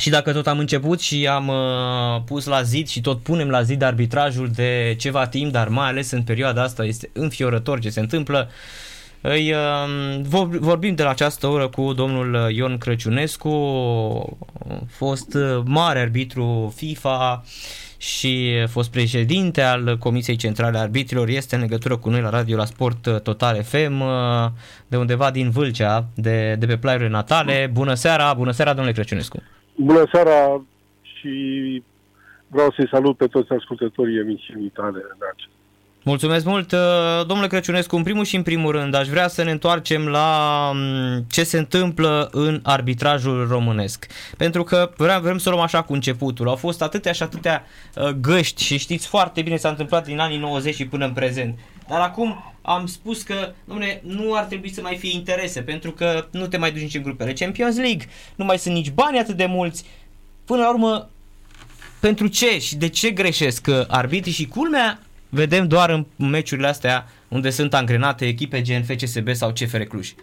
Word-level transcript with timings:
Și 0.00 0.10
dacă 0.10 0.32
tot 0.32 0.46
am 0.46 0.58
început 0.58 1.00
și 1.00 1.26
am 1.26 1.48
uh, 1.48 2.22
pus 2.24 2.44
la 2.44 2.62
zid 2.62 2.88
și 2.88 3.00
tot 3.00 3.22
punem 3.22 3.48
la 3.48 3.62
zid 3.62 3.82
arbitrajul 3.82 4.50
de 4.54 4.94
ceva 4.98 5.26
timp, 5.26 5.52
dar 5.52 5.68
mai 5.68 5.88
ales 5.88 6.10
în 6.10 6.22
perioada 6.22 6.62
asta 6.62 6.84
este 6.84 7.10
înfiorător 7.12 7.80
ce 7.80 7.90
se 7.90 8.00
întâmplă, 8.00 8.50
îi, 9.20 9.52
uh, 9.52 10.48
vorbim 10.60 10.94
de 10.94 11.02
la 11.02 11.10
această 11.10 11.46
oră 11.46 11.68
cu 11.68 11.92
domnul 11.92 12.50
Ion 12.50 12.78
Crăciunescu, 12.78 14.38
fost 14.88 15.36
mare 15.64 16.00
arbitru 16.00 16.72
FIFA 16.76 17.44
și 17.96 18.64
fost 18.68 18.90
președinte 18.90 19.62
al 19.62 19.98
Comisiei 19.98 20.36
Centrale 20.36 20.78
a 20.78 20.80
Arbitrilor, 20.80 21.28
este 21.28 21.54
în 21.54 21.60
legătură 21.60 21.96
cu 21.96 22.10
noi 22.10 22.20
la 22.20 22.30
radio 22.30 22.56
la 22.56 22.64
Sport 22.64 23.20
Total 23.22 23.62
FM, 23.62 24.00
uh, 24.00 24.50
de 24.86 24.96
undeva 24.96 25.30
din 25.30 25.50
Vâlcea, 25.50 26.06
de, 26.14 26.56
de 26.58 26.66
pe 26.66 26.76
plaiurile 26.76 27.10
natale. 27.10 27.70
Bună 27.72 27.94
seara, 27.94 28.34
bună 28.34 28.50
seara 28.50 28.72
domnule 28.72 28.94
Crăciunescu! 28.94 29.42
Bună 29.82 30.08
seara 30.12 30.62
și 31.02 31.82
vreau 32.46 32.72
să-i 32.76 32.88
salut 32.88 33.16
pe 33.16 33.26
toți 33.26 33.52
ascultătorii 33.52 34.18
emisiunii 34.18 34.68
tale 34.68 34.98
în 34.98 35.18
acest 35.32 35.48
Mulțumesc 36.04 36.44
mult, 36.44 36.72
uh, 36.72 36.78
domnule 37.26 37.48
Crăciunescu. 37.48 37.96
În 37.96 38.02
primul 38.02 38.24
și 38.24 38.36
în 38.36 38.42
primul 38.42 38.72
rând, 38.72 38.94
aș 38.94 39.08
vrea 39.08 39.28
să 39.28 39.42
ne 39.42 39.50
întoarcem 39.50 40.06
la 40.06 40.70
um, 40.72 41.24
ce 41.30 41.44
se 41.44 41.58
întâmplă 41.58 42.28
în 42.32 42.60
arbitrajul 42.62 43.46
românesc. 43.48 44.06
Pentru 44.36 44.62
că 44.62 44.90
vrem, 44.96 45.20
vrem 45.20 45.38
să 45.38 45.50
luăm 45.50 45.62
așa 45.62 45.82
cu 45.82 45.92
începutul. 45.92 46.48
Au 46.48 46.56
fost 46.56 46.82
atâtea 46.82 47.12
și 47.12 47.22
atâtea 47.22 47.64
uh, 47.96 48.08
găști 48.08 48.62
și 48.62 48.78
știți 48.78 49.06
foarte 49.06 49.42
bine 49.42 49.56
s-a 49.56 49.68
întâmplat 49.68 50.04
din 50.04 50.18
anii 50.18 50.38
90 50.38 50.74
și 50.74 50.86
până 50.86 51.04
în 51.04 51.12
prezent. 51.12 51.58
Dar 51.88 52.00
acum 52.00 52.49
am 52.62 52.86
spus 52.86 53.22
că, 53.22 53.52
domnule, 53.64 54.02
nu 54.04 54.34
ar 54.34 54.44
trebui 54.44 54.70
să 54.70 54.80
mai 54.80 54.96
fie 54.96 55.12
interese, 55.12 55.62
pentru 55.62 55.90
că 55.90 56.26
nu 56.30 56.46
te 56.46 56.56
mai 56.56 56.72
duci 56.72 56.82
nici 56.82 56.94
în 56.94 57.02
grupele 57.02 57.32
Champions 57.32 57.76
League, 57.76 58.06
nu 58.34 58.44
mai 58.44 58.58
sunt 58.58 58.74
nici 58.74 58.90
bani 58.90 59.18
atât 59.18 59.36
de 59.36 59.46
mulți. 59.46 59.84
Până 60.44 60.60
la 60.60 60.70
urmă, 60.70 61.10
pentru 62.00 62.26
ce 62.26 62.58
și 62.58 62.76
de 62.76 62.88
ce 62.88 63.10
greșesc 63.10 63.66
uh, 63.68 63.84
arbitrii 63.88 64.32
și 64.32 64.48
culmea 64.48 65.00
vedem 65.28 65.68
doar 65.68 65.90
în 65.90 66.28
meciurile 66.28 66.66
astea 66.66 67.06
unde 67.28 67.50
sunt 67.50 67.74
angrenate 67.74 68.26
echipe 68.26 68.62
gen 68.62 68.82
FCSB 68.82 69.28
sau 69.28 69.52
CFR 69.52 69.82
Cluj. 69.82 70.14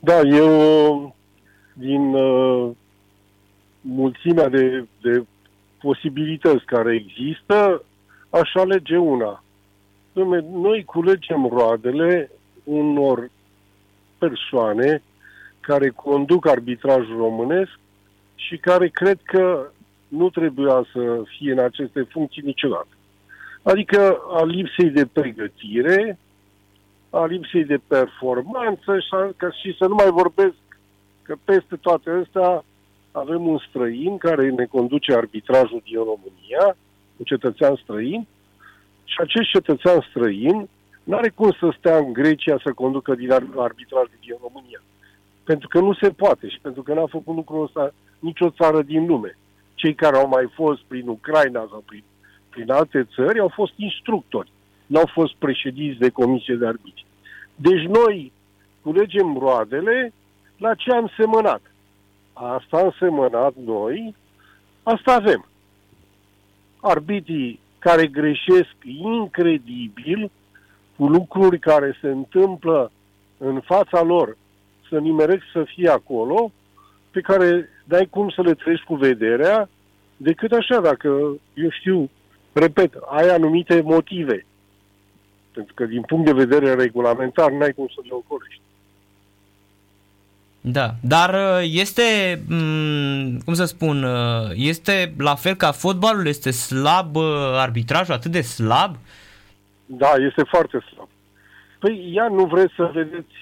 Da, 0.00 0.20
eu 0.20 1.16
din 1.72 2.14
uh, 2.14 2.70
mulțimea 3.80 4.48
de, 4.48 4.86
de 5.00 5.24
posibilități 5.80 6.64
care 6.64 6.94
există, 6.94 7.82
aș 8.30 8.54
alege 8.54 8.96
una. 8.96 9.44
Noi 10.12 10.84
culegem 10.84 11.46
roadele 11.46 12.30
unor 12.64 13.30
persoane 14.18 15.02
care 15.60 15.88
conduc 15.88 16.46
arbitrajul 16.46 17.16
românesc 17.16 17.78
și 18.34 18.56
care 18.56 18.88
cred 18.88 19.18
că 19.22 19.70
nu 20.08 20.30
trebuia 20.30 20.86
să 20.92 21.22
fie 21.38 21.52
în 21.52 21.58
aceste 21.58 22.02
funcții 22.02 22.42
niciodată. 22.44 22.88
Adică 23.62 24.20
a 24.30 24.44
lipsei 24.44 24.90
de 24.90 25.06
pregătire, 25.06 26.18
a 27.10 27.24
lipsei 27.24 27.64
de 27.64 27.80
performanță 27.86 28.98
și, 28.98 29.08
a, 29.10 29.32
ca 29.36 29.50
și 29.50 29.76
să 29.78 29.86
nu 29.86 29.94
mai 29.94 30.10
vorbesc 30.10 30.54
că 31.22 31.36
peste 31.44 31.76
toate 31.76 32.10
astea 32.10 32.64
avem 33.12 33.46
un 33.46 33.58
străin 33.68 34.18
care 34.18 34.50
ne 34.50 34.64
conduce 34.64 35.14
arbitrajul 35.14 35.82
din 35.84 35.96
România, 35.96 36.76
un 37.16 37.24
cetățean 37.24 37.74
străin, 37.82 38.26
și 39.10 39.18
acest 39.20 39.48
cetățean 39.50 40.06
străin 40.08 40.68
nu 41.04 41.16
are 41.16 41.28
cum 41.28 41.50
să 41.60 41.74
stea 41.78 41.96
în 41.96 42.12
Grecia 42.12 42.56
să 42.64 42.72
conducă 42.72 43.14
din 43.14 43.30
arbitrajul 43.56 44.18
din 44.20 44.36
România. 44.42 44.82
Pentru 45.44 45.68
că 45.68 45.78
nu 45.80 45.94
se 45.94 46.10
poate 46.10 46.48
și 46.48 46.58
pentru 46.62 46.82
că 46.82 46.94
n-a 46.94 47.06
făcut 47.06 47.34
lucrul 47.34 47.62
ăsta 47.62 47.94
nicio 48.18 48.50
țară 48.50 48.82
din 48.82 49.06
lume. 49.06 49.38
Cei 49.74 49.94
care 49.94 50.16
au 50.16 50.28
mai 50.28 50.50
fost 50.54 50.80
prin 50.82 51.08
Ucraina 51.08 51.66
sau 51.70 51.82
prin 51.86 52.04
prin 52.50 52.70
alte 52.70 53.08
țări 53.14 53.40
au 53.40 53.48
fost 53.48 53.72
instructori, 53.76 54.52
n-au 54.86 55.06
fost 55.12 55.34
președinți 55.34 55.98
de 55.98 56.08
comisie 56.08 56.54
de 56.54 56.66
arbitri. 56.66 57.06
Deci 57.54 57.82
noi 57.82 58.32
culegem 58.82 59.36
roadele 59.38 60.12
la 60.56 60.74
ce 60.74 60.90
am 60.92 61.12
semănat. 61.16 61.62
Asta 62.32 62.76
am 62.76 62.94
semănat 62.98 63.54
noi, 63.64 64.14
asta 64.82 65.12
avem. 65.14 65.46
Arbitrii 66.80 67.60
care 67.80 68.06
greșesc 68.06 68.74
incredibil 68.84 70.30
cu 70.96 71.06
lucruri 71.06 71.58
care 71.58 71.98
se 72.00 72.08
întâmplă 72.08 72.92
în 73.38 73.60
fața 73.60 74.02
lor, 74.02 74.36
să 74.88 74.98
nimeresc 74.98 75.42
să 75.52 75.64
fie 75.64 75.88
acolo, 75.88 76.52
pe 77.10 77.20
care 77.20 77.68
dai 77.84 78.06
cum 78.10 78.28
să 78.28 78.42
le 78.42 78.54
treci 78.54 78.82
cu 78.82 78.94
vederea, 78.94 79.68
decât 80.16 80.52
așa, 80.52 80.80
dacă, 80.80 81.08
eu 81.54 81.70
știu, 81.70 82.10
repet, 82.52 82.94
ai 83.10 83.28
anumite 83.28 83.80
motive. 83.80 84.46
Pentru 85.52 85.74
că 85.74 85.84
din 85.84 86.02
punct 86.02 86.24
de 86.24 86.44
vedere 86.44 86.74
regulamentar 86.74 87.50
n-ai 87.50 87.72
cum 87.72 87.86
să 87.86 88.00
le 88.02 88.10
ocolești. 88.12 88.60
Da, 90.60 90.94
dar 91.00 91.34
uh, 91.34 91.68
este, 91.72 92.02
mm, 92.48 93.38
cum 93.44 93.54
să 93.54 93.64
spun, 93.64 94.02
uh, 94.02 94.50
este 94.54 95.14
la 95.18 95.34
fel 95.34 95.54
ca 95.54 95.72
fotbalul, 95.72 96.26
este 96.26 96.50
slab 96.50 97.16
uh, 97.16 97.24
arbitrajul, 97.54 98.14
atât 98.14 98.30
de 98.30 98.40
slab? 98.40 98.96
Da, 99.86 100.10
este 100.18 100.42
foarte 100.42 100.78
slab. 100.92 101.08
Păi 101.78 102.10
ia 102.12 102.28
nu 102.28 102.44
vreți 102.44 102.72
să 102.76 102.90
vedeți 102.94 103.34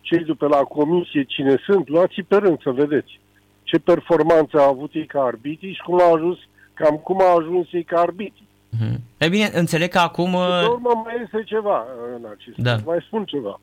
cei 0.00 0.24
după 0.24 0.46
la 0.46 0.56
comisie 0.56 1.24
cine 1.24 1.56
sunt, 1.64 1.88
luați 1.88 2.20
pe 2.28 2.36
rând 2.36 2.62
să 2.62 2.70
vedeți 2.70 3.20
ce 3.62 3.78
performanță 3.78 4.58
a 4.58 4.66
avut 4.66 4.94
ei 4.94 5.06
ca 5.06 5.20
arbitri 5.20 5.74
și 5.74 5.82
cum 5.82 6.00
a 6.00 6.12
ajuns 6.14 6.38
cam 6.74 6.96
cum 6.96 7.20
a 7.22 7.34
ajuns 7.38 7.66
ei 7.72 7.84
ca 7.84 8.00
arbitri. 8.00 8.44
Mm-hmm. 8.76 8.96
E 9.18 9.28
bine, 9.28 9.50
înțeleg 9.54 9.90
că 9.90 9.98
acum... 9.98 10.30
De 10.30 10.36
uh, 10.36 10.68
urmă 10.68 11.02
mai 11.04 11.14
este 11.24 11.42
ceva 11.44 11.86
în 12.16 12.24
acest 12.36 12.56
da. 12.56 12.76
Mai 12.84 12.98
spun 13.06 13.24
ceva. 13.24 13.60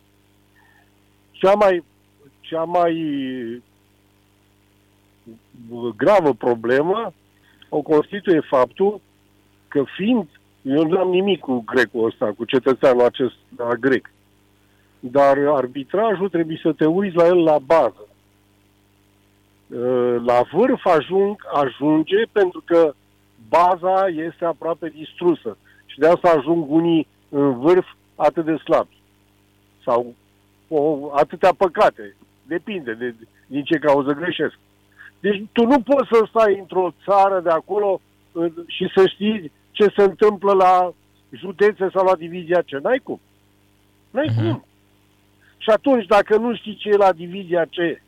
Cea 1.32 1.54
mai, 1.54 1.84
cea 2.44 2.64
mai 2.64 2.96
gravă 5.96 6.34
problemă 6.34 7.14
o 7.70 7.82
constituie 7.82 8.40
faptul 8.40 9.02
că 9.68 9.84
fiind, 9.96 10.28
eu 10.62 10.88
nu 10.88 11.00
am 11.00 11.10
nimic 11.10 11.40
cu 11.40 11.64
grecul 11.66 12.06
ăsta, 12.06 12.34
cu 12.38 12.46
cetățeanul 12.46 13.06
acesta 13.06 13.76
grec, 13.80 14.12
dar 15.00 15.38
arbitrajul 15.38 16.30
trebuie 16.30 16.60
să 16.62 16.72
te 16.72 16.86
uiți 16.86 17.16
la 17.16 17.26
el 17.26 17.44
la 17.44 17.60
bază. 17.60 18.08
Uh, 19.68 20.16
la 20.26 20.42
vârf 20.52 20.86
ajung, 20.86 21.36
ajunge 21.54 22.22
pentru 22.32 22.62
că 22.66 22.94
baza 23.50 24.08
este 24.08 24.46
aproape 24.46 24.90
distrusă. 24.90 25.58
Și 25.86 26.00
de 26.00 26.08
asta 26.08 26.30
ajung 26.30 26.66
unii 26.72 27.08
în 27.30 27.60
vârf 27.60 27.86
atât 28.16 28.46
de 28.46 28.56
slabi. 28.56 28.98
Sau 29.84 30.14
o, 30.68 31.10
atâtea 31.14 31.54
păcate. 31.58 32.16
Depinde 32.48 32.94
de, 32.94 33.16
din 33.48 33.64
ce 33.64 33.78
cauză 33.78 34.12
greșesc. 34.12 34.58
Deci 35.20 35.44
tu 35.52 35.66
nu 35.66 35.82
poți 35.82 36.10
să 36.12 36.26
stai 36.30 36.58
într-o 36.60 36.94
țară 37.06 37.40
de 37.40 37.50
acolo 37.50 38.02
și 38.68 38.92
să 38.96 39.08
știi 39.08 39.52
ce 39.72 39.94
se 39.96 40.04
întâmplă 40.04 40.54
la 40.54 40.94
județe 41.30 41.90
sau 41.94 42.06
la 42.06 42.16
divizia 42.16 42.62
ce. 42.62 42.78
N-ai 42.78 43.00
cum. 43.04 43.20
N-ai 44.12 44.28
uh-huh. 44.30 44.36
cum. 44.36 44.66
Și 45.58 45.70
atunci, 45.70 46.06
dacă 46.06 46.38
nu 46.38 46.56
știi 46.56 46.76
ce 46.76 46.90
e 46.90 46.96
la 46.96 47.12
divizia 47.12 47.66
ce, 47.66 48.02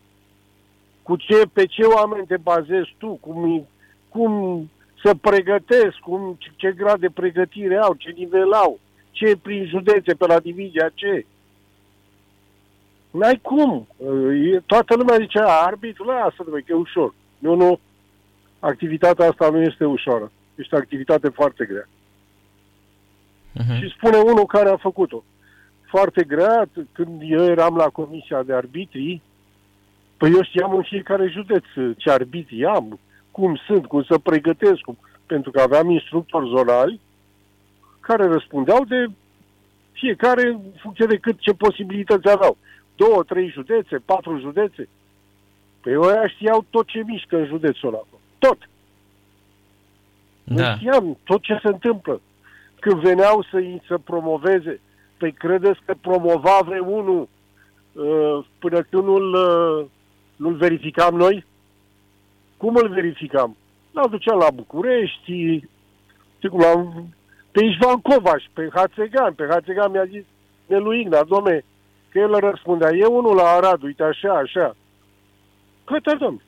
cu 1.02 1.16
ce, 1.16 1.42
pe 1.54 1.66
ce 1.66 1.84
oameni 1.84 2.28
te 2.28 2.38
bazezi 2.38 2.96
tu, 2.98 3.18
cum, 3.22 3.68
cum 4.10 4.70
să 5.04 5.16
pregătesc, 5.22 5.98
cum, 5.98 6.38
ce 6.56 6.72
grad 6.72 7.00
de 7.00 7.10
pregătire 7.10 7.76
au, 7.76 7.94
ce 7.94 8.14
nivel 8.18 8.52
au, 8.52 8.80
ce 9.12 9.38
prin 9.42 9.66
județe 9.66 10.14
pe 10.14 10.26
la 10.28 10.40
divizia 10.40 10.92
ce. 10.94 11.26
N-ai 13.18 13.40
cum. 13.42 13.88
E, 14.54 14.60
toată 14.66 14.96
lumea 14.96 15.18
zice, 15.18 15.40
arbitru, 15.40 16.04
lasă 16.04 16.36
că 16.38 16.62
e 16.68 16.74
ușor. 16.74 17.14
Nu, 17.38 17.56
nu. 17.56 17.80
Activitatea 18.60 19.30
asta 19.30 19.50
nu 19.50 19.62
este 19.62 19.86
ușoară. 19.86 20.32
Este 20.56 20.76
o 20.76 20.78
activitate 20.78 21.30
foarte 21.30 21.66
grea. 21.66 21.88
Uh-huh. 23.56 23.80
Și 23.80 23.94
spune 23.98 24.18
unul 24.18 24.46
care 24.46 24.70
a 24.70 24.78
făcut-o. 24.78 25.24
Foarte 25.82 26.24
grea, 26.24 26.70
când 26.92 27.22
eu 27.22 27.44
eram 27.44 27.76
la 27.76 27.90
comisia 27.90 28.44
de 28.44 28.54
arbitri, 28.54 29.22
păi 30.18 30.32
eu 30.32 30.44
știam 30.44 30.76
în 30.76 30.84
fiecare 30.84 31.28
județ 31.28 31.64
ce 31.98 32.10
arbitri 32.10 32.66
am, 32.66 33.00
cum 33.32 33.60
sunt, 33.68 33.86
cum 33.86 34.04
să 34.04 34.18
pregătesc, 34.18 34.80
cum, 34.80 34.98
pentru 35.26 35.52
că 35.52 35.62
aveam 35.62 35.90
instructori 35.90 36.50
zonali 36.56 37.00
care 38.00 38.26
răspundeau 38.26 38.86
de 38.86 39.06
fiecare 39.92 40.48
în 40.48 40.60
funcție 40.82 41.06
de 41.06 41.18
cât 41.18 41.40
ce 41.40 41.52
posibilități 41.52 42.30
aveau. 42.30 42.58
Două, 42.96 43.24
trei 43.24 43.50
județe, 43.50 43.98
patru 44.06 44.40
județe. 44.40 44.90
Păi 45.82 45.96
ăia 45.96 46.28
știau 46.28 46.66
tot 46.70 46.88
ce 46.88 47.04
mișcă 47.06 47.38
în 47.38 47.46
județul 47.46 47.88
ăla. 47.88 48.02
Tot. 48.38 48.58
Da. 50.44 50.76
știam 50.76 51.18
tot 51.24 51.42
ce 51.42 51.60
se 51.62 51.68
întâmplă. 51.68 52.22
Când 52.80 53.02
veneau 53.02 53.42
să 53.52 53.64
să 53.88 53.98
promoveze, 53.98 54.80
păi 55.18 55.32
credeți 55.32 55.80
că 55.86 55.94
promova 56.02 56.60
vreunul 56.66 57.28
uh, 57.92 58.46
până 58.60 58.82
când 58.82 59.04
nu-l, 59.04 59.34
uh, 59.34 59.86
nu-l 60.36 60.54
verificam 60.54 61.16
noi? 61.16 61.46
Cum 62.58 62.76
îl 62.76 62.90
verificam? 62.90 63.58
L-am 63.92 64.10
duceam 64.10 64.38
la 64.38 64.50
București, 64.50 65.18
știi 65.22 66.50
cum 66.50 66.60
l-am... 66.60 67.14
Pe 67.52 67.66
Ișvan 67.66 68.02
Covaș, 68.02 68.44
pe 68.54 68.70
Hațegan, 68.74 69.34
pe 69.34 69.48
Hațegan 69.50 69.92
mi-a 69.92 70.06
zis 70.06 70.24
Nelu 70.66 70.94
Igna, 70.94 71.24
domne, 71.24 71.64
că 72.16 72.22
el 72.22 72.40
răspundea, 72.40 72.90
e 72.94 73.06
unul 73.06 73.36
la 73.36 73.48
Arad, 73.48 73.84
uite 73.84 74.04
așa, 74.04 74.34
așa. 74.34 74.76
Cătă, 75.84 76.16
domne. 76.20 76.44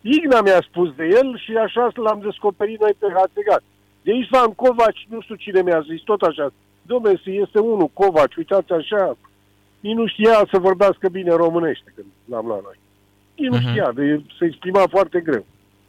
Igna 0.00 0.40
mi-a 0.40 0.60
spus 0.60 0.94
de 0.94 1.04
el 1.04 1.38
și 1.38 1.56
așa 1.56 1.90
l-am 1.94 2.20
descoperit 2.20 2.80
noi 2.80 2.94
pe 2.98 3.06
Hațegan. 3.14 3.62
De 4.02 4.12
Ișvan 4.12 4.54
Covaci, 4.54 5.06
nu 5.08 5.20
știu 5.20 5.34
cine 5.34 5.62
mi-a 5.62 5.80
zis, 5.80 6.00
tot 6.00 6.22
așa. 6.22 6.52
Domne, 6.82 7.20
este 7.24 7.58
unul, 7.58 7.88
Covaci, 7.88 8.34
uitați 8.36 8.72
așa. 8.72 9.16
Nici 9.80 9.94
nu 9.94 10.06
știa 10.06 10.46
să 10.50 10.58
vorbească 10.58 11.08
bine 11.08 11.30
românește 11.30 11.92
când 11.94 12.06
l-am 12.24 12.46
luat 12.46 12.62
noi. 12.62 12.78
Nici 13.36 13.50
nu 13.50 13.56
uh-huh. 13.56 13.70
știa, 13.70 13.92
de, 13.92 14.22
se 14.38 14.44
exprima 14.44 14.84
foarte 14.90 15.20
greu. 15.20 15.46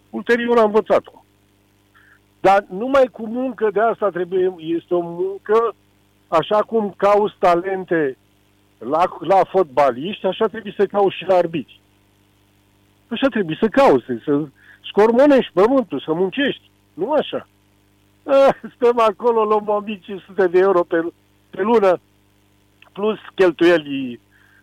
Ulterior 0.09 0.57
am 0.57 0.65
învățat-o. 0.65 1.24
Dar 2.39 2.65
numai 2.69 3.07
cu 3.12 3.27
muncă 3.27 3.69
de 3.74 3.79
asta 3.79 4.09
trebuie, 4.09 4.56
este 4.57 4.94
o 4.94 5.01
muncă, 5.01 5.75
așa 6.27 6.59
cum 6.59 6.94
cauți 6.97 7.35
talente 7.39 8.18
la, 8.77 9.03
la 9.19 9.44
fotbaliști, 9.50 10.25
așa 10.25 10.47
trebuie 10.47 10.74
să 10.77 10.85
cauți 10.85 11.15
și 11.15 11.25
la 11.25 11.35
arbitri. 11.35 11.79
Așa 13.07 13.27
trebuie 13.27 13.57
să 13.59 13.68
cauți, 13.68 14.06
să 14.24 14.47
scormonești 14.89 15.51
pământul, 15.53 16.00
să 16.00 16.13
muncești. 16.13 16.69
Nu 16.94 17.12
așa. 17.12 17.47
Ah, 18.24 18.56
stăm 18.75 19.00
acolo, 19.00 19.44
luăm 19.44 19.68
1500 19.68 20.47
de 20.47 20.59
euro 20.59 20.83
pe, 20.83 21.06
pe 21.50 21.62
lună, 21.62 22.00
plus 22.94 23.18
cheltuielii 23.35 24.19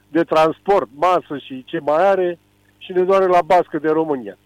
de 0.09 0.23
transport, 0.23 0.89
masă 0.95 1.39
și 1.39 1.65
ce 1.65 1.79
mai 1.79 2.09
are, 2.09 2.39
și 2.79 2.93
ne 2.93 3.03
doare 3.03 3.27
la 3.27 3.43
bască 3.43 3.79
de 3.79 3.89
România. 3.89 4.39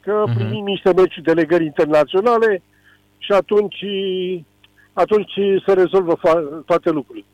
Că 0.00 0.24
uh-huh. 0.26 0.34
primim 0.34 0.64
niște 0.64 0.92
meciuri 0.92 1.22
delegări 1.22 1.64
internaționale 1.64 2.62
și 3.18 3.32
atunci, 3.32 3.84
atunci 4.92 5.32
se 5.66 5.72
rezolvă 5.72 6.16
fa- 6.16 6.64
toate 6.66 6.90
lucrurile. 6.90 7.24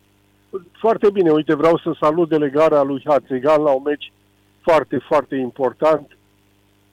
Foarte 0.72 1.10
bine, 1.10 1.30
uite, 1.30 1.54
vreau 1.54 1.78
să 1.78 1.96
salut 2.00 2.28
delegarea 2.28 2.82
lui 2.82 3.02
Hatzegan 3.06 3.62
la 3.62 3.70
un 3.70 3.82
meci 3.84 4.12
foarte, 4.60 4.98
foarte 5.08 5.36
important 5.36 6.16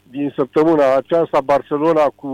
din 0.03 0.33
săptămâna 0.35 0.95
aceasta, 0.95 1.41
Barcelona 1.41 2.03
cu 2.15 2.29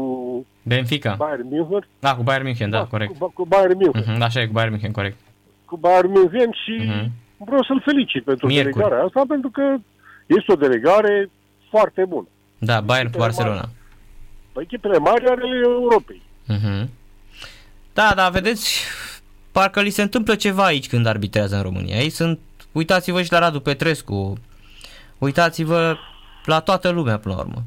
Benfica. 0.63 1.15
Bayern 1.17 1.47
München. 1.47 1.87
Da, 1.99 2.15
cu 2.15 2.23
Bayern 2.23 2.43
München, 2.43 2.69
da, 2.69 2.77
da 2.77 2.85
corect. 2.85 3.17
Cu, 3.17 3.31
cu 3.33 3.45
Bayern 3.45 3.77
München. 3.77 4.15
Uh-huh, 4.15 4.21
așa 4.21 4.41
e, 4.41 4.45
cu 4.45 4.51
Bayern 4.51 4.71
München, 4.71 4.91
corect. 4.91 5.17
Cu 5.65 5.77
Bayern 5.77 6.11
München 6.11 6.51
și 6.51 6.75
uh-huh. 6.81 7.07
vreau 7.37 7.63
să-l 7.63 7.81
felicit 7.85 8.23
pentru 8.23 8.47
Miercuri. 8.47 8.73
delegarea 8.73 9.05
asta, 9.05 9.23
pentru 9.27 9.49
că 9.49 9.75
este 10.25 10.51
o 10.51 10.55
delegare 10.55 11.29
foarte 11.69 12.05
bună. 12.05 12.27
Da, 12.57 12.81
Bayern 12.81 13.11
cu 13.11 13.17
Barcelona. 13.17 13.53
Mari, 13.53 13.69
păi 14.51 14.63
echipele 14.63 14.97
mari 14.97 15.25
ale 15.25 15.47
Europei. 15.63 16.21
Uh-huh. 16.53 16.87
Da, 17.93 18.11
da, 18.15 18.29
vedeți, 18.29 18.85
parcă 19.57 19.81
li 19.81 19.89
se 19.89 20.01
întâmplă 20.01 20.35
ceva 20.35 20.65
aici 20.65 20.87
când 20.87 21.05
arbitrează 21.05 21.55
în 21.55 21.61
România. 21.61 21.95
Ei 21.95 22.09
sunt, 22.09 22.39
uitați-vă 22.71 23.21
și 23.21 23.31
la 23.31 23.39
Radu 23.39 23.59
Petrescu, 23.59 24.33
uitați-vă 25.17 25.95
la 26.45 26.59
toată 26.59 26.89
lumea 26.89 27.17
până 27.17 27.35
la 27.35 27.41
urmă. 27.41 27.61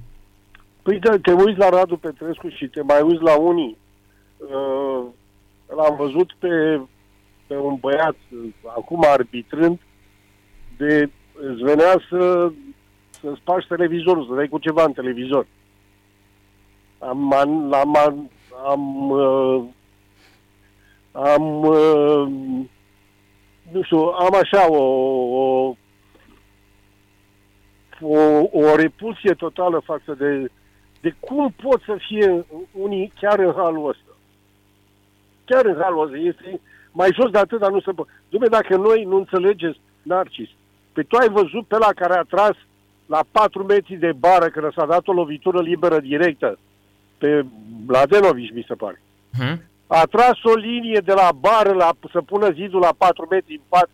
Păi 0.82 0.98
da, 0.98 1.18
te 1.22 1.32
uiți 1.32 1.58
la 1.58 1.68
Radu 1.68 1.96
Petrescu 1.96 2.48
și 2.48 2.66
te 2.66 2.82
mai 2.82 3.00
uiți 3.02 3.22
la 3.22 3.38
unii. 3.38 3.76
Uh, 4.36 5.04
l-am 5.76 5.96
văzut 5.96 6.32
pe, 6.38 6.80
pe 7.46 7.56
un 7.56 7.76
băiat, 7.80 8.16
acum 8.76 9.04
arbitrând, 9.06 9.78
de 10.76 11.10
îți 11.32 11.62
venea 11.62 12.02
să, 12.08 12.52
să 13.20 13.32
spargi 13.36 13.66
televizorul, 13.68 14.26
să 14.28 14.34
dai 14.34 14.48
cu 14.48 14.58
ceva 14.58 14.84
în 14.84 14.92
televizor. 14.92 15.46
Am, 16.98 17.32
am, 17.32 17.74
am, 17.74 17.96
am, 17.96 18.30
am, 18.66 19.10
uh, 19.10 19.64
am 21.12 21.62
uh, 21.62 22.28
nu 23.72 23.82
știu, 23.82 23.98
am 23.98 24.34
așa 24.42 24.70
o, 24.70 24.82
o, 25.38 25.74
o, 28.00 28.18
o 28.52 28.74
repulsie 28.76 29.34
totală 29.34 29.82
față 29.84 30.14
de, 30.18 30.50
de 31.00 31.14
cum 31.20 31.54
pot 31.62 31.82
să 31.82 31.96
fie 32.08 32.46
unii 32.72 33.12
chiar 33.20 33.38
în 33.38 33.52
halul 33.56 33.88
ăsta. 33.88 34.16
Chiar 35.44 35.64
în 35.64 35.76
halul 35.80 36.04
ăsta. 36.04 36.16
Este 36.16 36.60
mai 36.92 37.08
jos 37.12 37.30
de 37.30 37.38
atât, 37.38 37.58
dar 37.58 37.70
nu 37.70 37.80
se 37.80 37.92
poate. 37.92 38.10
Dumne, 38.28 38.46
dacă 38.46 38.76
noi 38.76 39.04
nu 39.04 39.16
înțelegeți, 39.16 39.80
Narcis, 40.02 40.48
pe 40.92 41.02
tu 41.02 41.16
ai 41.16 41.28
văzut 41.28 41.66
pe 41.66 41.76
la 41.78 41.92
care 41.94 42.14
a 42.14 42.22
tras 42.22 42.56
la 43.06 43.20
4 43.30 43.64
metri 43.64 43.96
de 43.96 44.12
bară 44.12 44.48
când 44.48 44.72
s-a 44.72 44.86
dat 44.86 45.08
o 45.08 45.12
lovitură 45.12 45.60
liberă 45.60 46.00
directă 46.00 46.58
pe 47.18 47.44
Mladenovici, 47.86 48.52
mi 48.52 48.64
se 48.68 48.74
pare. 48.74 49.02
Hmm? 49.38 49.62
A 49.92 50.04
tras 50.10 50.38
o 50.42 50.54
linie 50.54 51.00
de 51.04 51.12
la 51.12 51.28
bară 51.40 51.72
la, 51.72 51.90
să 52.12 52.20
pună 52.20 52.50
zidul 52.50 52.80
la 52.80 52.94
4 52.96 53.26
metri 53.30 53.54
în 53.54 53.62
față. 53.68 53.90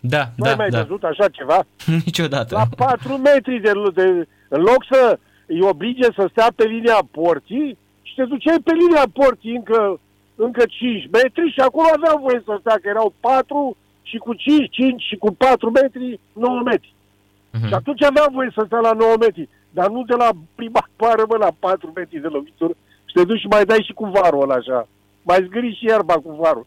Da, 0.00 0.22
nu 0.36 0.44
da, 0.44 0.50
ai 0.50 0.56
mai 0.56 0.68
da. 0.68 0.82
văzut 0.82 1.02
așa 1.02 1.28
ceva? 1.28 1.64
Niciodată. 2.04 2.54
La 2.54 2.86
4 2.86 3.16
metri 3.16 3.60
de, 3.60 3.72
de, 3.94 4.28
în 4.48 4.60
loc 4.60 4.84
să 4.90 5.18
îi 5.46 5.60
oblige 5.60 6.08
să 6.16 6.28
stea 6.30 6.48
pe 6.56 6.64
linia 6.64 7.00
porții 7.10 7.78
și 8.02 8.14
te 8.14 8.24
duceai 8.24 8.60
pe 8.64 8.72
linia 8.72 9.06
porții 9.12 9.54
încă, 9.54 10.00
încă 10.34 10.62
5 10.68 11.08
metri 11.12 11.52
și 11.52 11.60
acolo 11.60 11.88
avea 11.96 12.14
voie 12.20 12.42
să 12.44 12.56
stea, 12.60 12.78
că 12.82 12.88
erau 12.88 13.14
4 13.20 13.76
și 14.02 14.16
cu 14.16 14.34
5, 14.34 14.70
5 14.70 15.02
și 15.02 15.16
cu 15.16 15.32
4 15.32 15.70
metri, 15.70 16.20
9 16.32 16.60
metri. 16.64 16.94
Uh-huh. 16.94 17.68
Și 17.68 17.74
atunci 17.74 18.02
avea 18.02 18.26
voie 18.32 18.50
să 18.54 18.62
stea 18.66 18.78
la 18.78 18.92
9 18.92 19.14
metri, 19.20 19.48
dar 19.70 19.88
nu 19.88 20.02
de 20.04 20.14
la 20.14 20.30
prima 20.54 20.88
pară, 20.96 21.24
mă, 21.28 21.36
la 21.36 21.50
4 21.58 21.92
metri 21.94 22.18
de 22.18 22.28
lovitură 22.28 22.72
și 23.04 23.14
te 23.14 23.24
duci 23.24 23.40
și 23.40 23.46
mai 23.46 23.64
dai 23.64 23.82
și 23.86 23.92
cu 23.92 24.04
varul 24.04 24.42
ăla 24.42 24.54
așa. 24.54 24.88
Mai 25.28 25.44
zgâri 25.46 25.76
și 25.78 25.84
iarba 25.84 26.14
cu 26.14 26.30
varul. 26.40 26.66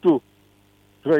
Tu. 0.00 0.22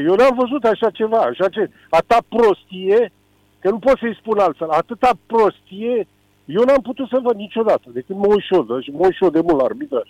Eu 0.07 0.15
n-am 0.15 0.37
văzut 0.37 0.65
așa 0.65 0.91
ceva, 0.91 1.19
așa 1.19 1.49
ce, 1.49 1.71
atâta 1.89 2.19
prostie, 2.29 3.13
că 3.61 3.71
nu 3.71 3.79
pot 3.79 3.99
să-i 3.99 4.19
spun 4.21 4.39
altfel, 4.39 4.69
atâta 4.69 5.11
prostie 5.27 6.07
eu 6.45 6.63
n-am 6.63 6.81
putut 6.83 7.09
să 7.09 7.19
văd 7.23 7.37
niciodată, 7.37 7.91
decât 7.93 8.17
mă 8.17 8.27
uit 8.27 8.43
și 8.83 8.91
mă 8.91 9.11
uit 9.23 9.33
de 9.33 9.41
mult 9.41 9.57
la 9.57 9.65
arbitraj. 9.65 10.09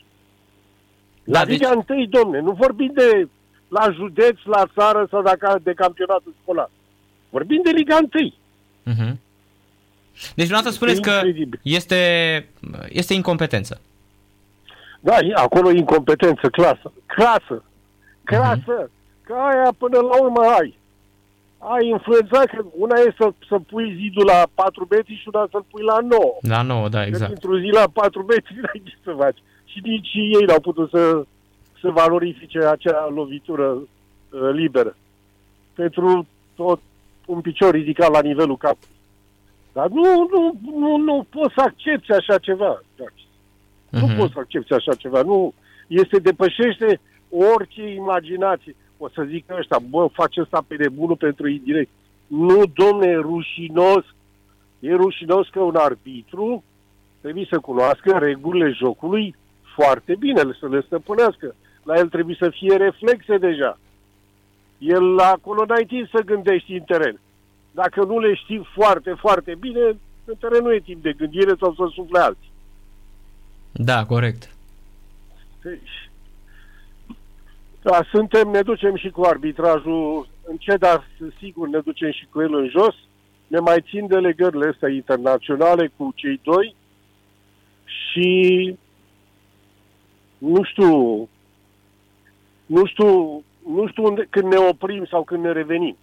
La 1.25 1.38
da, 1.38 1.44
Liga 1.44 1.75
deci... 1.75 1.97
1, 1.97 2.06
domne, 2.06 2.41
nu 2.41 2.53
vorbim 2.53 2.91
de 2.94 3.29
la 3.69 3.91
județ, 3.93 4.37
la 4.44 4.67
țară 4.75 5.06
sau 5.11 5.23
dacă 5.23 5.61
de 5.62 5.73
campionatul 5.73 6.35
școlar. 6.43 6.71
Vorbim 7.31 7.61
de 7.65 7.71
Liga 7.71 7.97
1. 7.97 8.09
Uh-huh. 8.09 9.15
Deci 10.35 10.47
dumneavoastră 10.49 10.71
spuneți 10.71 11.00
că 11.00 11.21
este, 11.62 11.99
este 12.88 13.14
incompetență. 13.14 13.81
Da, 15.04 15.16
acolo 15.34 15.70
e 15.70 15.76
incompetență, 15.76 16.49
clasă. 16.49 16.92
Clasă. 17.06 17.64
Clasă. 18.25 18.84
Uh-huh. 18.84 18.92
Că 19.23 19.34
aia 19.34 19.70
până 19.78 19.99
la 19.99 20.23
urmă 20.23 20.40
ai 20.40 20.78
ai 21.58 21.88
influențat 21.88 22.44
că 22.44 22.64
una 22.76 22.96
e 22.99 23.14
să, 23.18 23.32
să 23.49 23.58
pui 23.58 23.96
zidul 24.00 24.25
la 24.25 24.42
4 24.54 24.87
metri 24.90 25.20
și 25.20 25.28
una 25.32 25.46
să-l 25.50 25.64
pui 25.70 25.82
la 25.82 25.99
9. 26.00 26.37
La 26.40 26.62
9, 26.62 26.88
da, 26.88 27.06
exact. 27.06 27.32
Deci 27.32 27.42
într-o 27.42 27.58
zi 27.58 27.66
la 27.66 27.84
4 27.92 28.25
metri 28.28 28.54
n-ai 28.62 28.82
ce 28.84 28.96
să 29.04 29.14
faci. 29.18 29.38
Și 29.64 29.80
nici 29.82 30.12
ei 30.14 30.44
n-au 30.46 30.61
putut 30.61 30.90
să, 30.90 31.25
să 31.80 31.90
valorifice 31.90 32.58
acea 32.58 33.08
lovitură 33.14 33.66
uh, 33.73 34.50
liberă. 34.52 34.96
Pentru 35.75 36.26
tot 36.54 36.80
un 37.26 37.40
picior 37.40 37.75
ridicat 37.75 38.11
la 38.11 38.20
nivelul 38.20 38.56
capului. 38.56 38.96
Dar 39.73 39.88
nu, 39.88 40.28
nu, 40.32 40.58
nu, 40.78 40.96
nu 40.96 41.26
poți 41.30 41.54
să 41.54 41.61
accepti 41.61 42.12
așa 42.12 42.38
ceva. 42.38 42.82
Uh-huh. 43.94 44.00
Nu 44.00 44.06
mhm. 44.06 44.16
poți 44.16 44.32
să 44.32 44.38
accepti 44.38 44.72
așa 44.72 44.94
ceva. 44.94 45.22
Nu, 45.22 45.54
este 45.86 46.18
depășește 46.18 47.00
orice 47.30 47.88
imaginație 47.88 48.74
o 49.04 49.08
să 49.08 49.22
zic 49.28 49.44
ăștia, 49.58 49.78
bă, 49.90 50.06
face 50.12 50.40
ăsta 50.40 50.64
pe 50.66 50.74
nebunul 50.78 51.16
pentru 51.16 51.48
indirect. 51.48 51.90
Nu, 52.26 52.62
domne, 52.74 53.06
e 53.06 53.14
rușinos. 53.14 54.04
E 54.78 54.94
rușinos 54.94 55.48
că 55.48 55.60
un 55.60 55.76
arbitru 55.76 56.64
trebuie 57.20 57.46
să 57.50 57.58
cunoască 57.58 58.18
regulile 58.18 58.70
jocului 58.70 59.34
foarte 59.74 60.14
bine, 60.18 60.40
să 60.60 60.68
le 60.68 60.82
stăpânească. 60.86 61.54
La 61.82 61.96
el 61.96 62.08
trebuie 62.08 62.36
să 62.38 62.48
fie 62.50 62.76
reflexe 62.76 63.38
deja. 63.38 63.78
El 64.78 65.18
acolo 65.18 65.64
n-ai 65.64 65.84
timp 65.84 66.08
să 66.08 66.22
gândești 66.24 66.72
în 66.72 66.80
teren. 66.80 67.20
Dacă 67.70 68.04
nu 68.04 68.18
le 68.18 68.34
știi 68.34 68.68
foarte, 68.74 69.14
foarte 69.18 69.54
bine, 69.60 69.80
în 70.24 70.34
teren 70.38 70.62
nu 70.62 70.72
e 70.72 70.80
timp 70.80 71.02
de 71.02 71.12
gândire 71.12 71.52
sau 71.60 71.74
să 71.74 71.84
sufle 71.94 72.18
alții. 72.18 72.52
Da, 73.76 74.04
corect. 74.07 74.54
Deci, 75.62 76.11
da, 77.83 78.04
suntem, 78.11 78.49
ne 78.49 78.62
ducem 78.62 78.97
și 78.97 79.11
cu 79.11 79.23
arbitrajul 79.23 80.28
ce, 80.59 80.76
dar 80.76 81.07
sigur 81.38 81.69
ne 81.69 81.78
ducem 81.78 82.11
și 82.11 82.26
cu 82.31 82.40
el 82.40 82.54
în 82.54 82.69
jos. 82.69 82.95
Ne 83.47 83.59
mai 83.59 83.85
țin 83.88 84.07
delegările 84.07 84.69
astea 84.69 84.88
internaționale 84.88 85.93
cu 85.97 86.12
cei 86.14 86.40
doi 86.43 86.75
și 87.85 88.76
nu 90.38 90.62
știu, 90.62 91.28
nu 92.66 92.87
știu, 92.87 93.43
nu 93.66 93.87
știu 93.88 94.04
unde, 94.04 94.26
când 94.31 94.52
ne 94.52 94.57
oprim 94.57 95.04
sau 95.04 95.25
când 95.25 95.45
ne 95.45 95.52
revenim. 95.52 95.97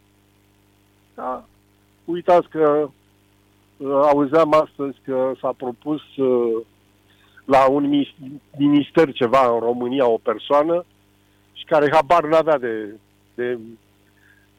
Da? 1.15 1.45
Uitați 2.05 2.49
că 2.49 2.89
auzeam 3.87 4.53
astăzi 4.53 4.97
că 5.03 5.31
s-a 5.39 5.53
propus 5.57 6.15
uh, 6.15 6.65
la 7.45 7.67
un 7.69 8.03
minister 8.57 9.11
ceva 9.11 9.53
în 9.53 9.59
România 9.59 10.07
o 10.07 10.17
persoană 10.17 10.85
și 11.53 11.65
care 11.65 11.91
habar 11.91 12.23
n-avea 12.23 12.57
de, 12.57 12.95
de 13.35 13.57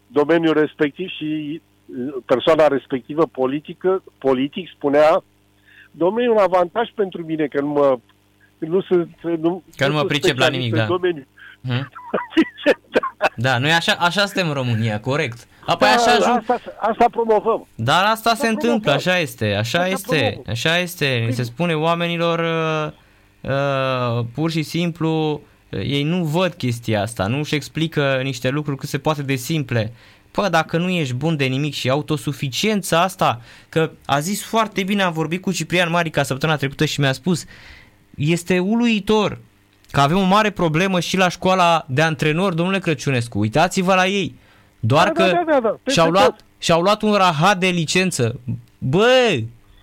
domeniul 0.07 0.53
respectiv 0.53 1.09
și 1.09 1.61
uh, 1.87 2.15
persoana 2.27 2.67
respectivă 2.69 3.27
politică, 3.27 4.03
politic 4.19 4.69
spunea 4.69 5.23
domnule, 5.91 6.25
e 6.25 6.29
un 6.29 6.37
avantaj 6.37 6.91
pentru 6.95 7.25
mine 7.25 7.47
că 7.47 7.61
nu 7.61 7.67
mă 7.67 7.99
nu 8.59 8.81
sunt 8.81 9.17
nu, 9.23 9.63
că 9.77 9.89
nu 9.89 9.95
mă 9.95 10.05
pricep 10.05 10.37
la 10.37 10.49
nimic, 10.49 10.75
da. 10.75 10.85
Domeniu. 10.85 11.27
Hmm? 11.67 11.89
da, 13.37 13.59
noi 13.59 13.73
așa, 13.73 13.93
așa 13.93 14.27
suntem 14.27 14.49
în 14.49 14.55
România, 14.55 15.01
corect. 15.01 15.47
Apoi 15.67 15.89
da, 15.89 15.95
așa 15.95 16.11
ajung... 16.11 16.37
asta, 16.39 16.61
asta 16.81 17.07
promovăm. 17.11 17.67
Dar 17.75 18.05
asta, 18.05 18.31
asta 18.31 18.45
se 18.45 18.49
întâmplă, 18.49 18.93
așa 18.93 19.19
este, 19.19 19.55
așa 19.55 19.79
asta 19.79 19.91
este, 19.91 20.17
promovăm. 20.17 20.43
așa 20.47 20.79
este. 20.79 21.29
Se 21.31 21.43
spune 21.43 21.75
oamenilor 21.75 22.39
uh, 22.39 23.51
uh, 23.51 24.25
pur 24.35 24.51
și 24.51 24.63
simplu 24.63 25.41
uh, 25.69 25.81
ei 25.81 26.03
nu 26.03 26.25
văd 26.25 26.53
chestia 26.53 27.03
asta, 27.03 27.27
nu 27.27 27.39
își 27.39 27.55
explică 27.55 28.21
niște 28.23 28.49
lucruri 28.49 28.79
cât 28.79 28.89
se 28.89 28.99
poate 28.99 29.23
de 29.23 29.35
simple. 29.35 29.93
Păi, 30.31 30.51
dacă 30.51 30.79
nu 30.79 30.89
ești 30.89 31.15
bun 31.15 31.37
de 31.37 31.45
nimic 31.45 31.75
și 31.75 31.91
autosuficiența 31.91 33.03
asta, 33.03 33.41
că 33.69 33.91
a 34.07 34.21
zis 34.21 34.45
foarte 34.45 34.83
bine, 34.83 35.03
am 35.03 35.13
vorbit 35.13 35.43
cu 35.43 35.53
Ciprian 35.53 35.91
Marica 35.91 36.23
săptămâna 36.23 36.59
trecută 36.59 36.85
și 36.85 37.01
mi-a 37.01 37.13
spus, 37.13 37.45
este 38.17 38.59
uluitor 38.59 39.39
că 39.93 40.01
avem 40.01 40.17
o 40.17 40.23
mare 40.23 40.51
problemă 40.51 41.01
și 41.01 41.17
la 41.17 41.29
școala 41.29 41.85
de 41.89 42.03
antrenori, 42.03 42.57
domnule 42.57 42.79
Crăciunescu. 42.79 43.39
Uitați-vă 43.39 43.95
la 43.95 44.07
ei. 44.07 44.35
Doar 44.81 45.05
da, 45.07 45.13
că 45.13 45.23
da, 45.23 45.43
da, 45.53 45.61
da, 45.61 45.79
da. 45.85 45.93
Și-au, 45.93 46.11
luat, 46.11 46.41
și-au 46.59 46.81
luat 46.81 47.03
un 47.03 47.13
rahat 47.13 47.59
de 47.59 47.67
licență. 47.67 48.41
Bă, 48.79 49.39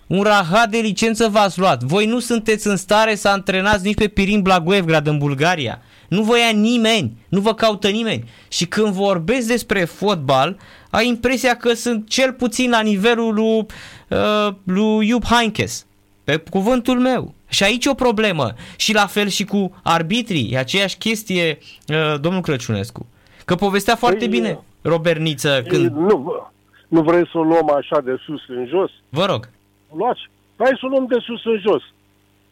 un 0.06 0.22
rahat 0.22 0.70
de 0.70 0.78
licență 0.78 1.28
v-ați 1.28 1.58
luat. 1.58 1.82
Voi 1.82 2.06
nu 2.06 2.18
sunteți 2.18 2.66
în 2.66 2.76
stare 2.76 3.14
să 3.14 3.28
antrenați 3.28 3.84
nici 3.84 3.94
pe 3.94 4.08
Pirin 4.08 4.42
Blagoevgrad 4.42 5.06
în 5.06 5.18
Bulgaria. 5.18 5.82
Nu 6.08 6.22
vă 6.22 6.38
ia 6.38 6.50
nimeni, 6.50 7.16
nu 7.28 7.40
vă 7.40 7.54
caută 7.54 7.88
nimeni. 7.88 8.24
Și 8.48 8.66
când 8.66 8.92
vorbesc 8.92 9.46
despre 9.46 9.84
fotbal, 9.84 10.56
ai 10.90 11.08
impresia 11.08 11.56
că 11.56 11.72
sunt 11.72 12.08
cel 12.08 12.32
puțin 12.32 12.70
la 12.70 12.80
nivelul 12.80 13.34
lui, 13.34 13.66
uh, 14.08 14.54
lui 14.64 15.08
Iub 15.08 15.24
Heinkes. 15.24 15.86
Pe 16.24 16.36
cuvântul 16.36 16.98
meu. 16.98 17.34
Și 17.50 17.62
aici 17.62 17.86
o 17.86 17.94
problemă. 17.94 18.52
Și 18.76 18.94
la 18.94 19.06
fel 19.06 19.28
și 19.28 19.44
cu 19.44 19.80
arbitrii. 19.82 20.48
E 20.52 20.58
aceeași 20.58 20.96
chestie, 20.96 21.58
uh, 21.88 22.20
domnul 22.20 22.40
Crăciunescu. 22.40 23.06
Că 23.44 23.54
povestea 23.54 23.96
foarte 23.96 24.18
păi, 24.18 24.28
bine 24.28 24.58
Robert 24.82 25.20
Niță. 25.20 25.62
Când... 25.68 25.96
Nu, 25.96 26.48
nu 26.88 27.02
vrei 27.02 27.28
să 27.32 27.38
o 27.38 27.42
luăm 27.42 27.70
așa 27.70 28.00
de 28.00 28.16
sus 28.24 28.40
în 28.48 28.66
jos? 28.66 28.90
Vă 29.08 29.24
rog. 29.24 29.48
Luați. 29.96 30.20
Hai 30.56 30.76
să 30.80 30.86
o 30.86 30.88
luăm 30.88 31.06
de 31.06 31.16
sus 31.20 31.44
în 31.44 31.58
jos. 31.60 31.82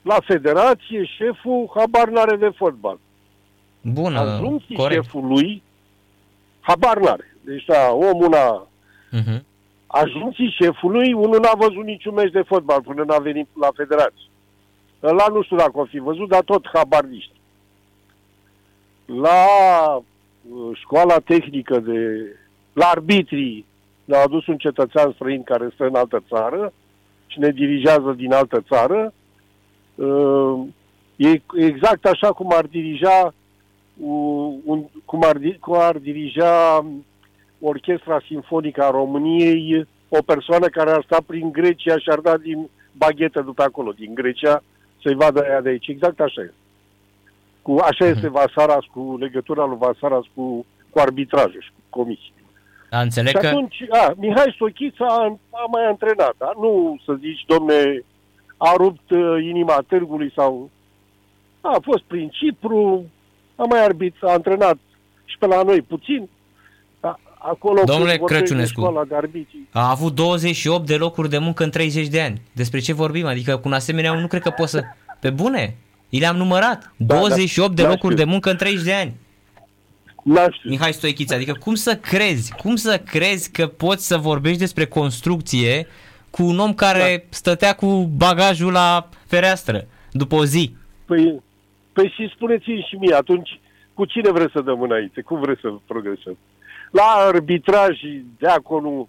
La 0.03 0.17
federație, 0.25 1.05
șeful 1.17 1.71
habar 1.75 2.09
n-are 2.09 2.37
de 2.37 2.51
fotbal. 2.57 2.99
Bună, 3.81 4.19
Ajunții 4.19 4.77
corect. 4.77 5.03
șeful 5.03 5.27
lui 5.27 5.63
habar 6.61 6.99
n-are. 6.99 7.37
Deci, 7.41 7.65
da, 7.65 7.91
omul 7.93 8.35
a... 8.35 8.67
Uh-huh. 9.17 9.41
Ajunții 9.87 10.55
șefului, 10.61 11.13
unul 11.13 11.41
n-a 11.41 11.53
văzut 11.57 11.85
niciun 11.85 12.15
meci 12.15 12.33
de 12.33 12.43
fotbal 12.47 12.83
până 12.83 13.05
n-a 13.07 13.19
venit 13.19 13.49
la 13.61 13.69
federație. 13.77 14.28
La 15.01 15.27
nu 15.33 15.43
știu 15.43 15.57
dacă 15.57 15.73
o 15.75 15.85
fi 15.85 15.99
văzut, 15.99 16.29
dar 16.29 16.43
tot 16.43 16.69
habar 16.73 17.05
niște. 17.05 17.33
La 19.05 19.45
uh, 19.97 20.71
școala 20.75 21.19
tehnică 21.19 21.79
de... 21.79 22.27
La 22.73 22.87
arbitrii 22.87 23.67
ne-a 24.05 24.23
adus 24.23 24.47
un 24.47 24.57
cetățean 24.57 25.13
străin 25.13 25.43
care 25.43 25.71
stă 25.75 25.87
în 25.87 25.95
altă 25.95 26.25
țară 26.29 26.73
și 27.27 27.39
ne 27.39 27.51
dirigează 27.51 28.13
din 28.17 28.33
altă 28.33 28.65
țară. 28.69 29.13
Uh, 29.95 30.61
e 31.17 31.43
exact 31.55 32.05
așa 32.05 32.33
cum 32.33 32.53
ar 32.53 32.65
dirija 32.65 33.35
un, 34.65 34.85
cum, 35.05 35.23
ar, 35.23 35.39
cum 35.61 35.75
ar 35.79 35.97
dirija 35.97 36.85
Orchestra 37.61 38.21
Sinfonică 38.27 38.83
a 38.83 38.91
României 38.91 39.87
o 40.09 40.23
persoană 40.23 40.67
care 40.67 40.91
ar 40.91 41.03
sta 41.05 41.19
prin 41.27 41.53
Grecia 41.53 41.99
și 41.99 42.09
ar 42.09 42.19
da 42.19 42.37
din 42.37 42.69
baghetă 42.93 43.41
după 43.41 43.63
acolo, 43.63 43.93
din 43.93 44.15
Grecia, 44.15 44.63
să-i 45.03 45.15
vadă 45.15 45.43
aia 45.43 45.61
de 45.61 45.69
aici. 45.69 45.87
Exact 45.87 46.21
așa 46.21 46.41
este. 46.41 46.55
Cu, 47.63 47.77
așa 47.83 48.05
uh-huh. 48.05 48.15
este 48.15 48.29
Vasaras, 48.29 48.85
cu 48.93 49.17
legătura 49.21 49.65
lui 49.65 49.77
Vasaras 49.77 50.25
cu, 50.35 50.67
cu 50.91 50.99
arbitrajul 50.99 51.61
și 51.61 51.71
cu 51.71 51.99
comisii. 51.99 52.33
Da, 52.91 53.01
înțeleg 53.01 53.39
și 53.41 53.47
atunci, 53.47 53.85
că... 53.89 53.97
a, 53.97 54.13
Mihai 54.17 54.53
Stochița 54.55 55.07
a, 55.07 55.39
a 55.51 55.65
mai 55.73 55.87
antrenat, 55.87 56.35
da? 56.39 56.51
Nu 56.61 57.01
să 57.05 57.15
zici, 57.15 57.45
domne, 57.47 58.05
a 58.57 58.73
rupt 58.77 59.11
uh, 59.11 59.43
inima 59.43 59.85
târgului 59.89 60.33
sau... 60.37 60.71
A 61.61 61.79
fost 61.83 62.03
prin 62.03 62.29
Cipru, 62.29 63.05
a 63.57 63.65
mai 63.65 63.85
arbit, 63.85 64.15
a 64.21 64.33
antrenat 64.33 64.79
și 65.25 65.39
pe 65.39 65.47
la 65.47 65.63
noi 65.63 65.83
puțin. 65.83 66.29
A, 67.39 67.49
acolo 67.49 67.83
Domnule 67.85 68.17
Crăciunescu, 68.17 69.07
de 69.09 69.47
a 69.73 69.91
avut 69.91 70.15
28 70.15 70.87
de 70.87 70.97
locuri 70.97 71.29
de 71.29 71.39
muncă 71.39 71.65
în 71.65 71.71
30 71.71 72.07
de 72.07 72.21
ani. 72.21 72.41
Despre 72.53 72.79
ce 72.79 72.93
vorbim? 72.93 73.27
Adică 73.27 73.57
cu 73.57 73.69
un 73.69 73.73
asemenea 73.73 74.13
nu 74.13 74.27
cred 74.27 74.43
că 74.43 74.51
poți 74.51 74.71
să... 74.71 74.83
Pe 75.21 75.31
bune? 75.31 75.77
I 76.09 76.19
le-am 76.19 76.37
numărat. 76.37 76.93
Da, 76.97 77.15
28 77.15 77.75
da, 77.75 77.83
de 77.83 77.89
locuri 77.89 78.15
știu. 78.15 78.25
de 78.25 78.31
muncă 78.31 78.51
în 78.51 78.57
30 78.57 78.85
de 78.85 78.93
ani. 78.93 79.15
Mihai 80.65 80.93
Stoichiță, 80.93 81.35
adică 81.35 81.53
cum 81.53 81.75
să 81.75 81.97
crezi, 81.97 82.55
cum 82.55 82.77
să 82.77 82.99
crezi 82.99 83.51
că 83.51 83.67
poți 83.67 84.07
să 84.07 84.17
vorbești 84.17 84.59
despre 84.59 84.87
construcție 84.87 85.87
cu 86.31 86.43
un 86.43 86.59
om 86.59 86.75
care 86.75 87.17
da. 87.17 87.25
stătea 87.29 87.75
cu 87.75 88.11
bagajul 88.17 88.73
la 88.73 89.09
fereastră 89.27 89.87
după 90.13 90.35
o 90.35 90.45
zi? 90.45 90.75
Păi, 91.05 91.43
păi 91.93 92.13
și 92.17 92.33
spuneți-mi 92.35 92.87
și 92.89 92.97
mie, 92.97 93.15
atunci 93.15 93.61
cu 93.95 94.05
cine 94.05 94.31
vreți 94.31 94.53
să 94.53 94.61
dăm 94.61 94.83
înainte? 94.83 95.21
Cum 95.21 95.41
vreți 95.41 95.61
să 95.61 95.73
progresăm? 95.87 96.37
La 96.91 97.03
arbitraj, 97.03 97.99
deaconul 98.39 99.09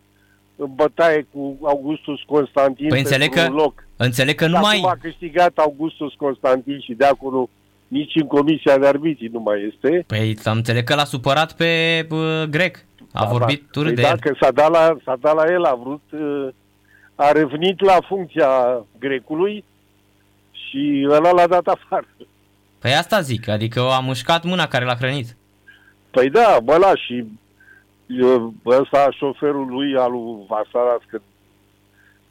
în 0.56 0.76
bătaie 0.76 1.28
cu 1.32 1.58
Augustus 1.62 2.22
Constantin 2.22 2.88
păi 2.88 3.00
înțeleg 3.00 3.34
că, 3.34 3.42
un 3.42 3.56
loc. 3.56 3.84
Înțeleg 3.96 4.36
că 4.36 4.48
nu 4.48 4.60
mai... 4.60 4.84
a 4.86 4.98
câștigat 5.02 5.58
Augustus 5.58 6.14
Constantin 6.14 6.80
și 6.80 6.94
deaconul 6.94 7.50
nici 7.88 8.16
în 8.16 8.28
comisia 8.28 8.78
de 8.78 8.88
arbitri 8.88 9.30
nu 9.32 9.40
mai 9.40 9.72
este. 9.74 10.04
Păi 10.08 10.38
am 10.44 10.58
înțeleg 10.58 10.84
că 10.84 10.96
l-a 10.96 11.04
supărat 11.04 11.54
pe 11.54 12.08
uh, 12.12 12.44
grec. 12.50 12.86
A 13.14 13.24
da, 13.24 13.30
vorbit 13.30 13.64
da. 13.72 13.82
păi 13.82 13.94
de 13.94 14.02
dacă 14.02 14.28
el. 14.28 14.38
s-a 14.42 14.52
dat, 14.52 14.70
la, 14.72 14.98
s-a 15.04 15.18
dat 15.20 15.36
la 15.36 15.52
el, 15.52 15.64
a 15.64 15.80
vrut, 15.84 16.02
uh, 16.10 16.48
a 17.16 17.32
revenit 17.32 17.82
la 17.82 17.98
funcția 18.08 18.84
grecului 19.00 19.64
și 20.52 21.08
ăla 21.10 21.32
l-a 21.32 21.48
dat 21.48 21.68
afară. 21.68 22.08
Păi 22.80 22.92
asta 22.92 23.22
zic, 23.22 23.48
adică 23.48 23.82
a 23.82 24.00
mușcat 24.00 24.44
mâna 24.44 24.68
care 24.68 24.86
l-a 24.86 24.96
hrănit. 24.96 25.36
Păi 26.12 26.30
da, 26.30 26.60
bă, 26.64 26.78
la 26.78 26.96
și 26.96 27.26
ăsta 28.66 29.12
șoferul 29.12 29.68
lui 29.68 29.96
al 29.98 30.12
lui 30.12 30.46
Vasaras, 30.48 31.02
că 31.08 31.20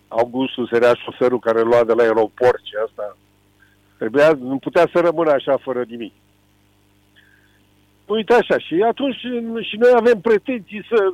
Augustus 0.09 0.71
era 0.71 0.95
șoferul 0.95 1.39
care 1.39 1.63
lua 1.63 1.85
de 1.85 1.93
la 1.93 2.03
aeroport 2.03 2.61
și 2.65 2.75
asta 2.87 3.17
trebuia, 3.99 4.33
nu 4.41 4.59
putea 4.59 4.89
să 4.93 5.01
rămână 5.01 5.31
așa 5.31 5.57
fără 5.57 5.85
nimic. 5.89 6.13
Uite 8.07 8.35
așa, 8.35 8.59
și 8.59 8.85
atunci 8.89 9.17
și 9.61 9.77
noi 9.77 9.93
avem 9.95 10.21
pretenții 10.21 10.85
să, 10.89 11.13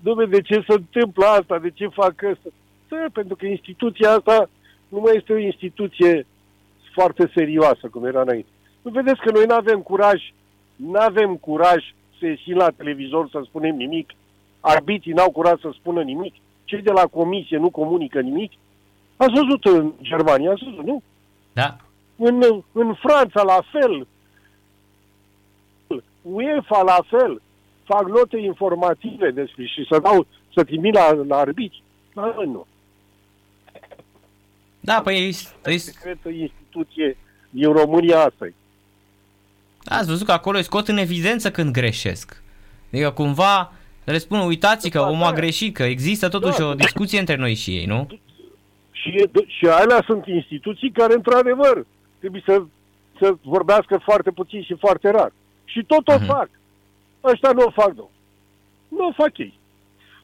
domne, 0.00 0.24
de 0.24 0.40
ce 0.40 0.54
se 0.54 0.72
întâmplă 0.72 1.26
asta, 1.26 1.58
de 1.58 1.70
ce 1.70 1.86
fac 1.86 2.22
asta? 2.22 2.48
Da, 2.88 3.04
pentru 3.12 3.36
că 3.36 3.46
instituția 3.46 4.10
asta 4.10 4.50
nu 4.88 5.00
mai 5.00 5.16
este 5.16 5.32
o 5.32 5.38
instituție 5.38 6.26
foarte 6.92 7.30
serioasă, 7.34 7.88
cum 7.90 8.04
era 8.04 8.20
înainte. 8.20 8.48
Nu 8.82 8.90
vedeți 8.90 9.20
că 9.20 9.30
noi 9.30 9.44
nu 9.44 9.54
avem 9.54 9.80
curaj, 9.80 10.32
nu 10.76 10.98
avem 10.98 11.36
curaj 11.36 11.84
să 12.18 12.26
ieșim 12.26 12.56
la 12.56 12.70
televizor 12.70 13.28
să 13.30 13.42
spunem 13.44 13.76
nimic, 13.76 14.10
arbitrii 14.60 15.12
n-au 15.12 15.30
curaj 15.30 15.60
să 15.60 15.70
spună 15.74 16.02
nimic, 16.02 16.34
cei 16.64 16.82
de 16.82 16.90
la 16.90 17.06
comisie 17.06 17.56
nu 17.56 17.70
comunică 17.70 18.20
nimic. 18.20 18.52
Ați 19.16 19.32
văzut 19.32 19.64
în 19.64 19.92
Germania, 20.02 20.50
ați 20.50 20.64
văzut, 20.64 20.84
nu? 20.84 21.02
Da. 21.52 21.76
În, 22.16 22.42
în 22.72 22.94
Franța 22.94 23.42
la 23.42 23.62
fel, 23.72 24.06
UEFA 26.22 26.82
la 26.82 27.04
fel, 27.06 27.42
fac 27.84 28.08
note 28.08 28.36
informative 28.36 29.30
despre 29.30 29.64
și 29.64 29.86
să 29.90 29.98
dau, 29.98 30.26
să 30.54 30.64
trimit 30.64 30.94
la, 30.94 31.12
la 31.12 31.36
arbitri. 31.36 31.82
Da, 32.14 32.34
nu. 32.44 32.66
Da, 34.80 35.00
păi... 35.00 35.32
Secretă 35.76 36.28
instituție 36.28 37.16
din 37.50 37.72
România 37.72 38.20
asta 38.20 38.48
Ați 39.88 40.08
văzut 40.08 40.26
că 40.26 40.32
acolo 40.32 40.56
îi 40.56 40.64
scot 40.64 40.88
în 40.88 40.96
evidență 40.96 41.50
când 41.50 41.72
greșesc. 41.72 42.42
Adică 42.92 43.10
cumva 43.10 43.72
le 44.04 44.18
spun, 44.18 44.38
uitați 44.38 44.90
că 44.90 45.00
omul 45.00 45.26
a 45.26 45.32
greșit, 45.32 45.74
că 45.74 45.82
există 45.82 46.28
totuși 46.28 46.58
da. 46.58 46.66
o 46.66 46.74
discuție 46.74 47.18
între 47.18 47.36
noi 47.36 47.54
și 47.54 47.70
ei, 47.70 47.84
nu? 47.84 48.06
Și, 48.90 49.28
și 49.46 49.66
alea 49.66 50.02
sunt 50.06 50.26
instituții 50.26 50.90
care, 50.90 51.14
într-adevăr, 51.14 51.86
trebuie 52.18 52.42
să, 52.44 52.62
să 53.20 53.34
vorbească 53.42 54.00
foarte 54.04 54.30
puțin 54.30 54.62
și 54.62 54.74
foarte 54.74 55.10
rar. 55.10 55.32
Și 55.64 55.84
tot 55.84 56.08
o 56.08 56.12
uh-huh. 56.12 56.26
fac. 56.26 56.48
Ăștia 57.24 57.50
nu 57.50 57.62
o 57.62 57.70
fac, 57.70 57.92
nu. 57.94 58.10
Nu 58.88 59.06
o 59.06 59.12
fac 59.12 59.38
ei. 59.38 59.58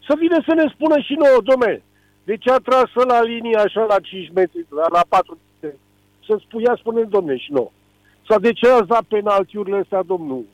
Să 0.07 0.14
vină 0.19 0.42
să 0.47 0.54
ne 0.54 0.66
spună 0.75 0.99
și 1.00 1.12
nouă, 1.12 1.40
domne, 1.42 1.83
De 2.25 2.37
ce 2.37 2.50
a 2.50 2.57
tras 2.57 2.90
la 2.95 3.23
linie 3.23 3.57
așa 3.57 3.85
la 3.85 3.99
5 4.00 4.31
metri, 4.35 4.66
la, 4.69 4.87
la 4.92 5.04
4 5.09 5.38
metri? 5.61 5.78
Să 6.26 6.37
spui, 6.40 6.62
ia 6.62 6.75
spune 6.78 7.02
domne 7.02 7.37
și 7.37 7.52
nu. 7.52 7.73
Sau 8.33 8.41
de 8.41 8.53
ce 8.53 8.69
ați 8.69 8.87
dat 8.87 9.03
penaltiurile 9.03 9.77
astea, 9.77 10.03
domnul? 10.03 10.45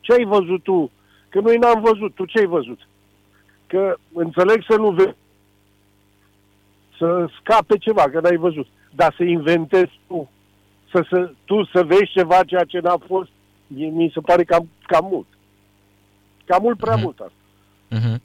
Ce 0.00 0.12
ai 0.12 0.24
văzut 0.24 0.62
tu? 0.62 0.90
Că 1.28 1.40
noi 1.40 1.56
n-am 1.56 1.80
văzut. 1.80 2.14
Tu 2.14 2.24
ce 2.24 2.38
ai 2.38 2.46
văzut? 2.46 2.88
Că 3.66 3.96
înțeleg 4.12 4.64
să 4.68 4.76
nu 4.76 4.90
vezi 4.90 5.16
să 6.98 7.28
scape 7.40 7.76
ceva, 7.76 8.02
că 8.02 8.20
n-ai 8.20 8.36
văzut. 8.36 8.66
Dar 8.94 9.14
să 9.16 9.22
inventezi 9.22 10.00
tu, 10.06 10.30
să, 10.90 11.06
să, 11.10 11.32
tu 11.44 11.64
să 11.64 11.84
vezi 11.84 12.10
ceva 12.12 12.44
ceea 12.44 12.64
ce 12.64 12.78
n-a 12.78 12.98
fost, 13.06 13.30
mi 13.66 14.10
se 14.14 14.20
pare 14.20 14.44
cam, 14.44 14.68
cam 14.86 15.08
mult. 15.10 15.26
Cam 16.44 16.62
mult, 16.62 16.78
prea 16.78 16.96
uh-huh. 16.96 17.02
mult 17.02 17.20
asta. 17.20 17.32
Uh-huh. 17.96 18.20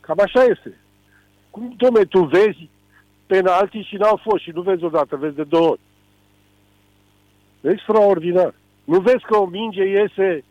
Cam 0.00 0.18
așa 0.20 0.42
este. 0.42 0.80
Cum, 1.50 1.74
domne, 1.76 2.04
tu 2.04 2.24
vezi 2.24 2.68
penalti 3.26 3.78
și 3.80 3.96
n-au 3.96 4.20
fost 4.22 4.42
și 4.42 4.50
nu 4.50 4.62
vezi 4.62 4.84
odată, 4.84 5.16
vezi 5.16 5.34
de 5.34 5.44
două 5.44 5.68
ori. 5.68 5.80
Extraordinar. 7.60 8.54
Nu 8.84 9.00
vezi 9.00 9.24
că 9.28 9.36
o 9.36 9.46
minge 9.46 9.84
iese 9.84 10.44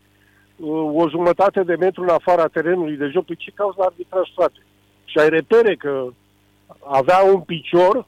uh, 0.56 0.92
o 0.94 1.10
jumătate 1.10 1.64
de 1.64 1.76
metru 1.76 2.02
în 2.02 2.10
afara 2.10 2.48
terenului 2.48 2.98
de 2.98 3.08
joc? 3.08 3.26
Păi 3.26 3.36
ce 3.36 3.52
cauză 3.54 3.78
arbitraj, 3.80 4.30
frate? 4.36 4.66
Și 5.06 5.18
ai 5.18 5.30
repere 5.30 5.76
că 5.76 6.08
avea 6.84 7.20
un 7.34 7.42
picior, 7.42 8.08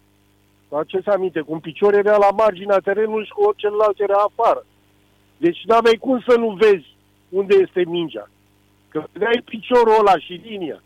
faceți 0.69 1.07
aminte, 1.07 1.39
cu 1.39 1.51
un 1.51 1.59
picior 1.59 1.93
era 1.93 2.17
la 2.17 2.29
marginea 2.29 2.77
terenului 2.77 3.25
și 3.25 3.31
cu 3.31 3.53
celălalt 3.55 3.99
era 3.99 4.17
afară. 4.17 4.65
Deci 5.37 5.63
n-aveai 5.65 5.95
cum 5.95 6.23
să 6.27 6.35
nu 6.37 6.49
vezi 6.49 6.95
unde 7.29 7.55
este 7.55 7.83
mingea. 7.87 8.29
Că 8.89 9.03
vedeai 9.11 9.41
piciorul 9.45 9.99
ăla 9.99 10.17
și 10.17 10.41
linia. 10.45 10.81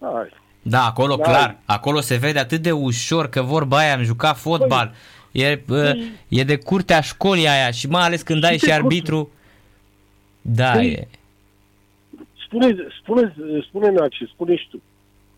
Hai. 0.00 0.28
Da, 0.62 0.84
acolo 0.84 1.16
da. 1.16 1.22
clar, 1.22 1.56
acolo 1.64 2.00
se 2.00 2.16
vede 2.16 2.38
atât 2.38 2.60
de 2.62 2.72
ușor 2.72 3.28
că 3.28 3.42
vorba 3.42 3.78
aia, 3.78 3.94
am 3.94 4.02
jucat 4.02 4.36
fotbal, 4.36 4.86
păi, 4.86 4.96
e, 5.34 5.56
păi, 5.56 6.12
e 6.28 6.44
de 6.44 6.56
curtea 6.56 7.00
școlii 7.00 7.48
aia 7.48 7.70
și 7.70 7.88
mai 7.88 8.02
ales 8.02 8.22
când 8.22 8.44
ai 8.44 8.58
și 8.58 8.72
arbitru, 8.72 9.30
da, 10.40 10.70
păi, 10.70 10.86
e. 10.86 11.08
Spune, 12.46 12.76
spune, 13.00 13.34
spune 13.68 13.90
Naci, 13.90 14.28
spune 14.32 14.56
și 14.56 14.68
tu. 14.70 14.82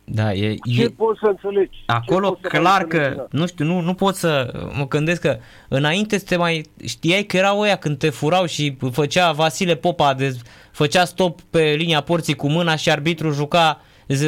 Da, 0.05 0.33
e, 0.33 0.55
Ce 0.75 0.83
e, 0.83 0.88
poți 0.88 1.19
să 1.23 1.26
înțelegi? 1.26 1.83
Acolo 1.87 2.38
clar 2.43 2.85
că, 2.85 3.26
nu 3.31 3.47
știu, 3.47 3.65
nu, 3.65 3.81
nu 3.81 3.95
pot 3.95 4.15
să 4.15 4.53
mă 4.76 4.88
gândesc 4.88 5.21
că 5.21 5.38
înainte 5.69 6.19
să 6.19 6.25
te 6.25 6.37
mai 6.37 6.65
știai 6.85 7.23
că 7.23 7.37
erau 7.37 7.61
ăia 7.61 7.76
când 7.76 7.99
te 7.99 8.11
furau 8.11 8.47
și 8.47 8.76
făcea 8.93 9.33
Vasile 9.33 9.75
Popa, 9.75 10.15
de, 10.15 10.37
făcea 10.71 11.05
stop 11.05 11.41
pe 11.41 11.75
linia 11.79 12.00
porții 12.00 12.35
cu 12.35 12.49
mâna 12.49 12.76
și 12.76 12.91
arbitru 12.91 13.31
juca 13.31 13.81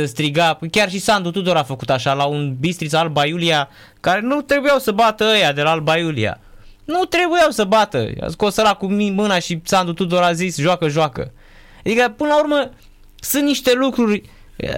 striga, 0.05 0.59
chiar 0.71 0.91
și 0.91 0.99
Sandu 0.99 1.31
Tudor 1.31 1.57
a 1.57 1.63
făcut 1.63 1.91
așa 1.91 2.13
la 2.13 2.25
un 2.25 2.57
Bistriț 2.61 2.93
Alba 2.93 3.27
Iulia, 3.27 3.69
care 4.01 4.21
nu 4.21 4.41
trebuiau 4.41 4.79
să 4.79 4.93
bată 4.93 5.25
ăia 5.25 5.53
de 5.53 5.63
la 5.63 5.71
Alba 5.71 5.97
Iulia. 5.97 6.41
Nu 6.85 7.05
trebuiau 7.05 7.51
să 7.51 7.65
bată. 7.65 8.09
A 8.21 8.29
scos 8.29 8.57
ăla 8.57 8.75
cu 8.75 8.87
mâna 8.87 9.39
și 9.39 9.61
Sandu 9.65 9.93
Tudor 9.93 10.23
a 10.23 10.33
zis 10.33 10.59
joacă, 10.59 10.89
joacă. 10.89 11.33
Adică, 11.85 12.15
până 12.17 12.29
la 12.29 12.39
urmă, 12.39 12.71
sunt 13.21 13.45
niște 13.45 13.73
lucruri 13.75 14.23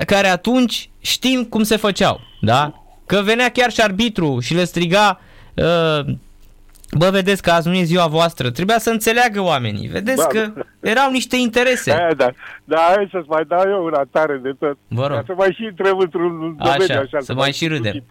care 0.06 0.28
atunci 0.28 0.90
știm 1.00 1.44
cum 1.44 1.62
se 1.62 1.76
făceau, 1.76 2.20
da? 2.40 2.74
Că 3.06 3.20
venea 3.24 3.50
chiar 3.50 3.72
și 3.72 3.80
arbitru 3.80 4.40
și 4.40 4.54
le 4.54 4.64
striga 4.64 5.20
uh, 5.54 6.14
Bă, 6.98 7.10
vedeți 7.10 7.42
că 7.42 7.50
azi 7.50 7.68
nu 7.68 7.74
e 7.74 7.82
ziua 7.82 8.06
voastră. 8.06 8.50
Trebuia 8.50 8.78
să 8.78 8.90
înțeleagă 8.90 9.40
oamenii. 9.40 9.88
Vedeți 9.88 10.16
da, 10.16 10.26
că 10.26 10.46
da. 10.46 10.62
erau 10.80 11.10
niște 11.10 11.36
interese. 11.36 11.90
Da, 11.90 12.14
da. 12.14 12.30
Da, 12.64 12.92
hai 12.94 13.08
să-ți 13.10 13.28
mai 13.28 13.44
dau 13.44 13.62
eu 13.68 13.84
una 13.84 14.02
tare 14.10 14.36
de 14.36 14.52
tot. 14.58 14.78
Vă 14.88 15.06
rog. 15.06 15.16
Ca 15.16 15.22
să 15.26 15.34
mai 15.36 15.52
și 15.52 15.64
întreb 15.64 15.98
într-un 15.98 16.38
domeniu 16.38 16.86
așa. 16.88 16.98
așa 16.98 17.20
să 17.20 17.34
mai 17.34 17.52
și 17.52 17.66
râdem. 17.66 18.04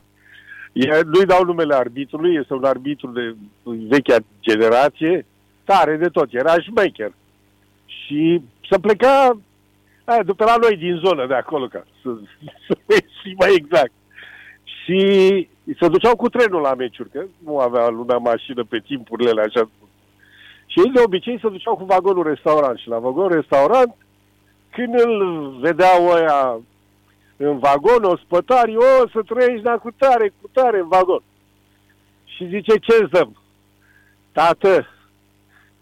nu-i 1.05 1.25
dau 1.25 1.43
numele 1.43 1.75
arbitrului, 1.75 2.35
este 2.35 2.53
un 2.53 2.63
arbitru 2.63 3.11
de 3.11 3.35
vechea 3.63 4.17
generație, 4.39 5.25
tare 5.63 5.95
de 5.95 6.07
tot, 6.07 6.33
era 6.33 6.59
șmecher. 6.59 7.11
Și 7.85 8.41
să 8.69 8.79
pleca 8.79 9.39
aia, 10.03 10.23
după 10.23 10.43
la 10.43 10.55
noi 10.61 10.77
din 10.77 11.01
zonă 11.05 11.27
de 11.27 11.33
acolo, 11.33 11.67
ca 11.67 11.85
să, 12.01 12.09
să 12.67 12.77
fie 13.21 13.33
mai 13.37 13.53
exact. 13.55 13.91
Și 14.63 15.47
se 15.79 15.87
duceau 15.87 16.15
cu 16.15 16.29
trenul 16.29 16.61
la 16.61 16.73
meciuri, 16.73 17.09
că 17.09 17.23
nu 17.43 17.59
avea 17.59 17.87
lumea 17.87 18.17
mașină 18.17 18.63
pe 18.63 18.79
timpurile 18.79 19.41
așa. 19.41 19.69
Și 20.65 20.79
ei 20.79 20.91
de 20.93 21.01
obicei 21.05 21.39
se 21.39 21.49
duceau 21.49 21.75
cu 21.75 21.85
vagonul 21.85 22.23
restaurant 22.23 22.77
și 22.77 22.87
la 22.87 22.99
vagonul 22.99 23.31
restaurant, 23.31 23.95
când 24.69 24.99
îl 24.99 25.49
vedeau 25.61 26.07
ăia 26.07 26.59
în 27.37 27.59
vagon, 27.59 28.03
o 28.03 28.17
spătari, 28.17 28.75
o, 28.75 29.07
să 29.13 29.21
trăiești 29.27 29.65
la 29.65 29.77
cu 29.77 29.91
tare, 29.91 30.33
cu 30.41 30.49
tare 30.51 30.79
în 30.79 30.87
vagon. 30.87 31.21
Și 32.25 32.47
zice, 32.47 32.77
ce 32.77 33.07
dăm? 33.11 33.37
Tată, 34.31 34.87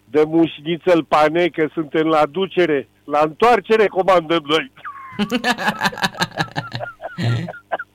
dă 0.06 0.24
mușniță-l 0.28 1.04
pane 1.04 1.48
că 1.48 1.68
suntem 1.74 2.08
la 2.08 2.26
ducere. 2.26 2.90
La 3.04 3.20
întoarcere 3.24 3.88
comandăm 3.88 4.44
noi. 4.46 4.72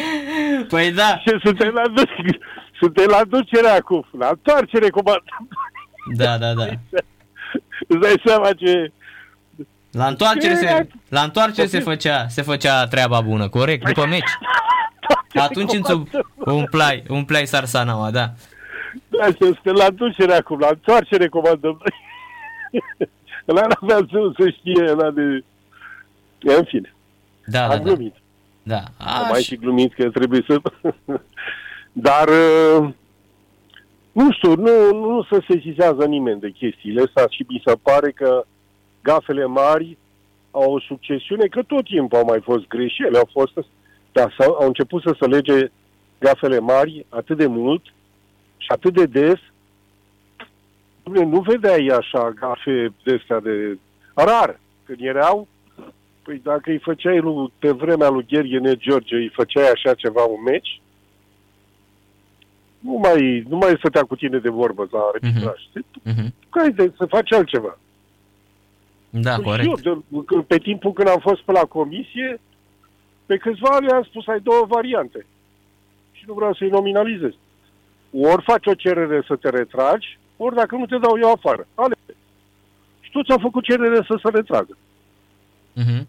Păi 0.68 0.92
da. 0.92 1.18
Și 1.18 1.38
suntem 1.44 1.72
la, 1.74 1.82
suntem 2.80 3.06
la 3.08 3.24
ducere 3.28 3.68
acum. 3.68 4.06
La 4.18 4.28
întoarcere 4.28 4.88
comandăm. 4.88 5.48
Da, 6.16 6.38
da, 6.38 6.52
da. 6.54 6.64
Îți 7.88 8.00
dai 8.00 8.20
seama 8.24 8.52
ce... 8.52 8.92
La 9.90 10.06
întoarcere, 10.06 10.54
se, 10.54 10.88
la 11.08 11.22
întoarcere 11.22 11.66
se, 11.66 11.80
făcea, 11.80 12.26
se 12.28 12.42
făcea 12.42 12.86
treaba 12.86 13.20
bună, 13.20 13.48
corect, 13.48 13.84
după 13.86 14.06
meci. 14.06 14.30
Atunci 15.46 15.72
îți 15.72 16.02
umplai, 16.36 17.02
umplai 17.08 17.46
sarsanaua, 17.46 18.10
da. 18.10 18.32
Da, 19.08 19.26
și 19.26 19.36
suntem 19.38 19.74
la 19.74 19.90
ducere 19.90 20.34
acum, 20.34 20.58
la 20.58 20.68
întoarcere 20.68 21.28
comandăm 21.28 21.80
noi. 21.80 21.94
Ăla 23.48 23.60
n-avea 23.60 23.96
să, 24.10 24.32
să 24.38 24.50
știe, 24.50 24.90
ăla 24.90 25.10
de... 25.10 25.44
În 26.42 26.64
fine. 26.64 26.94
Da, 27.46 27.62
Am 27.62 27.68
da, 27.68 27.78
glumit. 27.78 28.12
Da. 28.12 28.21
Am 28.98 29.26
mai 29.30 29.42
și 29.42 29.56
glumit 29.56 29.94
că 29.94 30.10
trebuie 30.10 30.44
să... 30.46 30.60
Dar... 31.92 32.28
Uh, 32.28 32.88
nu 34.12 34.32
știu, 34.32 34.54
nu, 34.54 34.94
nu 34.94 35.26
se 35.30 35.44
sesizează 35.48 36.04
nimeni 36.04 36.40
de 36.40 36.50
chestiile 36.50 37.02
astea 37.02 37.26
și 37.30 37.44
mi 37.48 37.62
se 37.66 37.74
pare 37.82 38.10
că 38.10 38.44
gafele 39.02 39.44
mari 39.44 39.98
au 40.50 40.74
o 40.74 40.80
succesiune, 40.80 41.46
că 41.46 41.62
tot 41.62 41.84
timpul 41.84 42.18
au 42.18 42.24
mai 42.24 42.40
fost 42.40 42.66
greșeli, 42.66 43.16
au 43.16 43.28
fost, 43.32 43.52
dar 44.12 44.34
au 44.38 44.66
început 44.66 45.02
să 45.02 45.16
se 45.20 45.26
lege 45.26 45.70
gafele 46.18 46.58
mari 46.58 47.06
atât 47.08 47.36
de 47.36 47.46
mult 47.46 47.82
și 48.56 48.66
atât 48.68 48.94
de 48.94 49.06
des. 49.06 49.38
Nu 51.02 51.40
vedeai 51.40 51.86
așa 51.86 52.30
gafe 52.30 52.92
de 53.04 53.18
astea 53.20 53.40
de... 53.40 53.78
Rar, 54.14 54.60
când 54.84 54.98
erau, 55.00 55.48
păi 56.22 56.40
dacă 56.42 56.70
îi 56.70 56.78
făceai 56.78 57.18
lui, 57.18 57.52
pe 57.58 57.70
vremea 57.70 58.08
lui 58.08 58.26
Gherghene 58.28 58.76
George, 58.76 59.16
îi 59.16 59.28
făceai 59.28 59.70
așa 59.70 59.94
ceva 59.94 60.22
un 60.22 60.42
meci, 60.42 60.80
nu 62.78 62.92
mai, 62.92 63.44
nu 63.48 63.56
mai 63.56 63.74
stătea 63.78 64.02
cu 64.02 64.16
tine 64.16 64.38
de 64.38 64.48
vorbă 64.48 64.88
la 64.90 65.10
arbitraj. 65.12 65.60
Uh-huh. 65.60 66.12
Uh-huh. 66.12 66.30
Care 66.50 66.68
de 66.68 66.92
să 66.96 67.04
faci 67.06 67.32
altceva? 67.32 67.78
Da, 69.10 69.34
păi 69.34 69.44
corect. 69.44 69.84
Eu, 69.84 70.04
de, 70.08 70.44
pe 70.46 70.58
timpul 70.58 70.92
când 70.92 71.08
am 71.08 71.18
fost 71.18 71.42
pe 71.42 71.52
la 71.52 71.64
comisie, 71.64 72.40
pe 73.26 73.36
câțiva 73.36 73.68
ani 73.68 73.90
am 73.90 74.02
spus 74.02 74.26
ai 74.26 74.40
două 74.40 74.64
variante. 74.68 75.26
Și 76.12 76.24
nu 76.26 76.34
vreau 76.34 76.54
să-i 76.54 76.68
nominalizez. 76.68 77.32
Ori 78.10 78.42
faci 78.42 78.66
o 78.66 78.74
cerere 78.74 79.22
să 79.26 79.36
te 79.36 79.50
retragi, 79.50 80.18
ori 80.36 80.54
dacă 80.54 80.76
nu 80.76 80.86
te 80.86 80.98
dau 80.98 81.18
eu 81.18 81.30
afară. 81.30 81.66
Ale. 81.74 81.94
Și 83.00 83.10
toți 83.10 83.30
au 83.30 83.38
făcut 83.38 83.64
cerere 83.64 83.96
să 84.06 84.18
se 84.22 84.30
retragă. 84.30 84.76
Uh-huh. 85.80 86.06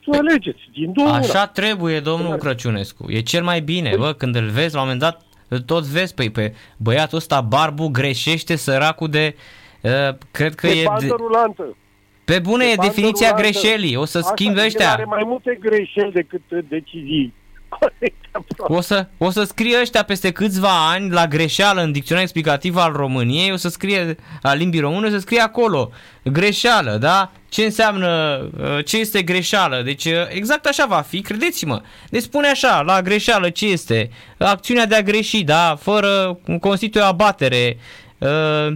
Tu 0.00 0.10
alegeți, 0.10 0.68
din 0.72 0.92
două 0.92 1.08
Așa 1.08 1.38
una. 1.38 1.46
trebuie, 1.46 2.00
domnul 2.00 2.36
Crăciunescu. 2.36 3.10
E 3.10 3.20
cel 3.20 3.42
mai 3.42 3.60
bine, 3.60 3.94
bă, 3.96 4.12
când 4.12 4.34
îl 4.34 4.48
vezi, 4.48 4.74
la 4.74 4.80
un 4.80 4.86
moment 4.86 5.02
dat, 5.02 5.22
tot 5.66 5.84
vezi 5.84 6.14
pe, 6.14 6.30
pe 6.30 6.54
băiatul 6.76 7.18
ăsta, 7.18 7.40
Barbu, 7.40 7.88
greșește 7.88 8.56
săracul 8.56 9.08
de... 9.08 9.36
Uh, 9.80 9.90
cred 10.30 10.54
că 10.54 10.66
pe 10.66 10.72
e... 10.72 10.84
De, 10.98 11.06
rulantă. 11.06 11.76
Pe 12.24 12.38
bune, 12.38 12.64
pe 12.64 12.70
e 12.70 12.74
definiția 12.74 13.28
rulantă. 13.28 13.48
greșelii. 13.48 13.96
O 13.96 14.04
să 14.04 14.20
schimbi 14.20 14.60
ăștia. 14.60 14.92
are 14.92 15.04
mai 15.04 15.22
multe 15.26 15.58
greșeli 15.60 16.12
decât 16.12 16.42
decizii 16.68 17.34
o 18.78 18.80
să, 18.80 19.06
o 19.18 19.30
să 19.30 19.44
scrie 19.44 19.80
ăștia 19.80 20.02
peste 20.02 20.32
câțiva 20.32 20.90
ani 20.90 21.10
la 21.10 21.26
greșeală 21.26 21.82
în 21.82 21.92
dicționarul 21.92 22.30
explicativ 22.30 22.76
al 22.76 22.92
României, 22.92 23.52
o 23.52 23.56
să 23.56 23.68
scrie 23.68 24.16
a 24.42 24.54
limbii 24.54 24.80
române, 24.80 25.06
o 25.06 25.10
să 25.10 25.18
scrie 25.18 25.40
acolo 25.40 25.90
greșeală, 26.24 26.96
da? 26.96 27.32
Ce 27.52 27.64
înseamnă, 27.64 28.40
uh, 28.60 28.84
ce 28.84 28.98
este 28.98 29.22
greșeală? 29.22 29.82
Deci 29.82 30.04
uh, 30.04 30.12
exact 30.28 30.66
așa 30.66 30.86
va 30.86 31.00
fi, 31.00 31.20
credeți-mă. 31.20 31.80
Deci 32.10 32.22
spune 32.22 32.48
așa, 32.48 32.80
la 32.80 33.02
greșeală 33.02 33.50
ce 33.50 33.66
este? 33.66 34.10
Acțiunea 34.38 34.86
de 34.86 34.94
a 34.94 35.02
greși, 35.02 35.44
da? 35.44 35.76
Fără, 35.80 36.38
constituie 36.60 37.04
abatere. 37.04 37.76
Uh, 38.18 38.72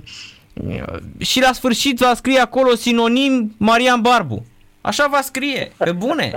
și 1.18 1.40
la 1.40 1.52
sfârșit 1.52 1.98
va 1.98 2.14
scrie 2.14 2.38
acolo 2.38 2.74
sinonim 2.74 3.54
Marian 3.58 4.00
Barbu. 4.00 4.46
Așa 4.80 5.06
va 5.10 5.20
scrie, 5.20 5.72
pe 5.76 5.92
bune. 5.92 6.32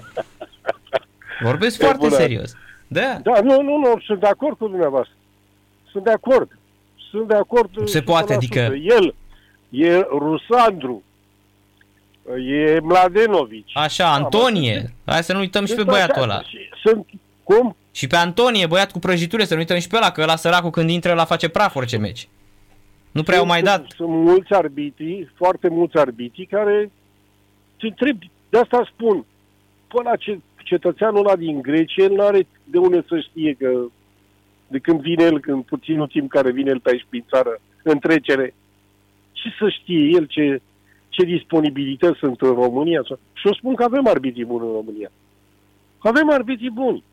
Vorbesc 1.42 1.78
Pe 1.78 1.84
foarte 1.84 2.06
bune. 2.08 2.16
serios. 2.20 2.54
Da. 2.88 3.20
Da, 3.24 3.40
nu, 3.44 3.62
nu, 3.62 3.78
nu, 3.78 4.02
sunt 4.06 4.20
de 4.20 4.28
acord 4.28 4.58
cu 4.58 4.68
dumneavoastră. 4.68 5.14
Sunt 5.92 6.04
de 6.04 6.12
acord. 6.12 6.58
Sunt 7.12 7.28
de 7.28 7.36
acord. 7.36 7.88
Se 7.88 8.02
poate, 8.02 8.34
100%. 8.34 8.36
adică- 8.36 8.74
El, 8.82 9.16
e 9.70 10.00
Rusandru, 10.12 11.04
e 12.38 12.80
Mladenovici. 12.80 13.72
Așa, 13.74 14.14
Antonie. 14.14 14.94
Hai 15.06 15.24
să 15.24 15.34
nu 15.34 15.40
uităm 15.40 15.66
și 15.66 15.74
pe 15.74 15.80
Sunt 15.80 15.92
băiatul 15.92 16.22
așa, 16.22 16.24
ăla. 16.24 16.42
și 16.42 16.58
Sunt, 16.84 17.08
cum? 17.44 17.76
Și 17.92 18.08
pe 18.08 18.16
Antonie, 18.16 18.68
băiat 18.68 18.92
cu 18.92 19.00
prăjitură, 19.00 19.44
să 19.44 19.54
nu 19.54 19.60
uităm 19.60 19.80
și 19.80 19.88
pe 19.88 19.96
ăla, 19.96 20.12
că 20.12 20.22
ăla 20.22 20.36
săracul 20.36 20.70
când 20.70 20.90
intră 20.90 21.14
la 21.14 21.26
face 21.26 21.50
praf 21.50 21.76
orice 21.76 21.98
meci. 21.98 22.28
Nu 23.12 23.24
prea 23.24 23.38
au 23.40 23.46
mai 23.46 23.62
dat. 23.62 23.78
Sunt, 23.80 23.92
sunt 23.96 24.10
mulți 24.10 24.54
arbitri, 24.54 25.32
foarte 25.36 25.70
mulți 25.70 25.98
arbitri 25.98 26.46
care 26.46 26.92
te 27.78 27.86
întrebi, 27.86 28.30
de 28.50 28.58
asta 28.58 28.90
spun, 28.94 29.26
până 29.88 30.10
la 30.10 30.16
ce, 30.16 30.40
cetățeanul 30.64 31.20
ăla 31.20 31.36
din 31.36 31.62
Grecia, 31.62 32.04
el 32.04 32.12
nu 32.12 32.26
are 32.26 32.48
de 32.64 32.78
unde 32.78 33.06
să 33.08 33.20
știe 33.20 33.54
că 33.54 33.70
de 34.68 34.80
când 34.80 35.02
vine 35.02 35.24
el, 35.24 35.42
în 35.46 35.62
puținul 35.62 36.08
timp 36.08 36.30
care 36.30 36.52
vine 36.52 36.70
el 36.70 36.80
pe 36.80 36.90
aici 36.90 37.06
prin 37.10 37.26
țară, 37.30 37.62
în 37.84 38.00
trecere, 38.00 38.54
ce 39.32 39.50
să 39.60 39.70
știe 39.70 40.10
el 40.14 40.26
ce, 40.26 40.62
ce 41.10 41.24
disponibilități 41.24 42.20
sunt 42.20 42.42
în 42.42 42.54
România? 42.54 43.02
Și 43.34 43.48
eu 43.48 43.54
spun 43.54 43.76
că 43.76 43.84
avem 43.84 44.08
arbitri 44.08 44.46
buni 44.46 44.66
în 44.66 44.72
România. 44.72 45.12
Avem 45.98 46.30
arbitri 46.30 46.72
buni. 46.72 47.04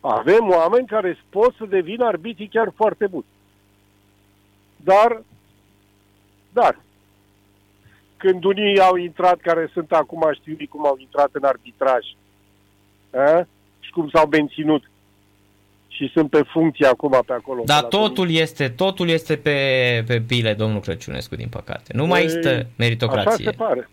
Avem 0.00 0.48
oameni 0.48 0.86
care 0.86 1.18
pot 1.28 1.54
să 1.54 1.64
devină 1.64 2.04
arbitri 2.04 2.48
chiar 2.48 2.72
foarte 2.74 3.06
buni. 3.06 3.24
Dar, 4.76 5.22
dar, 6.52 6.80
când 8.16 8.44
unii 8.44 8.80
au 8.80 8.96
intrat, 8.96 9.40
care 9.40 9.70
sunt 9.72 9.92
acum, 9.92 10.30
știu 10.32 10.56
cum 10.70 10.86
au 10.86 10.96
intrat 10.98 11.28
în 11.32 11.44
arbitraj, 11.44 12.04
a? 13.14 13.46
și 13.80 13.90
cum 13.90 14.08
s-au 14.08 14.26
menținut 14.26 14.90
și 15.96 16.10
sunt 16.12 16.30
pe 16.30 16.42
funcție 16.52 16.86
acum 16.86 17.22
pe 17.26 17.32
acolo. 17.32 17.62
Dar 17.66 17.84
pe 17.84 17.96
la 17.96 18.02
totul 18.02 18.30
este, 18.30 18.68
totul 18.68 19.08
este 19.08 19.36
pe, 19.36 19.58
pe 20.06 20.20
pile, 20.20 20.54
domnul 20.54 20.80
Crăciunescu, 20.80 21.36
din 21.36 21.48
păcate. 21.48 21.92
Nu 21.94 22.06
mai 22.06 22.18
Ei, 22.18 22.24
există 22.24 22.48
Așa 22.48 22.58
se 22.58 22.66
meritocrație. 22.76 23.50
pare. 23.50 23.88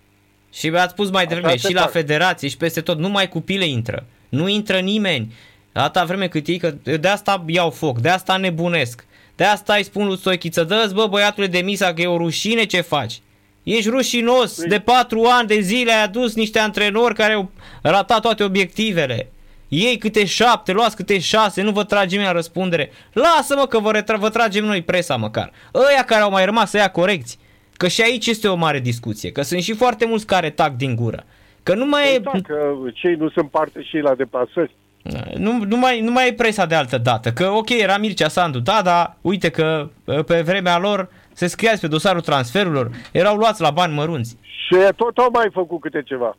Și 0.54 0.68
ați 0.68 0.92
spus 0.92 1.10
mai 1.10 1.24
Așa 1.24 1.34
devreme, 1.34 1.58
se 1.58 1.68
și 1.68 1.74
la 1.74 1.80
pare. 1.80 1.92
federație 1.92 2.48
și 2.48 2.58
peste 2.58 2.82
tot, 2.82 2.98
numai 2.98 3.28
cu 3.28 3.42
pile 3.42 3.66
intră. 3.66 4.06
Nu 4.30 4.48
intră 4.48 4.80
nimeni. 4.80 5.34
Atâta 5.74 6.06
vreme 6.06 6.28
cât 6.28 6.48
ei, 6.48 6.58
că 6.58 6.74
de 7.00 7.08
asta 7.08 7.44
iau 7.48 7.70
foc, 7.70 8.00
de 8.00 8.10
asta 8.10 8.38
nebunesc. 8.38 9.06
De 9.36 9.44
asta 9.44 9.74
îi 9.74 9.84
spun 9.84 10.08
lui 10.08 10.18
Stoichiță, 10.18 10.63
dă 10.63 10.92
bă 10.94 11.08
băiatule 11.10 11.48
de 11.48 11.60
misa 11.60 11.94
că 11.94 12.02
e 12.02 12.08
o 12.08 12.18
rușine 12.18 12.63
ce 12.66 12.82
faci. 12.82 13.22
Ești 13.63 13.89
rușinos, 13.89 14.63
Păi- 14.63 14.68
de 14.68 14.80
patru 14.80 15.24
ani 15.30 15.48
de 15.48 15.60
zile 15.60 15.92
ai 15.92 16.04
adus 16.04 16.36
niște 16.36 16.60
antrenori 16.60 17.13
care 17.16 17.34
au 17.34 17.52
ratat 17.82 18.22
toate 18.22 18.44
obiectivele. 18.44 19.28
Ei 19.75 19.97
câte 19.97 20.25
șapte, 20.25 20.71
luați 20.71 20.95
câte 20.95 21.19
șase, 21.19 21.62
nu 21.62 21.71
vă 21.71 21.83
tragem 21.83 22.21
la 22.21 22.31
răspundere. 22.31 22.91
Lasă-mă 23.13 23.65
că 23.65 23.79
vă, 23.79 23.91
retra- 23.91 24.17
vă 24.19 24.29
tragem 24.29 24.65
noi 24.65 24.81
presa 24.81 25.15
măcar. 25.15 25.51
Ăia 25.73 26.03
care 26.05 26.21
au 26.21 26.29
mai 26.31 26.45
rămas 26.45 26.69
să 26.69 26.77
ia 26.77 26.91
corecți. 26.91 27.39
Că 27.77 27.88
și 27.88 28.01
aici 28.01 28.27
este 28.27 28.47
o 28.47 28.55
mare 28.55 28.79
discuție, 28.79 29.31
că 29.31 29.41
sunt 29.41 29.62
și 29.62 29.73
foarte 29.73 30.05
mulți 30.05 30.25
care 30.25 30.49
tac 30.49 30.75
din 30.75 30.95
gură. 30.95 31.23
Că 31.63 31.75
nu 31.75 31.86
mai 31.86 32.15
e, 32.15 32.19
Păi 32.19 32.41
da, 32.41 32.53
că 32.53 32.71
cei 32.93 33.15
nu 33.15 33.29
sunt 33.29 33.49
parte 33.49 33.81
și 33.83 33.95
ei 33.95 34.01
la 34.01 34.15
deplasări. 34.15 34.75
nu, 35.38 35.63
nu, 35.65 35.77
mai, 35.77 36.01
nu 36.01 36.12
mai 36.12 36.27
e 36.27 36.33
presa 36.33 36.65
de 36.65 36.75
altă 36.75 36.97
dată. 36.97 37.31
Că 37.31 37.49
ok, 37.49 37.69
era 37.69 37.97
Mircea 37.97 38.27
Sandu, 38.27 38.59
da, 38.59 38.81
dar 38.83 39.17
uite 39.21 39.49
că 39.49 39.89
pe 40.25 40.41
vremea 40.41 40.77
lor 40.77 41.09
se 41.31 41.47
scria 41.47 41.71
pe 41.81 41.88
dosarul 41.88 42.21
transferurilor, 42.21 42.89
erau 43.12 43.36
luați 43.36 43.62
la 43.62 43.69
bani 43.69 43.93
mărunți. 43.93 44.38
Și 44.41 44.75
tot 44.95 45.17
au 45.17 45.29
mai 45.33 45.47
făcut 45.51 45.81
câte 45.81 46.01
ceva. 46.05 46.38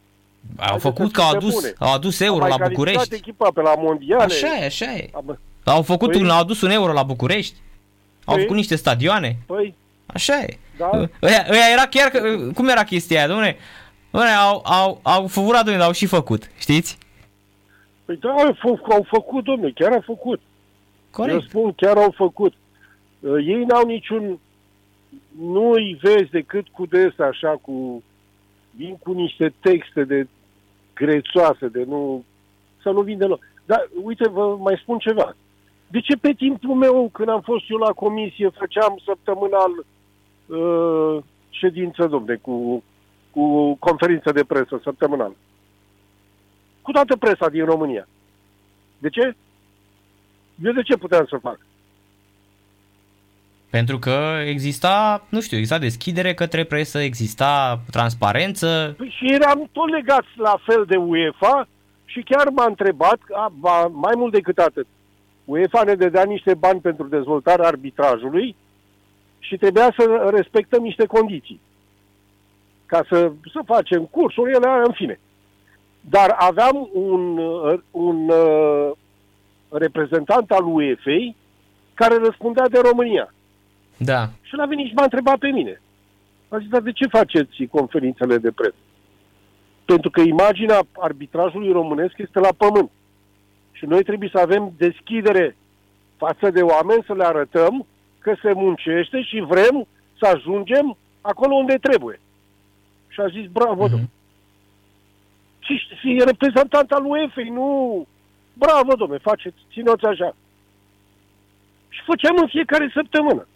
Au 0.57 0.65
Haideți 0.65 0.83
făcut 0.83 1.07
să 1.07 1.13
că 1.13 1.21
au 1.21 1.29
fim 1.29 1.37
adus, 1.37 1.55
bune. 1.55 1.73
au 1.79 1.93
adus 1.93 2.21
Au 2.21 2.27
euro 2.27 2.39
mai 2.41 2.49
la 2.49 2.57
calificat 2.57 2.85
București. 2.93 3.15
echipa 3.15 3.51
pe 3.55 3.61
la 3.61 3.75
mondiale. 3.79 4.23
Așa 4.23 4.57
e, 4.61 4.65
așa 4.65 4.93
e. 4.95 5.11
Am- 5.15 5.39
Au 5.65 5.83
făcut 5.83 6.11
Păi- 6.17 6.21
un, 6.21 6.29
au 6.31 6.41
adus 6.41 6.61
un 6.61 6.71
euro 6.71 6.93
la 6.93 7.03
București. 7.03 7.55
Au 8.25 8.37
Păi- 8.37 8.41
făcut 8.41 8.57
niște 8.57 8.77
stadioane. 8.77 9.37
Păi, 9.47 9.75
Așa 10.07 10.41
e. 10.41 10.59
Da. 10.79 10.91
Ăia, 11.23 11.47
ăia 11.51 11.69
era 11.73 11.87
chiar, 11.87 12.09
că- 12.11 12.51
cum 12.55 12.69
era 12.69 12.85
chestia 12.85 13.19
aia, 13.19 13.27
domnule? 13.29 13.57
Domnule, 14.11 14.33
au, 14.35 14.63
au, 14.65 15.01
au 15.03 15.27
furat, 15.27 15.57
domnule, 15.59 15.77
dar 15.79 15.87
au 15.87 15.93
și 15.93 16.07
făcut, 16.07 16.51
știți? 16.59 16.99
păi 18.05 18.17
da, 18.17 18.29
au, 18.31 18.53
fă- 18.55 18.93
au 18.93 19.07
făcut, 19.11 19.45
domnule, 19.45 19.73
chiar 19.75 19.93
au 19.93 20.03
făcut. 20.07 20.41
Eu 20.41 21.11
Corect. 21.11 21.43
spun, 21.49 21.73
chiar 21.73 21.97
au 21.97 22.13
făcut. 22.17 22.53
Uh, 23.21 23.45
ei 23.47 23.65
n-au 23.65 23.87
niciun... 23.87 24.39
Nu 25.41 25.71
îi 25.71 25.99
vezi 26.03 26.31
decât 26.31 26.67
cu 26.73 26.87
des 26.87 27.19
așa, 27.19 27.59
cu... 27.63 28.03
Vin 28.77 28.97
cu 28.97 29.13
niște 29.13 29.55
texte 29.61 30.05
de 30.05 30.27
grețoase, 30.95 31.69
de 31.69 31.85
nu... 31.85 32.25
Să 32.83 32.91
nu 32.91 33.01
vin 33.03 33.19
deloc. 33.19 33.41
Dar, 33.65 33.89
uite, 34.03 34.29
vă 34.29 34.57
mai 34.57 34.79
spun 34.83 34.99
ceva. 34.99 35.37
De 35.89 36.01
ce 36.01 36.17
pe 36.17 36.33
timpul 36.33 36.75
meu, 36.75 37.09
când 37.13 37.29
am 37.29 37.41
fost 37.41 37.65
eu 37.69 37.77
la 37.77 37.93
comisie, 37.93 38.49
făceam 38.49 39.01
săptămânal 39.05 39.71
uh, 40.47 41.23
ședință, 41.51 42.07
domne, 42.07 42.35
cu, 42.35 42.83
cu 43.31 43.75
conferință 43.75 44.33
de 44.33 44.45
presă 44.45 44.81
săptămânal? 44.83 45.37
Cu 46.83 46.93
toată 46.93 47.17
presa 47.17 47.49
din 47.49 47.65
România. 47.65 48.09
De 48.99 49.09
ce? 49.09 49.35
Eu 50.65 50.73
de 50.73 50.83
ce 50.83 50.97
puteam 50.97 51.27
să 51.27 51.37
fac? 51.37 51.59
Pentru 53.79 53.99
că 53.99 54.19
exista, 54.47 55.25
nu 55.29 55.41
știu, 55.41 55.57
exista 55.57 55.79
deschidere 55.79 56.35
către 56.35 56.65
presă, 56.65 56.99
exista 56.99 57.81
transparență. 57.91 58.95
Păi 58.97 59.15
și 59.19 59.33
eram 59.33 59.69
tot 59.73 59.89
legați 59.91 60.29
la 60.37 60.57
fel 60.67 60.85
de 60.89 60.97
UEFA 60.97 61.69
și 62.05 62.21
chiar 62.21 62.49
m-a 62.49 62.65
întrebat, 62.65 63.19
a, 63.33 63.53
ba, 63.59 63.87
mai 63.87 64.13
mult 64.17 64.33
decât 64.33 64.59
atât, 64.59 64.87
UEFA 65.45 65.83
ne 65.83 65.95
dădea 65.95 66.23
niște 66.25 66.55
bani 66.55 66.81
pentru 66.81 67.07
dezvoltarea 67.07 67.67
arbitrajului 67.67 68.57
și 69.39 69.57
trebuia 69.57 69.95
să 69.99 70.31
respectăm 70.35 70.83
niște 70.83 71.07
condiții 71.07 71.61
ca 72.87 73.05
să, 73.09 73.33
să 73.53 73.61
facem 73.67 74.05
cursuri, 74.05 74.53
ele, 74.53 74.69
în 74.87 74.93
fine. 74.93 75.21
Dar 76.01 76.35
aveam 76.39 76.89
un, 76.93 77.39
uh, 77.39 77.81
un 77.91 78.29
uh, 78.29 78.91
reprezentant 79.69 80.51
al 80.51 80.65
UEFA 80.65 81.35
care 81.95 82.19
răspundea 82.19 82.69
de 82.69 82.79
România. 82.79 83.34
Da. 83.97 84.29
Și 84.43 84.55
l-a 84.55 84.67
venit 84.67 84.87
și 84.87 84.95
m-a 84.95 85.03
întrebat 85.03 85.39
pe 85.39 85.49
mine. 85.49 85.81
A 86.49 86.59
zis, 86.59 86.69
dar 86.69 86.81
de 86.81 86.93
ce 86.93 87.07
faceți 87.07 87.65
conferințele 87.71 88.39
de 88.39 88.51
presă? 88.51 88.75
Pentru 89.85 90.11
că 90.11 90.21
imaginea 90.21 90.81
arbitrajului 90.93 91.73
românesc 91.73 92.15
este 92.17 92.39
la 92.39 92.49
pământ. 92.57 92.91
Și 93.73 93.85
noi 93.87 94.03
trebuie 94.03 94.29
să 94.33 94.39
avem 94.39 94.73
deschidere 94.77 95.57
față 96.17 96.51
de 96.51 96.63
oameni, 96.63 97.03
să 97.07 97.15
le 97.15 97.25
arătăm 97.25 97.87
că 98.19 98.35
se 98.43 98.53
muncește 98.53 99.23
și 99.23 99.41
vrem 99.41 99.87
să 100.19 100.27
ajungem 100.27 100.97
acolo 101.21 101.55
unde 101.55 101.75
trebuie. 101.81 102.21
Și 103.09 103.21
a 103.21 103.29
zis, 103.29 103.47
bravo, 103.51 103.85
Mhm. 103.87 103.99
mm-hmm. 103.99 104.13
Și, 105.59 105.79
și 106.01 106.17
e 106.17 106.25
reprezentant 106.25 106.91
al 106.93 107.05
UEFA, 107.05 107.43
nu... 107.51 108.07
Bravo, 108.53 108.95
domne, 108.95 109.19
faceți, 109.19 109.57
țineți 109.73 110.05
așa. 110.05 110.37
Și 111.89 112.01
făceam 112.07 112.37
în 112.41 112.47
fiecare 112.49 112.91
săptămână. 112.95 113.47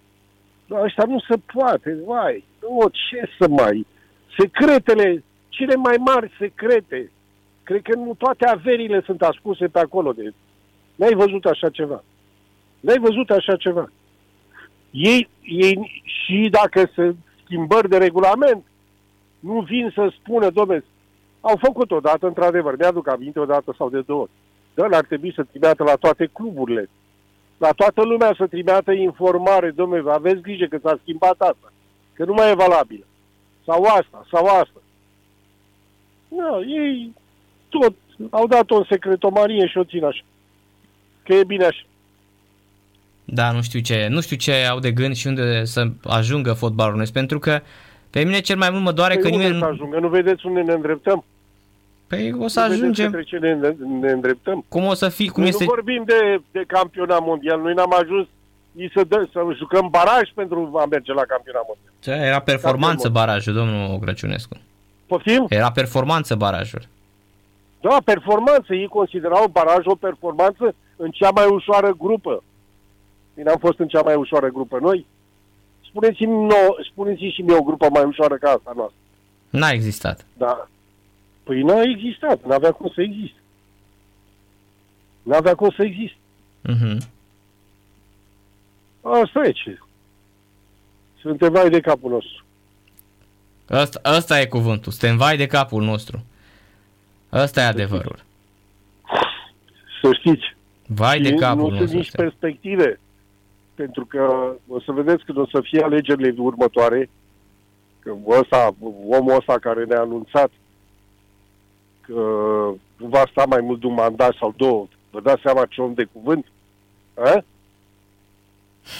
Dar 0.69 0.83
ăștia 0.83 1.05
nu 1.05 1.21
se 1.29 1.37
poate, 1.55 1.99
vai, 2.07 2.45
nu, 2.61 2.89
ce 2.89 3.31
să 3.39 3.49
mai... 3.49 3.87
Secretele, 4.39 5.25
cele 5.49 5.75
mai 5.75 5.97
mari 5.99 6.33
secrete, 6.39 7.11
cred 7.63 7.83
că 7.83 7.97
nu 7.97 8.15
toate 8.19 8.47
averile 8.47 9.03
sunt 9.05 9.23
ascunse 9.23 9.67
pe 9.67 9.79
acolo. 9.79 10.13
De... 10.13 10.33
N-ai 10.95 11.15
văzut 11.15 11.45
așa 11.45 11.69
ceva. 11.71 12.05
N-ai 12.81 12.99
văzut 12.99 13.31
așa 13.31 13.57
ceva. 13.57 13.91
Ei, 14.91 15.29
ei 15.43 16.03
și 16.05 16.49
dacă 16.51 16.91
se 16.95 17.15
schimbări 17.45 17.89
de 17.89 17.97
regulament, 17.97 18.65
nu 19.41 19.61
vin 19.61 19.91
să 19.95 20.13
spună, 20.21 20.51
domnule, 20.51 20.85
au 21.41 21.57
făcut 21.63 21.91
odată, 21.91 22.27
într-adevăr, 22.27 22.77
mi-aduc 22.79 23.09
aminte 23.09 23.41
odată 23.41 23.75
sau 23.79 23.91
de 23.91 24.01
două 24.01 24.21
ori. 24.21 24.31
Dar 24.75 24.93
ar 24.93 25.05
trebui 25.05 25.33
să 25.35 25.43
trimită 25.43 25.85
la 25.85 25.95
toate 25.95 26.27
cluburile, 26.33 26.89
la 27.59 27.71
toată 27.73 28.03
lumea 28.03 28.35
să 28.37 28.47
trimită 28.47 28.93
informare, 28.93 29.71
domnule, 29.71 30.13
aveți 30.13 30.41
grijă 30.41 30.65
că 30.65 30.79
s-a 30.83 30.99
schimbat 31.03 31.41
asta, 31.41 31.73
că 32.13 32.25
nu 32.25 32.33
mai 32.33 32.51
e 32.51 32.55
valabilă. 32.55 33.05
Sau 33.65 33.83
asta, 33.85 34.27
sau 34.31 34.47
asta. 34.47 34.81
Nu, 36.29 36.61
ei 36.61 37.15
tot 37.69 37.95
au 38.31 38.47
dat-o 38.47 38.77
în 38.77 38.85
secretomarie 38.89 39.67
și 39.67 39.79
o 39.79 39.85
țin 39.85 40.05
așa. 40.05 40.23
Că 41.23 41.35
e 41.35 41.45
bine 41.45 41.65
așa. 41.65 41.83
Da, 43.25 43.53
nu 43.53 43.63
știu 43.63 43.81
ce, 43.81 44.07
nu 44.11 44.21
știu 44.21 44.37
ce 44.37 44.53
au 44.53 44.79
de 44.79 44.93
gând 44.93 45.15
și 45.15 45.27
unde 45.27 45.65
să 45.65 45.87
ajungă 46.05 46.53
fotbalul 46.53 46.91
românesc, 46.91 47.13
pentru 47.13 47.39
că 47.39 47.61
pe 48.11 48.25
mine 48.25 48.41
cel 48.41 48.57
mai 48.57 48.71
mult 48.71 48.83
mă 48.83 48.93
doare 48.93 49.15
Păi 49.15 49.23
că 49.23 49.29
unde 49.29 49.43
nimeni... 49.43 49.63
să 49.63 49.69
ajungă? 49.69 49.99
Nu 49.99 50.09
vedeți 50.09 50.47
unde 50.47 50.61
ne 50.61 50.73
îndreptăm? 50.73 51.25
Păi 52.09 52.35
o 52.39 52.49
să 52.49 52.61
Nu 52.61 52.67
vedeți 52.67 52.83
ajungem. 52.83 53.11
Către 53.11 53.27
ce 53.27 53.39
ne, 53.39 53.55
ne 54.01 54.11
îndreptăm? 54.11 54.65
Cum 54.69 54.85
o 54.85 54.95
să 54.95 55.09
fii, 55.09 55.29
cum 55.29 55.41
Noi 55.43 55.51
este... 55.51 55.65
nu 55.65 55.71
vorbim 55.71 56.03
de, 56.07 56.43
de 56.51 56.65
campionat 56.67 57.21
mondial. 57.21 57.61
Noi 57.61 57.75
n-am 57.75 57.95
ajuns 58.01 58.27
ni 58.73 58.91
să, 58.95 59.05
dă, 59.05 59.29
să 59.33 59.41
jucăm 59.57 59.89
baraj 59.91 60.31
pentru 60.35 60.79
a 60.83 60.85
merge 60.85 61.13
la 61.13 61.23
campionat 61.23 61.63
mondial. 61.67 61.93
Ce, 62.01 62.27
Era 62.27 62.41
performanță 62.41 63.03
Campion 63.03 63.13
barajul, 63.13 63.55
domnul 63.55 63.99
Crăciunescu. 63.99 64.57
Poftim? 65.07 65.47
Era 65.49 65.71
performanță 65.71 66.35
barajul. 66.35 66.83
Da, 67.81 67.97
performanță. 68.05 68.75
Ei 68.75 68.87
considerau 68.87 69.49
barajul 69.49 69.91
o 69.91 69.95
performanță 69.95 70.75
în 70.97 71.11
cea 71.11 71.31
mai 71.31 71.47
ușoară 71.47 71.95
grupă. 71.99 72.43
Bine, 73.35 73.51
am 73.51 73.59
fost 73.59 73.79
în 73.79 73.89
cea 73.89 74.03
mai 74.03 74.15
ușoară 74.15 74.49
grupă 74.49 74.79
noi. 74.81 75.07
Spuneți-mi, 75.89 76.33
nouă, 76.33 76.77
spuneți 76.91 77.33
și 77.35 77.43
mie 77.43 77.57
o 77.57 77.63
grupă 77.63 77.87
mai 77.91 78.05
ușoară 78.05 78.35
ca 78.35 78.51
asta 78.51 78.73
noastră. 78.77 78.97
N-a 79.51 79.71
existat. 79.71 80.27
Da. 80.37 80.69
Păi 81.49 81.63
n-a 81.63 81.81
existat. 81.83 82.45
N-avea 82.47 82.73
cum 82.73 82.91
să 82.95 83.03
existe. 83.03 83.39
N-avea 85.23 85.55
cum 85.55 85.71
să 85.77 85.83
existe. 85.83 86.17
Mhm. 86.63 86.99
Asta 89.01 89.45
e 89.45 89.51
ce. 89.53 89.79
Suntem 91.21 91.53
vai 91.53 91.71
de 91.71 91.81
capul 91.81 92.11
nostru. 92.11 92.45
Asta, 93.69 94.01
asta 94.03 94.41
e 94.41 94.47
cuvântul. 94.47 94.93
Suntem 94.93 95.17
vai 95.17 95.37
de 95.37 95.47
capul 95.47 95.83
nostru. 95.83 96.25
Asta 97.29 97.61
e 97.61 97.65
adevărul. 97.65 98.19
Să 100.03 100.13
știți. 100.13 100.57
Vai 100.87 101.21
de 101.21 101.29
Și 101.29 101.35
capul 101.35 101.61
nu 101.63 101.67
sunt 101.69 101.81
nostru. 101.81 101.97
nici 101.97 102.07
suntem. 102.07 102.25
perspective. 102.29 103.01
Pentru 103.75 104.05
că 104.07 104.53
o 104.69 104.81
să 104.81 104.93
vedeți 104.93 105.25
când 105.25 105.39
o 105.39 105.47
să 105.47 105.61
fie 105.61 105.81
alegerile 105.83 106.35
următoare, 106.37 107.11
că 107.99 108.15
ăsta, 108.29 108.75
omul 109.09 109.37
ăsta 109.37 109.59
care 109.59 109.85
ne-a 109.85 110.01
anunțat 110.01 110.51
că 112.09 112.21
nu 112.97 113.07
va 113.07 113.23
sta 113.31 113.45
mai 113.49 113.61
mult 113.61 113.81
de 113.81 113.87
un 113.87 113.95
mandat 113.95 114.35
sau 114.39 114.55
două, 114.57 114.87
vă 115.11 115.21
dați 115.21 115.41
seama 115.43 115.67
ce 115.67 115.81
om 115.81 115.95
de 115.95 116.09
cuvânt? 116.13 116.47
A? 117.15 117.45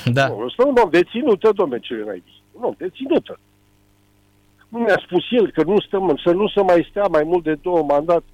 Da. 0.05 0.27
Nu, 0.29 0.39
ăsta 0.45 0.63
e 0.63 0.69
un 0.69 0.77
om 0.85 0.91
deținută, 0.91 1.51
domne, 1.55 1.79
ce 1.79 1.95
n-ai 2.07 2.23
zis. 2.27 2.35
Un 2.53 2.63
om 2.63 2.75
deținută. 2.79 3.39
Nu 4.69 4.79
mi-a 4.79 5.01
spus 5.07 5.23
el 5.31 5.51
că 5.51 5.63
nu 5.63 5.81
stăm, 5.81 6.21
să 6.25 6.31
nu 6.31 6.49
se 6.49 6.61
mai 6.61 6.87
stea 6.91 7.07
mai 7.11 7.23
mult 7.23 7.43
de 7.45 7.55
două 7.63 7.83
mandate. 7.83 8.25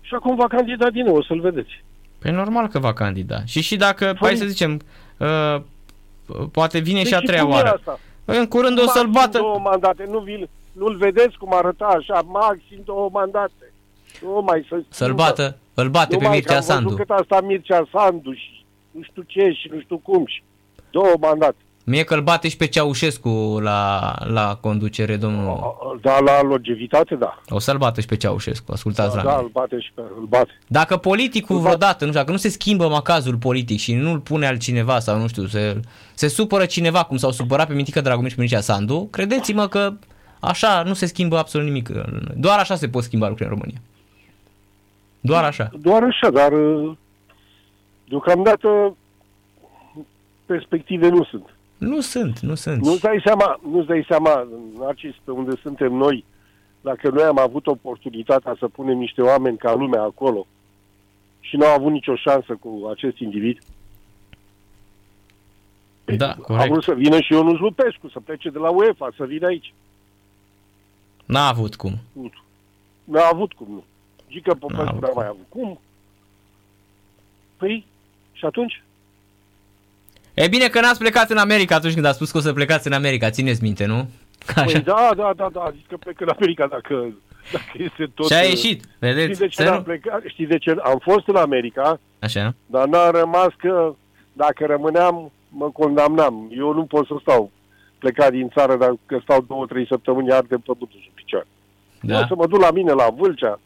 Și 0.00 0.14
acum 0.14 0.36
va 0.36 0.46
candida 0.46 0.90
din 0.90 1.04
nou, 1.04 1.16
o 1.16 1.22
să-l 1.22 1.40
vedeți. 1.40 1.84
Păi 2.18 2.30
normal 2.30 2.68
că 2.68 2.78
va 2.78 2.92
candida. 2.92 3.44
Și 3.44 3.60
și 3.60 3.76
dacă, 3.76 4.12
Păi- 4.12 4.18
hai 4.20 4.36
să 4.36 4.44
zicem, 4.46 4.80
uh, 5.18 5.56
poate 6.52 6.78
vine 6.78 7.04
și 7.04 7.14
a 7.14 7.18
Deci 7.18 7.26
treia 7.26 7.42
cum 7.42 7.50
e 7.50 7.54
oară. 7.54 7.68
Asta? 7.68 7.98
În 8.24 8.46
curând 8.46 8.78
o 8.78 8.86
să-l 8.86 9.06
Maxim 9.06 9.12
bată. 9.12 9.38
două 9.38 9.58
mandate, 9.58 10.04
nu 10.08 10.18
vi 10.18 10.44
nu-l 10.72 10.96
vedeți 10.96 11.36
cum 11.38 11.54
arăta 11.54 11.84
așa, 11.86 12.20
maxim 12.26 12.80
două 12.84 13.08
mandate. 13.12 13.72
Nu 14.22 14.42
mai 14.46 14.66
să 14.68 14.82
Să-l 14.88 15.12
bată, 15.14 15.56
îl 15.74 15.88
bate 15.88 16.16
pe 16.16 16.22
Numai 16.22 16.40
că 16.40 16.52
Mircea 16.52 16.54
am 16.54 16.60
văzut 16.60 16.74
Sandu. 16.74 16.94
cât 16.94 17.10
asta 17.10 17.40
Mircea 17.40 17.88
Sandu 17.92 18.32
și 18.32 18.64
nu 18.90 19.02
știu 19.02 19.22
ce 19.26 19.50
și 19.50 19.70
nu 19.72 19.80
știu 19.80 19.98
cum 19.98 20.26
și 20.26 20.42
două 20.90 21.12
mandate. 21.20 21.56
Mie 21.84 22.04
că 22.04 22.14
îl 22.14 22.22
bate 22.22 22.48
și 22.48 22.56
pe 22.56 22.66
Ceaușescu 22.66 23.58
la, 23.62 24.12
la 24.24 24.58
conducere, 24.60 25.16
domnul. 25.16 25.76
Da, 26.02 26.18
la 26.18 26.42
longevitate, 26.42 27.14
da. 27.14 27.40
O 27.48 27.58
să-l 27.58 27.76
bată 27.78 28.00
și 28.00 28.06
pe 28.06 28.16
Ceaușescu, 28.16 28.72
ascultați 28.72 29.14
Da, 29.16 29.22
la 29.22 29.22
da, 29.22 29.30
mine. 29.30 29.42
îl 29.42 29.48
bate 29.52 29.80
și 29.80 29.90
pe 29.94 30.00
îl 30.18 30.24
bate. 30.28 30.58
Dacă 30.66 30.96
politicul 30.96 31.56
Îl 31.56 31.62
bate. 31.62 31.76
vreodată, 31.76 32.04
nu 32.04 32.10
știu, 32.10 32.20
dacă 32.20 32.32
nu 32.32 32.38
se 32.38 32.48
schimbă 32.48 32.88
macazul 32.88 33.36
politic 33.36 33.78
și 33.78 33.94
nu-l 33.94 34.18
pune 34.18 34.46
altcineva 34.46 34.98
sau 34.98 35.18
nu 35.18 35.26
știu, 35.28 35.46
se, 35.46 35.80
se 36.14 36.28
supără 36.28 36.64
cineva 36.66 37.04
cum 37.04 37.16
s-au 37.16 37.30
supărat 37.30 37.66
pe 37.66 37.74
Mitică 37.74 38.00
Dragomir 38.00 38.30
și 38.30 38.36
pe 38.36 38.40
Mircea 38.42 38.60
Sandu, 38.60 39.08
credeți-mă 39.10 39.68
că 39.68 39.92
așa 40.40 40.82
nu 40.82 40.94
se 40.94 41.06
schimbă 41.06 41.38
absolut 41.38 41.66
nimic. 41.66 41.88
Doar 42.36 42.58
așa 42.58 42.74
se 42.74 42.88
pot 42.88 43.02
schimba 43.02 43.28
lucrurile 43.28 43.54
în 43.54 43.60
România. 43.60 43.82
Doar 45.20 45.44
așa. 45.44 45.70
Doar 45.80 46.02
așa, 46.02 46.30
dar 46.30 46.52
uh, 46.52 46.96
deocamdată 48.08 48.96
perspective 50.46 51.08
nu 51.08 51.24
sunt. 51.24 51.54
Nu 51.78 52.00
sunt, 52.00 52.38
nu 52.38 52.54
sunt. 52.54 52.84
Nu-ți 52.84 53.00
dai 53.00 53.20
seama, 53.24 53.60
nu-ți 53.70 53.86
dai 53.86 54.04
seama, 54.08 54.48
Narcis, 54.78 55.14
pe 55.24 55.30
unde 55.30 55.56
suntem 55.62 55.92
noi, 55.92 56.24
dacă 56.80 57.08
noi 57.10 57.22
am 57.22 57.38
avut 57.38 57.66
oportunitatea 57.66 58.56
să 58.58 58.68
punem 58.68 58.98
niște 58.98 59.22
oameni 59.22 59.56
ca 59.56 59.74
lumea 59.74 60.02
acolo 60.02 60.46
și 61.40 61.56
nu 61.56 61.66
au 61.66 61.74
avut 61.74 61.92
nicio 61.92 62.16
șansă 62.16 62.54
cu 62.60 62.88
acest 62.94 63.18
individ. 63.18 63.58
Da, 66.04 66.30
A 66.30 66.34
corect. 66.34 66.70
vrut 66.70 66.82
să 66.82 66.94
vină 66.94 67.20
și 67.20 67.32
Ionuț 67.32 67.58
Lupescu, 67.58 68.08
să 68.08 68.20
plece 68.20 68.50
de 68.50 68.58
la 68.58 68.70
UEFA, 68.70 69.08
să 69.16 69.24
vină 69.24 69.46
aici. 69.46 69.72
N-a 71.30 71.48
avut 71.48 71.74
cum. 71.76 71.98
Nu. 72.12 72.30
N-a 73.04 73.28
avut 73.32 73.52
cum, 73.52 73.66
nu. 73.70 73.84
Gică 74.30 74.50
N-a 74.50 74.56
Popescu 74.58 74.82
avut 74.88 75.00
n-a 75.02 75.08
cum. 75.08 75.16
mai 75.22 75.26
avut 75.26 75.46
cum. 75.48 75.80
Păi, 77.56 77.86
și 78.32 78.44
atunci? 78.44 78.82
E 80.34 80.48
bine 80.48 80.68
că 80.68 80.80
n-ați 80.80 80.98
plecat 80.98 81.30
în 81.30 81.36
America 81.36 81.74
atunci 81.74 81.92
când 81.94 82.04
a 82.04 82.12
spus 82.12 82.30
că 82.30 82.36
o 82.38 82.40
să 82.40 82.52
plecați 82.52 82.86
în 82.86 82.92
America, 82.92 83.30
țineți 83.30 83.62
minte, 83.62 83.84
nu? 83.86 84.08
Așa. 84.56 84.64
Păi 84.64 84.80
da, 84.80 85.10
da, 85.16 85.32
da, 85.36 85.48
da, 85.52 85.60
a 85.60 85.70
zis 85.70 85.82
că 85.88 85.96
plec 85.96 86.20
în 86.20 86.28
America 86.36 86.66
dacă, 86.66 87.14
dacă 87.52 87.72
este 87.76 88.06
tot... 88.14 88.26
și 88.26 88.32
a 88.32 88.40
uh, 88.42 88.48
ieșit, 88.48 88.80
Știi 88.80 88.88
vedeți? 88.98 89.38
de 89.40 89.48
ce 89.48 89.62
Să 89.62 89.68
n-am 89.68 89.76
nu- 89.76 89.82
plecat? 89.82 90.22
Știi 90.26 90.46
de 90.46 90.58
ce? 90.58 90.70
Am 90.82 90.98
fost 91.02 91.28
în 91.28 91.36
America, 91.36 92.00
Așa. 92.18 92.54
dar 92.66 92.86
n-a 92.86 93.10
rămas 93.10 93.48
că 93.56 93.94
dacă 94.32 94.66
rămâneam, 94.66 95.32
mă 95.48 95.70
condamnam. 95.70 96.50
Eu 96.56 96.72
nu 96.74 96.84
pot 96.84 97.06
să 97.06 97.14
stau 97.20 97.50
plecat 98.00 98.30
din 98.30 98.48
țară 98.48 98.76
dacă 98.76 99.20
stau 99.22 99.40
două, 99.48 99.66
trei 99.66 99.86
săptămâni 99.86 100.32
arde 100.32 100.56
pământul 100.56 101.00
sub 101.04 101.12
picioare. 101.14 101.46
Da. 102.00 102.20
Da. 102.20 102.26
Să 102.26 102.34
mă 102.34 102.46
duc 102.46 102.60
la 102.60 102.70
mine 102.70 102.92
la 102.92 103.08
Vâlcea, 103.16 103.60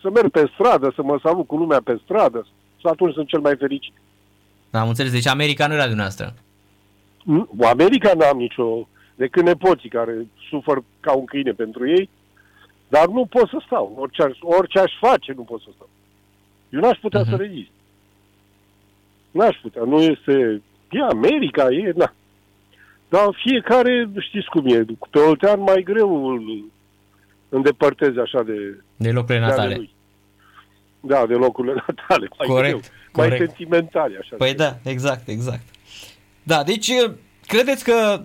să 0.00 0.10
merg 0.10 0.30
pe 0.30 0.50
stradă, 0.54 0.92
să 0.94 1.02
mă 1.02 1.18
salut 1.22 1.46
cu 1.46 1.56
lumea 1.56 1.80
pe 1.84 2.00
stradă, 2.04 2.46
să 2.80 2.88
atunci 2.88 3.12
sunt 3.14 3.28
cel 3.28 3.40
mai 3.40 3.56
fericit. 3.56 3.92
Da, 4.70 4.80
am 4.80 4.88
înțeles. 4.88 5.12
Deci 5.12 5.26
America 5.26 5.66
nu 5.66 5.74
era 5.74 5.86
de 5.88 5.94
noastră. 5.94 6.34
În 7.26 7.46
America 7.64 8.12
n-am 8.14 8.36
nicio, 8.36 8.88
decât 9.14 9.42
nepoții 9.44 9.88
care 9.88 10.26
sufăr 10.48 10.82
ca 11.00 11.12
un 11.12 11.24
câine 11.24 11.52
pentru 11.52 11.88
ei, 11.88 12.08
dar 12.88 13.06
nu 13.06 13.26
pot 13.26 13.48
să 13.48 13.62
stau. 13.66 13.94
Orice 13.98 14.22
aș, 14.22 14.38
orice 14.40 14.78
aș 14.78 14.92
face, 15.00 15.32
nu 15.32 15.42
pot 15.42 15.60
să 15.60 15.68
stau. 15.74 15.88
Eu 16.68 16.80
n-aș 16.80 16.98
putea 16.98 17.20
Mhm. 17.20 17.30
să 17.30 17.36
rezist. 17.36 17.70
N-aș 19.30 19.56
putea. 19.62 19.82
Nu 19.82 20.00
este... 20.02 20.62
E 20.90 21.00
America, 21.10 21.66
e... 21.72 21.92
Na. 21.96 22.12
Dar 23.08 23.28
fiecare, 23.46 24.10
știți 24.18 24.46
cum 24.46 24.66
e, 24.66 24.84
pe 25.10 25.18
Oltean 25.18 25.60
mai 25.60 25.82
greu 25.82 26.26
îl 26.26 26.64
îndepărtezi 27.48 28.18
așa 28.18 28.42
de, 28.42 28.82
De 28.96 29.10
locurile 29.10 29.38
de 29.38 29.44
ale 29.44 29.54
natale. 29.54 29.74
lui. 29.76 29.94
Da, 31.00 31.26
de 31.26 31.34
locurile 31.34 31.74
natale. 31.86 32.28
Mai 32.38 32.46
Corect, 32.48 32.68
greu. 32.68 32.80
Mai 33.12 33.28
corect. 33.28 33.50
sentimentale, 33.50 34.18
așa. 34.20 34.36
Păi 34.36 34.54
da, 34.54 34.76
exact, 34.84 35.28
exact. 35.28 35.62
Da, 36.42 36.62
deci 36.62 36.90
credeți 37.46 37.84
că 37.84 38.20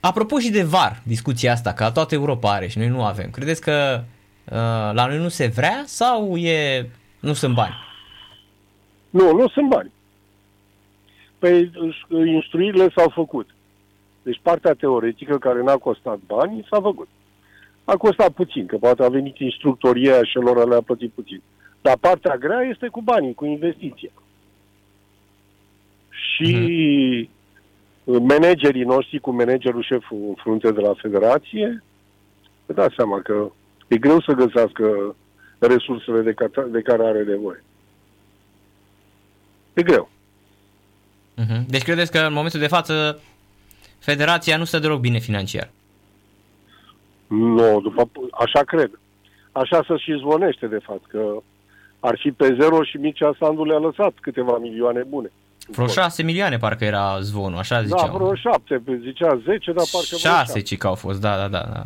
apropo 0.00 0.38
și 0.38 0.50
de 0.50 0.62
VAR, 0.62 1.02
discuția 1.04 1.52
asta, 1.52 1.72
că 1.72 1.90
toată 1.94 2.14
Europa 2.14 2.52
are 2.52 2.66
și 2.66 2.78
noi 2.78 2.88
nu 2.88 3.04
avem. 3.04 3.30
Credeți 3.30 3.60
că 3.60 4.00
uh, 4.44 4.54
la 4.92 5.06
noi 5.06 5.18
nu 5.18 5.28
se 5.28 5.46
vrea 5.46 5.82
sau 5.86 6.36
e 6.36 6.88
nu 7.20 7.32
sunt 7.32 7.54
bani? 7.54 7.74
Nu, 9.10 9.32
nu 9.32 9.48
sunt 9.48 9.68
bani. 9.68 9.92
Păi 11.38 11.70
instruirile 12.26 12.88
s-au 12.96 13.08
făcut. 13.08 13.54
Deci 14.22 14.40
partea 14.42 14.72
teoretică 14.72 15.38
care 15.38 15.62
n-a 15.62 15.76
costat 15.76 16.18
bani 16.26 16.66
s-a 16.70 16.80
făcut. 16.80 17.08
A 17.84 17.96
costat 17.96 18.30
puțin, 18.30 18.66
că 18.66 18.76
poate 18.76 19.02
a 19.02 19.08
venit 19.08 19.38
instructoria 19.38 20.12
aia 20.12 20.24
și 20.24 20.36
lor 20.36 20.68
le-a 20.68 20.80
plătit 20.80 21.10
puțin. 21.12 21.42
Dar 21.80 21.96
partea 21.96 22.36
grea 22.36 22.60
este 22.60 22.88
cu 22.88 23.02
banii, 23.02 23.34
cu 23.34 23.44
investiția. 23.44 24.10
Și 26.10 27.30
managerii 28.04 28.84
noștri, 28.84 29.18
cu 29.18 29.30
managerul 29.30 29.82
șeful 29.82 30.24
în 30.28 30.34
frunte 30.34 30.72
de 30.72 30.80
la 30.80 30.94
federație, 30.94 31.82
vă 32.66 32.72
dați 32.72 32.94
seama 32.94 33.20
că 33.20 33.50
e 33.88 33.96
greu 33.96 34.20
să 34.20 34.32
găsească 34.32 35.16
resursele 35.58 36.20
de 36.20 36.32
care, 36.32 36.68
de 36.68 36.80
care 36.80 37.04
are 37.04 37.22
nevoie. 37.22 37.64
E 39.72 39.82
greu. 39.82 40.10
Uh-huh. 41.38 41.60
Deci 41.66 41.82
credeți 41.82 42.10
că 42.10 42.18
în 42.18 42.32
momentul 42.32 42.60
de 42.60 42.66
față 42.66 43.20
federația 43.98 44.56
nu 44.56 44.64
stă 44.64 44.78
deloc 44.78 45.00
bine 45.00 45.18
financiar? 45.18 45.70
Nu, 47.26 47.80
după, 47.80 48.10
așa 48.40 48.62
cred. 48.64 48.90
Așa 49.52 49.82
să 49.86 49.96
și 49.96 50.16
zvonește, 50.18 50.66
de 50.66 50.78
fapt, 50.82 51.06
că 51.08 51.20
ar 52.00 52.18
fi 52.20 52.30
pe 52.30 52.56
zero 52.60 52.82
și 52.82 52.96
Mircea 52.96 53.34
Sandu 53.38 53.64
le-a 53.64 53.78
lăsat 53.78 54.12
câteva 54.20 54.58
milioane 54.58 55.02
bune. 55.08 55.30
Vreo 55.70 55.86
6 55.86 56.22
milioane 56.22 56.56
parcă 56.58 56.84
era 56.84 57.20
zvonul, 57.20 57.58
așa 57.58 57.74
Da, 57.80 57.86
ziceau. 57.86 58.16
vreo 58.16 58.34
șapte, 58.34 58.82
zicea 59.02 59.40
zece, 59.44 59.72
dar 59.72 59.84
parcă 59.92 60.06
vreo 60.08 60.18
6 60.32 60.60
ci 60.60 60.76
că 60.76 60.86
au 60.86 60.94
fost, 60.94 61.20
da, 61.20 61.36
da, 61.36 61.48
da, 61.48 61.68
da. 61.72 61.84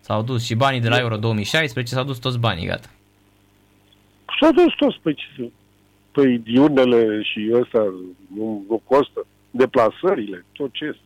S-au 0.00 0.22
dus 0.22 0.44
și 0.44 0.54
banii 0.54 0.80
de 0.80 0.88
la 0.88 0.98
Euro 0.98 1.16
2016, 1.16 1.94
s-au 1.94 2.04
dus 2.04 2.18
toți 2.18 2.38
banii, 2.38 2.66
gata. 2.66 2.88
S-au 4.40 4.52
dus 4.52 4.74
toți, 4.78 4.98
păi, 5.02 5.14
ce- 5.14 5.52
păi 6.16 6.38
diurnele 6.38 7.22
și 7.22 7.50
ăsta 7.52 7.78
nu, 8.34 8.64
nu 8.68 8.82
costă, 8.84 9.26
deplasările, 9.50 10.44
tot 10.52 10.72
ce 10.72 10.84
este. 10.84 11.00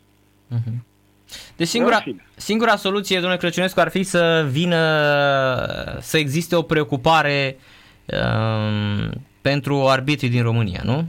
Mhm. 0.47 0.85
Deci 1.57 1.69
singura, 1.69 1.97
În 1.97 2.03
fine. 2.03 2.27
singura 2.37 2.77
soluție, 2.77 3.17
domnule 3.17 3.37
Crăciunescu, 3.37 3.81
ar 3.81 3.89
fi 3.91 4.03
să 4.03 4.49
vină, 4.51 4.77
să 6.01 6.19
existe 6.19 6.57
o 6.57 6.63
preocupare 6.63 7.57
um, 8.07 9.11
pentru 9.41 9.87
arbitrii 9.87 10.31
din 10.31 10.43
România, 10.43 10.81
nu? 10.85 11.05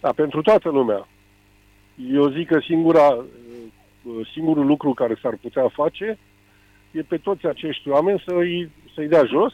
Da, 0.00 0.12
pentru 0.12 0.42
toată 0.42 0.68
lumea. 0.68 1.08
Eu 2.12 2.30
zic 2.30 2.46
că 2.46 2.58
singura 2.66 3.08
uh, 3.08 3.24
uh, 4.02 4.28
singurul 4.32 4.66
lucru 4.66 4.94
care 4.94 5.18
s-ar 5.22 5.36
putea 5.40 5.68
face 5.68 6.18
e 6.90 7.02
pe 7.02 7.16
toți 7.16 7.46
acești 7.46 7.88
oameni 7.88 8.22
să-i, 8.26 8.70
să-i 8.94 9.08
dea 9.08 9.24
jos, 9.24 9.52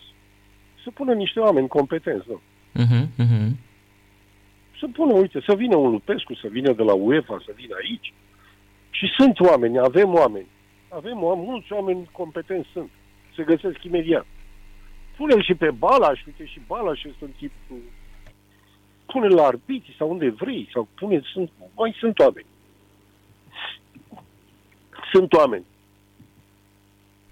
să 0.83 0.90
pună 0.95 1.12
niște 1.12 1.40
oameni 1.40 1.69
competenți. 1.69 2.27
Nu? 2.29 2.40
Uh-huh, 2.76 3.06
uh-huh. 3.18 3.48
Să 4.78 4.86
pună, 4.92 5.12
uite, 5.12 5.40
să 5.46 5.54
vină 5.54 5.76
un 5.76 5.90
Lupescu, 5.90 6.34
să 6.34 6.48
vină 6.50 6.72
de 6.72 6.82
la 6.82 6.92
UEFA, 6.92 7.42
să 7.44 7.52
vină 7.54 7.74
aici. 7.82 8.12
Și 8.90 9.06
sunt 9.16 9.40
oameni, 9.40 9.78
avem 9.78 10.14
oameni. 10.14 10.46
Avem 10.88 11.22
oameni, 11.22 11.46
mulți 11.46 11.72
oameni 11.72 12.08
competenți 12.12 12.68
sunt. 12.72 12.90
Se 13.36 13.42
găsesc 13.42 13.82
imediat. 13.82 14.26
Pune-l 15.16 15.42
și 15.42 15.54
pe 15.54 15.70
Balaș, 15.70 16.24
uite 16.26 16.46
și 16.46 16.60
Balaș 16.66 17.02
este 17.02 17.24
un 17.24 17.30
tip... 17.38 17.52
Pune-l 19.06 19.34
la 19.34 19.44
arbitri 19.44 19.94
sau 19.98 20.10
unde 20.10 20.30
vrei, 20.30 20.68
sau 20.72 20.88
pune 20.94 21.20
sunt, 21.32 21.50
mai 21.74 21.96
sunt 21.98 22.18
oameni. 22.18 22.46
Sunt 25.12 25.32
oameni. 25.32 25.64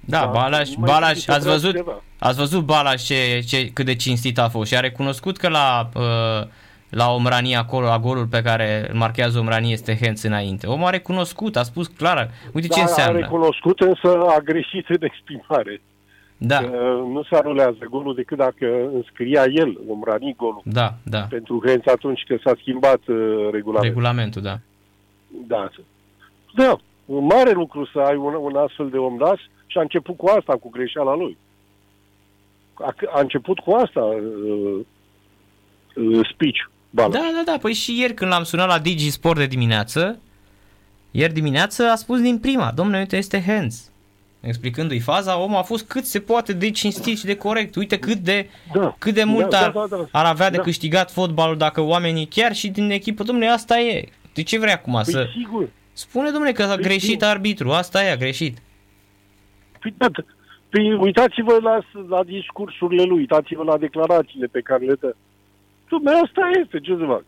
Da, 0.00 0.20
Da, 0.20 0.26
Balaș, 0.26 0.68
nu 0.68 0.74
mai 0.78 0.90
Balaș 0.90 1.18
știu 1.18 1.32
ați 1.32 1.44
ce 1.44 1.50
văzut, 1.50 1.74
ceva. 1.74 2.02
Ați 2.28 2.38
văzut 2.38 2.64
Balaș 2.64 3.02
ce, 3.02 3.40
ce, 3.48 3.70
cât 3.72 3.84
de 3.84 3.94
cinstit 3.96 4.38
a 4.38 4.48
fost 4.48 4.70
și 4.70 4.76
a 4.76 4.80
recunoscut 4.80 5.36
că 5.36 5.48
la, 5.48 5.88
uh, 5.96 6.46
la 6.90 7.10
Omranie 7.10 7.56
acolo, 7.56 7.86
la 7.86 7.98
golul 7.98 8.26
pe 8.26 8.42
care 8.42 8.86
îl 8.90 8.96
marchează 8.98 9.38
Omranie 9.38 9.72
este 9.72 9.98
hands 10.02 10.22
înainte. 10.22 10.66
Omul 10.66 10.86
a 10.86 10.90
recunoscut, 10.90 11.56
a 11.56 11.62
spus 11.62 11.86
clar, 11.86 12.30
uite 12.52 12.66
ce 12.68 12.74
Da, 12.80 12.80
a 12.80 12.88
înseamnă. 12.88 13.18
recunoscut, 13.20 13.80
însă 13.80 14.18
a 14.36 14.38
greșit 14.40 14.88
în 14.88 14.96
exprimare. 15.00 15.80
Da, 16.36 16.58
Că 16.58 16.66
nu 17.12 17.22
se 17.30 17.36
anulează 17.36 17.78
golul 17.90 18.14
decât 18.14 18.36
dacă 18.38 18.66
înscria 18.94 19.44
el, 19.48 19.78
Omrani, 19.88 20.34
golul. 20.36 20.60
da, 20.64 20.94
da, 21.02 21.20
Pentru 21.20 21.62
Hens 21.66 21.86
atunci 21.86 22.24
când 22.26 22.40
s-a 22.40 22.52
schimbat 22.60 23.00
uh, 23.06 23.16
regulamentul. 23.50 23.82
regulamentul, 23.82 24.42
da. 24.42 24.58
Da. 25.46 25.68
Da, 26.54 26.76
un 27.04 27.24
mare 27.24 27.50
lucru 27.52 27.86
să 27.92 27.98
ai 27.98 28.16
un, 28.16 28.34
un 28.40 28.56
astfel 28.56 28.88
de 28.90 28.96
om 28.96 29.16
das 29.16 29.38
și 29.66 29.78
a 29.78 29.80
început 29.80 30.16
cu 30.16 30.26
asta, 30.26 30.52
cu 30.52 30.70
greșeala 30.70 31.14
lui. 31.14 31.36
A, 32.74 32.94
a 33.14 33.20
început 33.20 33.58
cu 33.58 33.70
asta 33.72 34.00
uh, 34.00 34.80
uh, 35.94 36.28
speech. 36.32 36.58
Bala. 36.90 37.08
Da, 37.08 37.18
da, 37.34 37.52
da, 37.52 37.58
păi 37.60 37.72
și 37.72 38.00
ieri 38.00 38.14
când 38.14 38.30
l-am 38.30 38.42
sunat 38.42 38.68
la 38.68 38.78
Digi 38.78 39.10
Sport 39.10 39.38
de 39.38 39.46
dimineață, 39.46 40.18
ieri 41.10 41.32
dimineață 41.32 41.82
a 41.90 41.94
spus 41.94 42.20
din 42.20 42.38
prima, 42.38 42.72
domnule, 42.74 42.98
uite, 42.98 43.16
este 43.16 43.42
hands. 43.46 43.88
Explicându-i 44.40 44.98
faza, 45.00 45.38
omul 45.38 45.56
a 45.56 45.62
fost 45.62 45.84
cât 45.86 46.04
se 46.04 46.20
poate 46.20 46.52
de 46.52 46.70
cinstit 46.70 47.18
și 47.18 47.24
de 47.24 47.36
corect. 47.36 47.74
Uite 47.74 47.98
cât 47.98 48.16
de, 48.18 48.48
Da. 48.74 48.94
cât 48.98 49.14
de 49.14 49.24
mult 49.24 49.50
Da, 49.50 49.58
ar, 49.58 49.70
da, 49.70 49.86
da, 49.90 49.96
da. 49.96 50.06
ar 50.18 50.24
avea 50.24 50.50
de 50.50 50.56
Da. 50.56 50.62
câștigat 50.62 51.10
fotbalul 51.10 51.56
dacă 51.56 51.80
oamenii 51.80 52.26
chiar 52.26 52.54
și 52.54 52.68
din 52.68 52.90
echipă, 52.90 53.22
domnule, 53.22 53.48
asta 53.48 53.78
e. 53.80 54.08
De 54.34 54.42
ce 54.42 54.58
vrei 54.58 54.72
acum 54.72 54.92
Păi 54.92 55.04
să... 55.12 55.26
sigur. 55.38 55.68
Spune, 55.92 56.30
domnule, 56.30 56.52
că 56.52 56.62
a 56.62 56.74
Păi 56.74 56.82
greșit 56.82 57.08
sigur. 57.08 57.26
arbitru, 57.26 57.70
asta 57.70 58.04
e, 58.04 58.10
a 58.10 58.16
greșit. 58.16 58.58
Păi, 59.80 59.94
da, 59.96 60.06
păi 60.74 60.92
uitați-vă 60.92 61.58
la, 61.62 61.78
la 62.08 62.24
discursurile 62.24 63.02
lui, 63.02 63.18
uitați-vă 63.18 63.62
la 63.62 63.78
declarațiile 63.78 64.46
pe 64.46 64.60
care 64.60 64.84
le 64.84 64.94
dă. 64.94 65.14
Dumne, 65.88 66.10
asta 66.10 66.50
este, 66.62 66.80
ce 66.80 66.96
să 66.96 67.04
fac? 67.06 67.24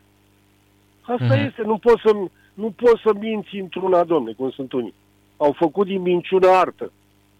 Asta 1.00 1.34
Mhm. 1.34 1.46
este, 1.46 1.62
nu 1.62 1.78
poți 1.78 2.02
să, 2.04 2.12
nu 2.54 2.70
poți 2.70 3.02
să 3.02 3.12
minți 3.18 3.56
într-una, 3.56 4.04
domne, 4.04 4.32
cum 4.32 4.50
sunt 4.50 4.72
unii. 4.72 4.94
Au 5.36 5.52
făcut 5.52 5.86
din 5.86 6.00
minciună 6.02 6.48
artă 6.48 6.92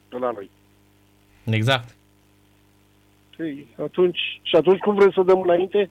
de 0.08 0.16
la 0.16 0.30
noi. 0.30 0.50
Exact. 1.44 1.96
Păi, 3.36 3.66
atunci, 3.82 4.40
și 4.42 4.56
atunci 4.56 4.78
cum 4.78 4.94
vreți 4.94 5.14
să 5.14 5.22
dăm 5.22 5.40
înainte? 5.40 5.90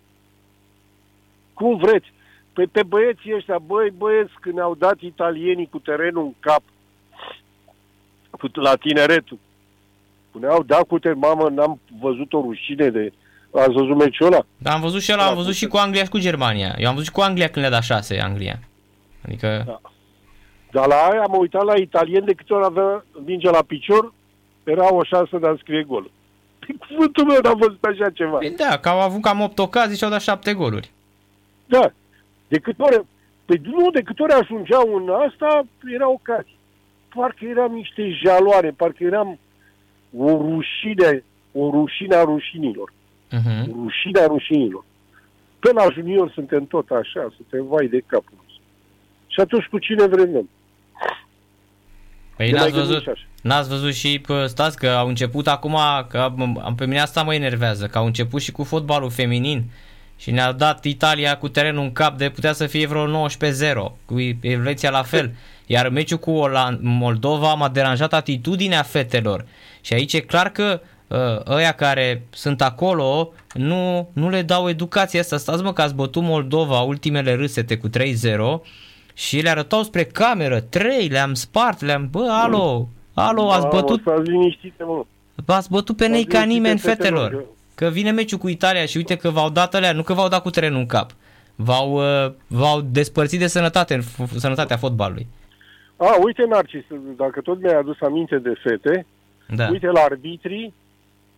Cum 1.54 1.78
vreți? 1.78 2.14
Păi 2.54 2.68
pe 2.68 2.84
băieții 2.84 3.36
ăștia, 3.36 3.58
băi, 3.58 3.90
băieți, 3.98 4.34
când 4.42 4.56
ne-au 4.56 4.76
dat 4.76 5.02
italienii 5.02 5.68
cu 5.70 5.80
terenul 5.80 6.24
în 6.24 6.34
cap, 6.40 6.62
cu, 8.30 8.50
la 8.54 8.76
tineretul, 8.76 9.38
ne-au 10.40 10.64
dat 10.64 10.84
cu 10.84 11.00
terenul, 11.00 11.24
mamă, 11.24 11.50
n-am 11.50 11.80
văzut 12.02 12.34
o 12.34 12.42
rușine 12.42 12.90
de... 12.90 13.12
Ați 13.54 13.72
văzut 13.72 13.98
meciul 13.98 14.26
ăla? 14.26 14.46
Dar 14.58 14.74
am 14.74 14.82
văzut 14.82 15.02
și 15.02 15.12
ăla, 15.14 15.24
Da, 15.24 15.30
am 15.30 15.36
văzut 15.36 15.54
și 15.54 15.68
cu 15.68 15.78
Anglia 15.78 16.04
și 16.04 16.10
cu 16.10 16.20
Germania. 16.20 16.76
Eu 16.78 16.88
am 16.88 16.94
văzut 16.94 17.08
și 17.08 17.14
cu 17.14 17.22
Anglia 17.22 17.48
când 17.50 17.66
le-a 17.66 17.74
dat 17.74 17.84
șase 17.84 18.20
Anglia. 18.20 18.60
Adică, 19.26 19.64
Da. 19.66 19.82
Dar 20.72 20.88
la 20.88 20.96
aia 20.96 21.22
am 21.22 21.38
uitat 21.40 21.64
la 21.64 21.76
italien 21.76 22.26
de 22.26 22.34
câte 22.34 22.54
ori 22.54 22.66
avea 22.66 23.06
mingea 23.26 23.52
la 23.52 23.64
picior, 23.68 24.14
era 24.64 24.94
o 24.94 25.04
șansă 25.04 25.38
de 25.38 25.48
a 25.48 25.56
scrie 25.60 25.84
gol. 25.84 26.12
Pe 26.60 26.74
cuvântul 26.88 27.26
meu 27.26 27.40
n-am 27.44 27.58
văzut 27.58 27.84
așa 27.84 28.10
ceva. 28.10 28.38
Păi 28.38 28.56
da, 28.58 28.78
că 28.78 28.90
au 28.90 29.00
avut 29.02 29.22
cam 29.22 29.42
8 29.42 29.60
ocazii 29.60 29.98
și 29.98 30.04
au 30.04 30.10
dat 30.10 30.22
7 30.22 30.54
goluri. 30.54 30.92
Da. 31.66 31.92
De 32.48 32.58
câte 32.60 32.82
ori, 32.82 33.06
păi 33.46 33.62
nu, 33.64 33.92
de 33.92 34.02
câte 34.02 34.22
ori 34.22 34.34
ajungeau 34.34 34.96
în 34.96 35.10
asta, 35.28 35.66
era 35.94 36.10
ocazie. 36.10 36.56
Parcă 37.16 37.46
eram 37.46 37.72
niște 37.74 38.10
jaloare, 38.24 38.72
parcă 38.72 39.04
eram 39.04 39.40
o 40.18 40.28
rușine, 40.28 41.24
o 41.52 41.70
rușine 41.72 42.16
a 42.16 42.24
rușinilor. 42.24 42.94
Uh-huh. 43.32 43.62
O 43.72 43.74
rușine 43.84 44.20
a 44.20 44.26
rușinilor. 44.26 44.86
Pe 45.60 45.72
la 45.74 45.88
junior 45.94 46.32
suntem 46.34 46.66
tot 46.66 46.90
așa, 46.90 47.34
suntem 47.36 47.66
vai 47.70 47.88
de 47.88 48.04
capul 48.06 48.34
nostru. 48.36 48.62
Și 49.28 49.40
atunci 49.40 49.66
cu 49.66 49.78
cine 49.80 50.06
vrem 50.08 50.30
noi? 50.30 50.50
Păi 52.36 52.46
Ne 52.52 52.52
mai 52.52 52.62
n-ați 52.62 52.72
gândim 52.74 52.88
văzut, 52.90 53.04
și 53.04 53.10
așa. 53.10 53.24
n-ați 53.42 53.70
văzut 53.70 53.94
și, 53.94 54.20
pă, 54.20 54.46
stați 54.46 54.78
că 54.78 54.88
au 54.90 55.08
început 55.08 55.48
acum, 55.48 55.78
că 56.10 56.18
am- 56.18 56.74
pe 56.78 56.86
mine 56.86 57.00
asta 57.00 57.24
mă 57.24 57.34
enervează, 57.34 57.86
că 57.88 57.98
au 57.98 58.06
început 58.06 58.42
și 58.42 58.52
cu 58.52 58.64
fotbalul 58.64 59.10
feminin 59.10 59.64
și 60.18 60.32
ne-a 60.32 60.52
dat 60.52 60.86
Italia 60.86 61.38
cu 61.38 61.48
terenul 61.50 61.84
în 61.84 61.92
cap 61.92 62.18
de 62.18 62.30
putea 62.30 62.54
să 62.54 62.68
fie 62.68 62.88
vreo 62.88 63.06
19-0, 63.08 63.98
cu 64.06 64.16
Elveția 64.42 64.90
la 64.90 65.04
fel. 65.04 65.32
Iar 65.66 65.90
meciul 65.90 66.18
cu 66.18 66.32
Oland- 66.32 66.80
Moldova 66.82 67.54
m-a 67.54 67.70
deranjat 67.70 68.14
atitudinea 68.14 68.82
fetelor. 68.84 69.46
Și 69.86 69.94
aici 69.94 70.14
e 70.14 70.20
clar 70.20 70.50
că 70.50 70.82
uh, 71.08 71.18
ăia 71.56 71.72
care 71.72 72.24
sunt 72.30 72.62
acolo 72.62 73.34
nu, 73.54 74.10
nu 74.14 74.30
le 74.30 74.42
dau 74.42 74.70
educația 74.70 75.20
asta. 75.20 75.38
Stați 75.38 75.64
mă 75.64 75.74
că 75.74 75.82
ați 75.82 75.96
bătut 75.96 76.24
Moldova 76.24 76.80
ultimele 76.82 77.36
râsete 77.36 77.78
cu 77.78 77.90
3-0 77.90 77.92
și 79.14 79.40
le 79.42 79.50
arătau 79.50 79.84
spre 79.84 80.04
cameră, 80.04 80.60
3, 80.60 81.08
le-am 81.08 81.34
spart, 81.34 81.82
le-am, 81.82 82.08
bă, 82.12 82.28
alo, 82.30 82.88
alo, 83.14 83.50
ați 83.52 83.66
Mamă, 83.66 83.80
bătut, 83.82 84.02
Stați 84.02 84.22
liniștite, 84.30 84.84
mă. 84.84 85.04
ați 85.46 85.70
bătut 85.70 85.96
pe 85.98 86.08
nei 86.08 86.20
Stați 86.22 86.36
ca 86.36 86.40
liniștite, 86.40 86.62
nimeni, 86.62 86.80
fetelor, 86.80 87.22
fetelor. 87.24 87.42
că- 87.76 87.86
Că 87.86 87.90
vine 87.92 88.12
meciul 88.12 88.38
cu 88.38 88.48
Italia 88.48 88.86
și 88.86 88.98
uite 88.98 89.16
că 89.16 89.30
v-au 89.30 89.50
dat 89.50 89.76
alea, 89.76 89.92
nu 89.92 90.04
că 90.04 90.14
v-au 90.14 90.28
dat 90.28 90.42
cu 90.42 90.50
terenul 90.50 90.80
în 90.80 90.86
cap. 90.86 91.12
V-au, 91.56 91.92
uh, 92.26 92.32
v-au 92.48 92.82
despărțit 92.82 93.40
de 93.40 93.48
sănătate, 93.48 93.94
în 93.94 94.02
f- 94.02 94.30
sănătatea 94.38 94.78
fotbalului. 94.78 95.28
A, 95.98 96.16
uite, 96.24 96.46
Narcis, 96.50 96.84
dacă 97.18 97.42
tot 97.42 97.62
mi-ai 97.62 97.78
adus 97.80 97.96
aminte 98.02 98.38
de 98.38 98.54
fete, 98.64 99.06
Da. 99.48 99.68
Uite 99.72 99.88
la 99.88 100.00
arbitrii, 100.02 100.74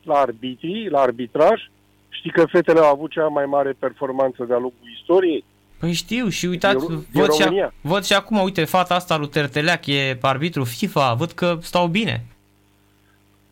la 0.04 0.14
arbitrii, 0.14 0.90
la 0.90 1.00
arbitraj, 1.00 1.62
știi 2.10 2.32
că 2.32 2.46
fetele 2.46 2.80
au 2.80 2.92
avut 2.94 3.12
cea 3.12 3.28
mai 3.28 3.46
mare 3.46 3.76
performanță 3.80 4.44
de-a 4.44 4.56
lungul 4.58 4.90
istoriei? 5.00 5.44
Păi 5.80 5.94
știu 5.94 6.28
și 6.28 6.46
uitați, 6.46 6.86
E 6.86 6.88
Ro- 6.88 7.02
e 7.14 7.20
văd 7.20 7.32
și, 7.32 7.42
România. 7.44 7.74
văd 7.82 8.04
și 8.04 8.14
acum, 8.14 8.38
uite, 8.44 8.64
fata 8.66 8.96
asta 8.96 9.18
lui 9.18 9.28
Terteleac 9.28 9.86
e 9.86 10.18
arbitru 10.22 10.64
FIFA, 10.64 11.14
văd 11.14 11.32
că 11.32 11.58
stau 11.62 11.88
bine. 11.88 12.26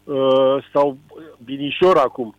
Uh, 0.03 0.57
sau 0.73 0.97
binișor 1.43 1.97
acum, 1.97 2.35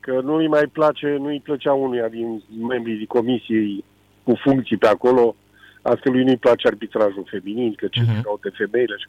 că 0.00 0.20
nu 0.20 0.34
îi 0.34 0.48
mai 0.48 0.66
place, 0.72 1.16
nu 1.18 1.26
îi 1.26 1.40
plăcea 1.40 1.72
unuia 1.72 2.08
din 2.08 2.42
membrii 2.68 3.06
comisiei 3.06 3.84
cu 4.22 4.34
funcții 4.42 4.76
pe 4.76 4.86
acolo, 4.86 5.36
asta 5.82 6.10
lui 6.10 6.24
nu-i 6.24 6.36
place 6.36 6.66
arbitrajul 6.66 7.26
feminin, 7.30 7.74
că 7.74 7.86
ce 7.86 8.00
Mhm. 8.02 8.18
uh-huh. 8.18 8.22
caute 8.22 8.48
femeile. 8.56 8.94
și- 8.98 9.06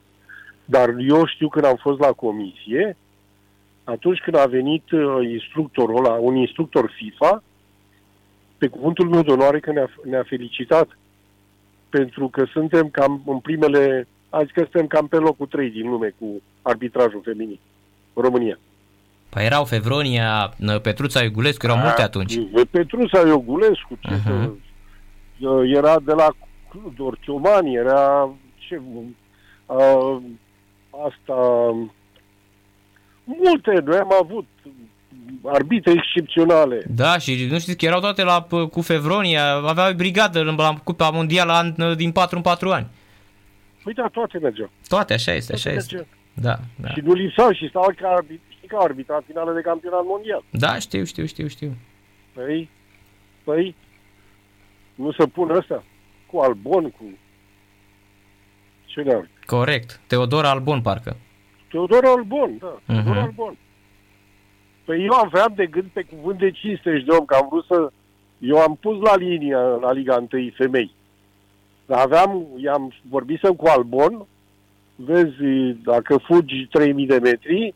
Dar 0.66 0.96
eu 1.08 1.26
știu 1.26 1.50
când 1.50 1.66
am 1.66 1.76
fost 1.76 2.00
la 2.00 2.12
comisie, 2.12 2.98
atunci 3.84 4.20
când 4.20 4.36
a 4.38 4.46
venit 4.46 4.92
uh, 4.92 5.28
instructorul 5.32 6.06
ăla, 6.06 6.14
un 6.14 6.36
instructor 6.36 6.92
FIFA, 6.96 7.44
pe 8.58 8.68
cuvântul 8.68 9.10
meu 9.10 9.22
de 9.22 9.32
onoare 9.32 9.60
că 9.60 9.72
ne-a, 9.72 9.90
ne-a 10.04 10.24
felicitat 10.28 10.88
pentru 11.90 12.28
că 12.28 12.46
suntem 12.52 12.90
cam 12.90 13.22
în 13.26 13.40
primele, 13.40 14.08
azi 14.30 14.52
că 14.52 14.62
suntem 14.62 14.88
cam 14.88 15.08
pe 15.08 15.16
locul 15.16 15.46
3 15.48 15.70
din 15.70 15.90
lume 15.90 16.14
cu 16.20 16.42
arbitrajul 16.62 17.22
feminin 17.24 17.60
în 18.14 18.24
România. 18.24 18.60
Păi 19.30 19.46
erau 19.46 19.66
Fevronia, 19.66 20.54
N- 20.56 20.82
Petruța 20.82 21.24
Iugulescu, 21.24 21.66
erau 21.66 21.78
multe 21.78 22.02
atunci. 22.02 22.40
Petruța 22.72 23.20
Iogulescu, 23.28 23.98
ce 24.00 24.14
Mhm. 24.14 24.24
să, 24.26 24.50
uh, 25.50 25.72
era 25.76 26.00
de 26.00 26.14
la 26.14 26.28
Tudor 26.72 27.18
Ciomani, 27.20 27.76
era 27.76 28.30
ce, 28.58 28.82
uh, 29.66 30.18
asta, 31.08 31.36
multe, 33.24 33.72
noi 33.86 33.98
am 33.98 34.14
avut 34.22 34.46
arbitre 35.44 35.92
excepționale. 35.92 36.84
Da, 36.96 37.18
și 37.18 37.48
nu 37.52 37.60
știți 37.60 37.78
că 37.78 37.86
erau 37.86 38.00
toate 38.00 38.24
la, 38.24 38.46
p- 38.48 38.70
cu 38.72 38.82
Fevronia, 38.82 39.52
aveau 39.54 39.94
brigadă 39.94 40.40
în- 40.40 40.56
la 40.56 40.74
Cupa 40.84 41.10
Mondială 41.10 41.52
an, 41.54 41.96
din 41.98 42.12
4 42.12 42.36
în 42.36 42.42
4 42.42 42.70
ani. 42.72 42.88
Păi 43.84 43.94
da, 43.94 44.08
toate 44.08 44.38
mergeau. 44.38 44.70
Toate, 44.88 45.14
așa 45.14 45.32
este, 45.34 45.54
așa 45.54 45.64
Toate 45.70 45.78
este. 45.78 45.96
mergeau. 45.96 46.14
Da, 46.34 46.60
da. 46.76 46.90
Și 46.94 47.00
nu 47.00 47.14
lipsau 47.14 47.52
și 47.52 47.68
stau 47.68 47.94
ca 47.98 48.08
arbit, 48.10 48.42
știi, 48.50 48.68
ca 48.68 48.78
arbitra 48.78 49.22
finală 49.28 49.54
de 49.54 49.62
campionat 49.62 50.02
mondial. 50.06 50.44
Da, 50.50 50.80
știu, 50.80 51.04
știu, 51.04 51.26
știu, 51.26 51.48
știu. 51.48 51.76
Păi, 52.34 52.70
păi, 53.44 53.76
nu 54.96 55.12
se 55.12 55.28
pun 55.28 55.50
ăsta 55.50 55.84
cu 56.26 56.38
Albon, 56.40 56.90
cu... 56.92 57.04
Cine 58.86 59.14
ar? 59.14 59.30
Corect. 59.46 60.00
Teodor 60.08 60.46
Albon, 60.46 60.82
parcă. 60.82 61.16
Teodor 61.70 62.06
Albon, 62.06 62.58
da. 62.60 62.78
Teodor 62.86 63.12
Mhm. 63.14 63.22
Albon. 63.24 63.58
Păi 64.86 65.06
eu 65.06 65.14
aveam 65.14 65.54
de 65.56 65.66
gând 65.66 65.86
pe 65.94 66.02
cuvânt 66.04 66.40
de 66.40 66.52
50 66.52 67.04
de 67.04 67.12
om, 67.12 67.26
că 67.26 67.36
am 67.36 67.48
vrut 67.50 67.66
să... 67.66 67.92
Eu 68.40 68.58
am 68.58 68.78
pus 68.82 69.02
la 69.02 69.16
linia 69.16 69.60
la 69.60 69.92
Liga 69.92 70.26
1 70.32 70.50
femei. 70.56 70.92
Dar 71.86 72.00
aveam, 72.00 72.46
i-am 72.58 72.94
vorbisem 73.10 73.54
cu 73.54 73.66
Albon, 73.68 74.26
vezi, 74.96 75.44
dacă 75.84 76.18
fugi 76.18 76.68
3000 76.72 77.06
de 77.08 77.20
metri, 77.20 77.74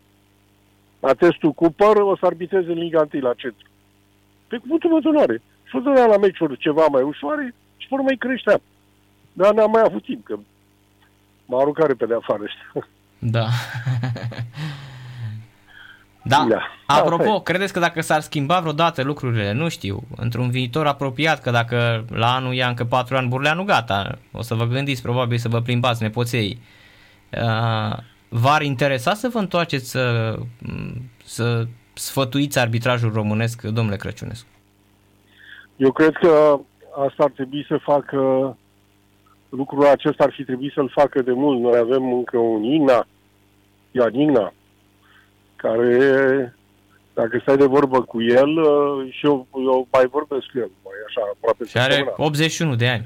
la 1.00 1.14
testul 1.14 1.52
Cooper 1.52 1.96
o 1.96 2.16
să 2.18 2.26
arbitrezi 2.26 2.68
în 2.70 2.78
Liga 2.78 3.08
1 3.14 3.22
la 3.24 3.34
centru. 3.34 3.68
Pe 4.48 4.58
cuvântul 4.58 4.90
meu 4.90 5.00
de 5.00 5.08
onoare. 5.08 5.42
Și 5.64 5.76
o 5.76 5.80
dădea 5.80 6.06
la 6.06 6.18
meciuri 6.18 6.58
ceva 6.58 6.86
mai 6.92 7.02
ușoare 7.02 7.54
și 7.78 7.88
pe 7.88 7.94
urmă 7.94 8.06
mai 8.06 8.16
creșteam. 8.16 8.62
Dar 9.34 9.54
n-am 9.54 9.72
mai 9.72 9.82
avut 9.86 10.04
timp, 10.04 10.24
că 10.26 10.40
m-a 11.50 11.60
aruncat 11.60 11.88
repede 11.88 12.14
afară 12.14 12.44
ăștia. 12.44 12.88
Da. 13.20 13.48
da. 16.24 16.46
Da. 16.50 16.62
Apropo, 16.86 17.24
Asta 17.24 17.36
e. 17.36 17.42
credeți 17.44 17.74
că 17.74 17.80
dacă 17.80 18.02
s-ar 18.02 18.22
schimba 18.22 18.60
vreodată 18.60 19.04
lucrurile, 19.04 19.52
nu 19.52 19.70
știu, 19.70 20.04
într-un 20.16 20.50
viitor 20.50 20.88
apropiat, 20.88 21.42
că 21.42 21.52
dacă 21.52 22.06
la 22.10 22.34
anul 22.34 22.54
ia 22.54 22.68
încă 22.68 22.84
4 22.84 23.16
ani 23.16 23.28
Burleanu, 23.28 23.64
gata, 23.64 24.18
o 24.32 24.42
să 24.42 24.56
vă 24.56 24.66
gândiți 24.66 25.02
probabil 25.02 25.38
să 25.38 25.50
vă 25.50 25.62
plimbați 25.62 26.02
nepoței. 26.02 26.60
Uh, 27.32 27.98
v-ar 28.30 28.62
interesa 28.62 29.14
să 29.14 29.30
vă 29.34 29.40
întoarceți 29.40 29.90
să, 29.90 30.36
să 31.24 31.68
sfătuiți 31.94 32.60
arbitrajul 32.60 33.14
românesc, 33.14 33.62
domnule 33.62 33.98
Crăciunescu? 33.98 34.48
Eu 35.76 35.92
cred 35.92 36.14
că 36.14 36.60
asta 37.06 37.24
ar 37.24 37.30
trebui 37.30 37.66
să 37.68 37.78
facă, 37.82 38.18
lucrul 39.50 39.86
acesta 39.88 40.24
ar 40.24 40.34
fi 40.36 40.44
trebuit 40.44 40.72
să-l 40.74 40.90
facă 40.94 41.22
de 41.22 41.32
mult. 41.32 41.60
Noi 41.60 41.78
avem 41.78 42.14
încă 42.14 42.38
un 42.38 42.64
Igna, 42.64 43.08
Ian 43.92 44.14
Igna, 44.14 44.54
care, 45.56 46.56
dacă 47.14 47.40
stai 47.42 47.58
de 47.58 47.66
vorbă 47.66 48.02
cu 48.02 48.22
el, 48.22 48.58
uh, 48.58 49.12
și 49.12 49.26
eu, 49.26 49.48
eu 49.54 49.88
mai 49.92 50.06
vorbesc 50.06 50.46
cu 50.52 50.58
el, 50.58 50.72
mai 50.84 50.94
așa, 51.08 51.22
aproape 51.34 51.66
Și 51.66 51.78
are 51.78 51.94
săptămâna. 51.94 52.26
81 52.26 52.76
de 52.76 52.88
ani. 52.88 53.06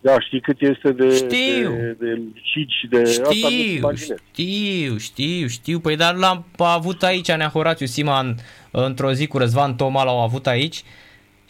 Da, 0.00 0.20
știi 0.20 0.40
cât 0.40 0.60
este 0.60 0.92
de, 0.92 1.14
Știu. 1.14 1.70
de, 1.70 1.96
de 1.98 2.10
lucid 2.10 2.68
și 2.68 2.86
de... 2.86 3.00
asta 3.02 3.22
nu-ți 3.22 3.38
Știu, 3.38 3.76
imaginezi. 3.76 4.22
știu, 4.32 4.96
știu, 4.96 5.46
știu. 5.46 5.78
Păi 5.78 5.96
dar 5.96 6.14
l-am 6.14 6.44
avut 6.56 7.02
aici, 7.02 7.32
Nea 7.32 7.48
Horațiu 7.48 7.86
Sima 7.86 8.20
în, 8.20 8.34
într-o 8.70 9.12
zi 9.12 9.26
cu 9.26 9.38
Răzvan 9.38 9.74
Toma 9.74 10.04
l-au 10.04 10.22
avut 10.22 10.46
aici 10.46 10.82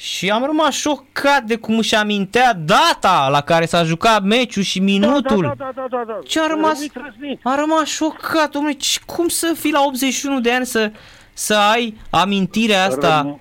și 0.01 0.31
am 0.31 0.45
rămas 0.45 0.75
șocat 0.75 1.43
de 1.47 1.57
cum 1.57 1.79
își 1.79 1.95
amintea 1.95 2.53
data 2.55 3.29
la 3.31 3.41
care 3.41 3.67
s-a 3.67 3.83
jucat 3.85 4.23
meciul 4.23 4.63
și 4.63 4.79
minutul. 4.81 5.41
Da, 5.43 5.55
da, 5.65 5.71
da, 5.75 5.87
da, 5.91 5.97
da, 5.97 6.05
da. 6.07 6.19
Ce 6.27 6.41
a 6.41 6.47
rămas? 6.47 6.73
Rămâi 6.73 6.89
trăznit. 6.89 7.41
Am 7.43 7.57
rămas 7.59 7.85
șocat, 7.89 8.51
domnule, 8.51 8.75
ce- 8.75 8.99
cum 9.07 9.29
să 9.29 9.55
fii 9.59 9.73
la 9.73 9.83
81 9.87 10.41
de 10.41 10.53
ani 10.53 10.67
să, 10.67 10.93
să 11.33 11.55
ai 11.55 11.97
amintirea 12.11 12.85
asta 12.87 13.23
Răm- 13.23 13.41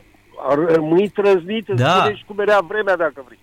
ar 0.49 0.57
rămâi 0.73 1.09
trăznit, 1.09 1.67
îți 1.67 1.81
Da. 1.81 1.97
spune 1.99 2.15
și 2.15 2.23
cum 2.27 2.39
era 2.39 2.59
vremea 2.67 2.95
dacă 2.97 3.21
vrei. 3.25 3.39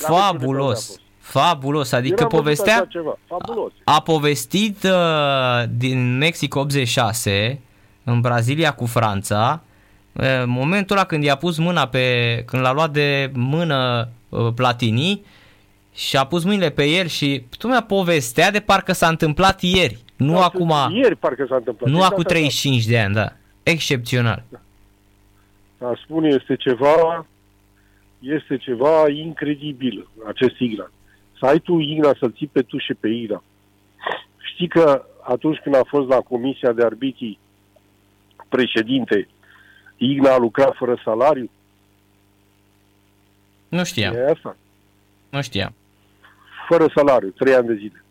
la 0.00 0.08
meciul 0.08 0.32
de 0.32 0.38
pe 0.38 0.44
unde 0.46 0.58
a 0.58 0.62
fabulos, 0.62 0.86
fost. 0.86 1.00
fabulos, 1.18 1.92
adică 1.92 2.20
N-am 2.20 2.28
văzut 2.28 2.44
povestea, 2.44 2.74
așa 2.74 2.86
Ceva. 2.90 3.18
Fabulos. 3.26 3.72
a 3.84 4.00
povestit 4.02 4.82
uh, 4.82 5.62
din 5.70 6.16
Mexic 6.18 6.54
86 6.54 7.60
în 8.04 8.20
Brazilia 8.20 8.74
cu 8.74 8.86
Franța 8.86 9.60
uh, 9.62 9.65
momentul 10.46 10.96
ăla 10.96 11.06
când 11.06 11.24
i-a 11.24 11.36
pus 11.36 11.58
mâna 11.58 11.86
pe 11.88 12.02
când 12.46 12.62
l-a 12.62 12.72
luat 12.72 12.90
de 12.90 13.30
mână 13.34 14.08
uh, 14.28 14.48
Platini 14.54 15.24
și 15.94 16.16
a 16.16 16.26
pus 16.26 16.44
mâinile 16.44 16.70
pe 16.70 16.84
el 16.84 17.06
și 17.06 17.42
tu 17.58 17.66
mi-a 17.68 17.82
povestea 17.82 18.50
de 18.50 18.60
parcă 18.60 18.92
s-a 18.92 19.08
întâmplat 19.08 19.60
ieri, 19.60 19.98
nu 20.16 20.32
Da, 20.32 20.44
acum, 20.44 20.72
Ieri 20.92 21.16
parcă 21.16 21.46
s-a 21.48 21.56
întâmplat. 21.56 21.90
nu 21.90 21.96
Exact 21.96 22.12
acum 22.12 22.24
așa. 22.26 22.34
35 22.34 22.84
de 22.86 22.98
ani, 22.98 23.14
da. 23.14 23.32
Excepțional. 23.62 24.42
A 25.80 25.98
spune 26.04 26.28
este 26.28 26.56
ceva, 26.56 27.26
este 28.18 28.56
ceva 28.56 29.08
incredibil, 29.08 30.08
acest 30.28 30.58
Igna. 30.58 30.90
Să 31.38 31.46
ai 31.46 31.58
tu 31.58 31.78
Igna, 31.78 32.14
să-l 32.18 32.32
ții 32.32 32.50
pe 32.52 32.62
tu 32.62 32.78
și 32.78 32.94
pe 32.94 33.08
Igna. 33.08 33.42
Știi 34.54 34.68
că 34.68 35.04
atunci 35.22 35.58
când 35.62 35.74
a 35.74 35.82
fost 35.86 36.08
la 36.08 36.16
Comisia 36.16 36.72
de 36.72 36.82
Arbitrii 36.84 37.38
președinte, 38.48 39.28
Igna 39.96 40.32
a 40.32 40.36
lucrat 40.36 40.74
fără 40.76 41.00
salariu? 41.04 41.50
Nu 43.68 43.84
știam, 43.84 44.14
E 44.14 44.30
asta. 44.30 44.56
nu 45.28 45.42
știam. 45.42 45.74
Fără 46.68 46.86
salariu, 46.94 47.28
trei 47.28 47.54
ani 47.54 47.66
de 47.66 47.74
zile. 47.74 48.04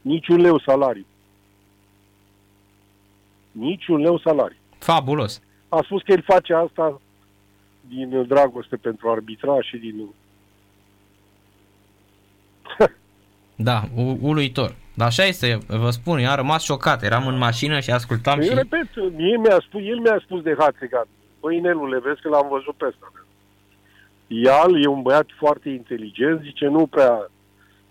Niciun 0.00 0.40
leu 0.40 0.58
salariu. 0.58 1.06
Niciun 3.52 4.00
leu 4.00 4.18
salariu. 4.18 4.56
Fabulos. 4.78 5.40
A 5.68 5.80
spus 5.84 6.02
că 6.02 6.12
el 6.12 6.22
face 6.22 6.54
asta 6.54 7.00
din 7.88 8.26
dragoste 8.26 8.76
pentru 8.76 9.10
arbitraj 9.10 9.64
și 9.66 9.76
din... 9.76 10.08
Da, 13.56 13.82
u- 13.96 14.18
uluitor. 14.20 14.76
Dar 14.94 15.06
așa 15.06 15.24
este, 15.24 15.58
vă 15.66 15.90
spun, 15.90 16.18
eu 16.18 16.30
am 16.30 16.36
rămas 16.36 16.62
șocat. 16.62 17.02
Eram 17.02 17.26
în 17.26 17.38
mașină 17.38 17.80
și 17.80 17.90
ascultam 17.90 18.40
Eu 18.40 18.48
și... 18.48 18.54
repet, 18.54 19.14
mie 19.16 19.36
mi-a 19.36 19.58
spus, 19.66 19.80
el 19.84 19.98
mi-a 19.98 20.20
spus 20.24 20.42
de 20.42 20.54
Hatzegat. 20.58 21.06
Băi, 21.40 21.60
Nelule, 21.60 21.98
vezi 21.98 22.20
că 22.20 22.28
l-am 22.28 22.48
văzut 22.50 22.74
pe 22.74 22.86
ăsta. 22.86 23.12
El 24.26 24.82
e 24.82 24.86
un 24.86 25.02
băiat 25.02 25.26
foarte 25.38 25.68
inteligent, 25.68 26.40
zice, 26.40 26.66
nu 26.66 26.86
prea 26.86 27.30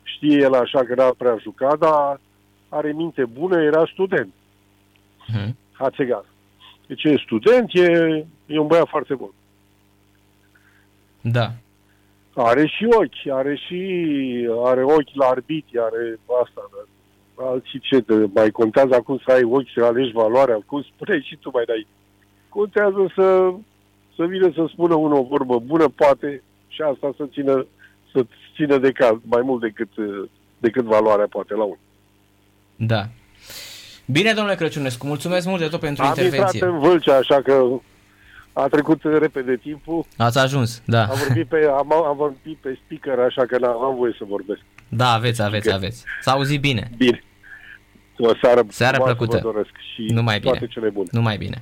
știe 0.03 0.37
el 0.37 0.53
așa 0.53 0.83
că 0.83 0.95
n-a 0.95 1.13
prea 1.17 1.37
jucat, 1.41 1.77
dar 1.77 2.19
are 2.69 2.91
minte 2.91 3.25
bună, 3.25 3.61
era 3.61 3.85
student. 3.91 4.33
Mhm. 5.27 5.57
Hatzegat. 5.71 6.25
Deci 6.87 7.03
e 7.03 7.21
student, 7.25 7.69
e, 7.73 7.81
e 8.45 8.59
un 8.59 8.67
băiat 8.67 8.87
foarte 8.87 9.15
bun. 9.15 9.31
Da. 11.21 11.51
Are 12.35 12.67
și 12.67 12.85
ochi, 12.89 13.33
are 13.33 13.55
și 13.55 13.79
are 14.63 14.83
ochi 14.83 15.13
la 15.13 15.25
arbitri, 15.25 15.79
are 15.79 16.19
asta. 16.43 16.69
Dar 17.37 17.47
alții 17.47 17.79
ce, 17.79 18.01
te, 18.01 18.13
mai 18.33 18.49
contează 18.51 18.95
acum 18.95 19.21
să 19.25 19.31
ai 19.31 19.43
ochi, 19.43 19.73
să 19.75 19.83
alegi 19.83 20.11
valoarea, 20.11 20.59
cum 20.65 20.81
spune 20.81 21.21
și 21.21 21.35
tu 21.35 21.49
mai 21.53 21.63
dai. 21.65 21.87
Contează 22.49 23.11
să, 23.15 23.53
să 24.15 24.25
vină 24.25 24.51
să 24.55 24.65
spună 24.69 24.95
unul 24.95 25.17
o 25.17 25.23
vorbă 25.23 25.59
bună, 25.59 25.87
poate, 25.87 26.43
și 26.67 26.81
asta 26.81 27.13
să 27.17 27.25
țină, 27.31 27.65
să 28.11 28.25
țină 28.55 28.77
de 28.77 28.91
caz 28.91 29.17
mai 29.23 29.41
mult 29.41 29.61
decât, 29.61 29.89
decât 30.57 30.83
valoarea 30.83 31.27
poate 31.29 31.53
la 31.53 31.63
unul. 31.63 31.79
Da. 32.75 33.03
Bine, 34.05 34.33
domnule 34.33 34.55
Crăciunescu, 34.55 35.07
mulțumesc 35.07 35.47
mult 35.47 35.59
de 35.59 35.67
tot 35.67 35.79
pentru 35.79 36.03
Am 36.03 36.09
intrat 36.09 36.25
intervenție. 36.25 36.65
în 36.65 36.79
Vâlcea, 36.79 37.15
așa 37.15 37.41
că 37.41 37.65
a 38.53 38.67
trecut 38.67 39.01
repede 39.03 39.55
timpul. 39.55 40.05
Ați 40.17 40.39
ajuns, 40.39 40.81
da. 40.85 41.03
Am 41.03 41.17
vorbit 41.27 41.47
pe, 41.47 41.65
am, 41.77 41.93
am 41.93 42.15
vorbit 42.15 42.57
pe 42.57 42.79
speaker, 42.85 43.19
așa 43.19 43.45
că 43.45 43.57
n-am 43.57 43.95
voie 43.95 44.15
să 44.17 44.23
vorbesc. 44.27 44.61
Da, 44.95 45.11
aveți, 45.13 45.41
aveți, 45.41 45.71
aveți. 45.73 46.03
S-a 46.21 46.31
auzit 46.31 46.61
bine. 46.61 46.89
Bine. 46.97 47.23
O 48.17 48.31
seară, 48.41 48.61
Seară 48.69 48.95
frumoasă 48.95 49.15
plăcută. 49.15 49.39
Vă 49.43 49.51
doresc 49.51 49.69
și 49.93 50.01
Numai 50.13 50.39
bine. 50.39 50.51
toate 50.51 50.67
cele 50.67 50.89
bune. 50.89 51.07
Numai 51.11 51.37
bine. 51.37 51.61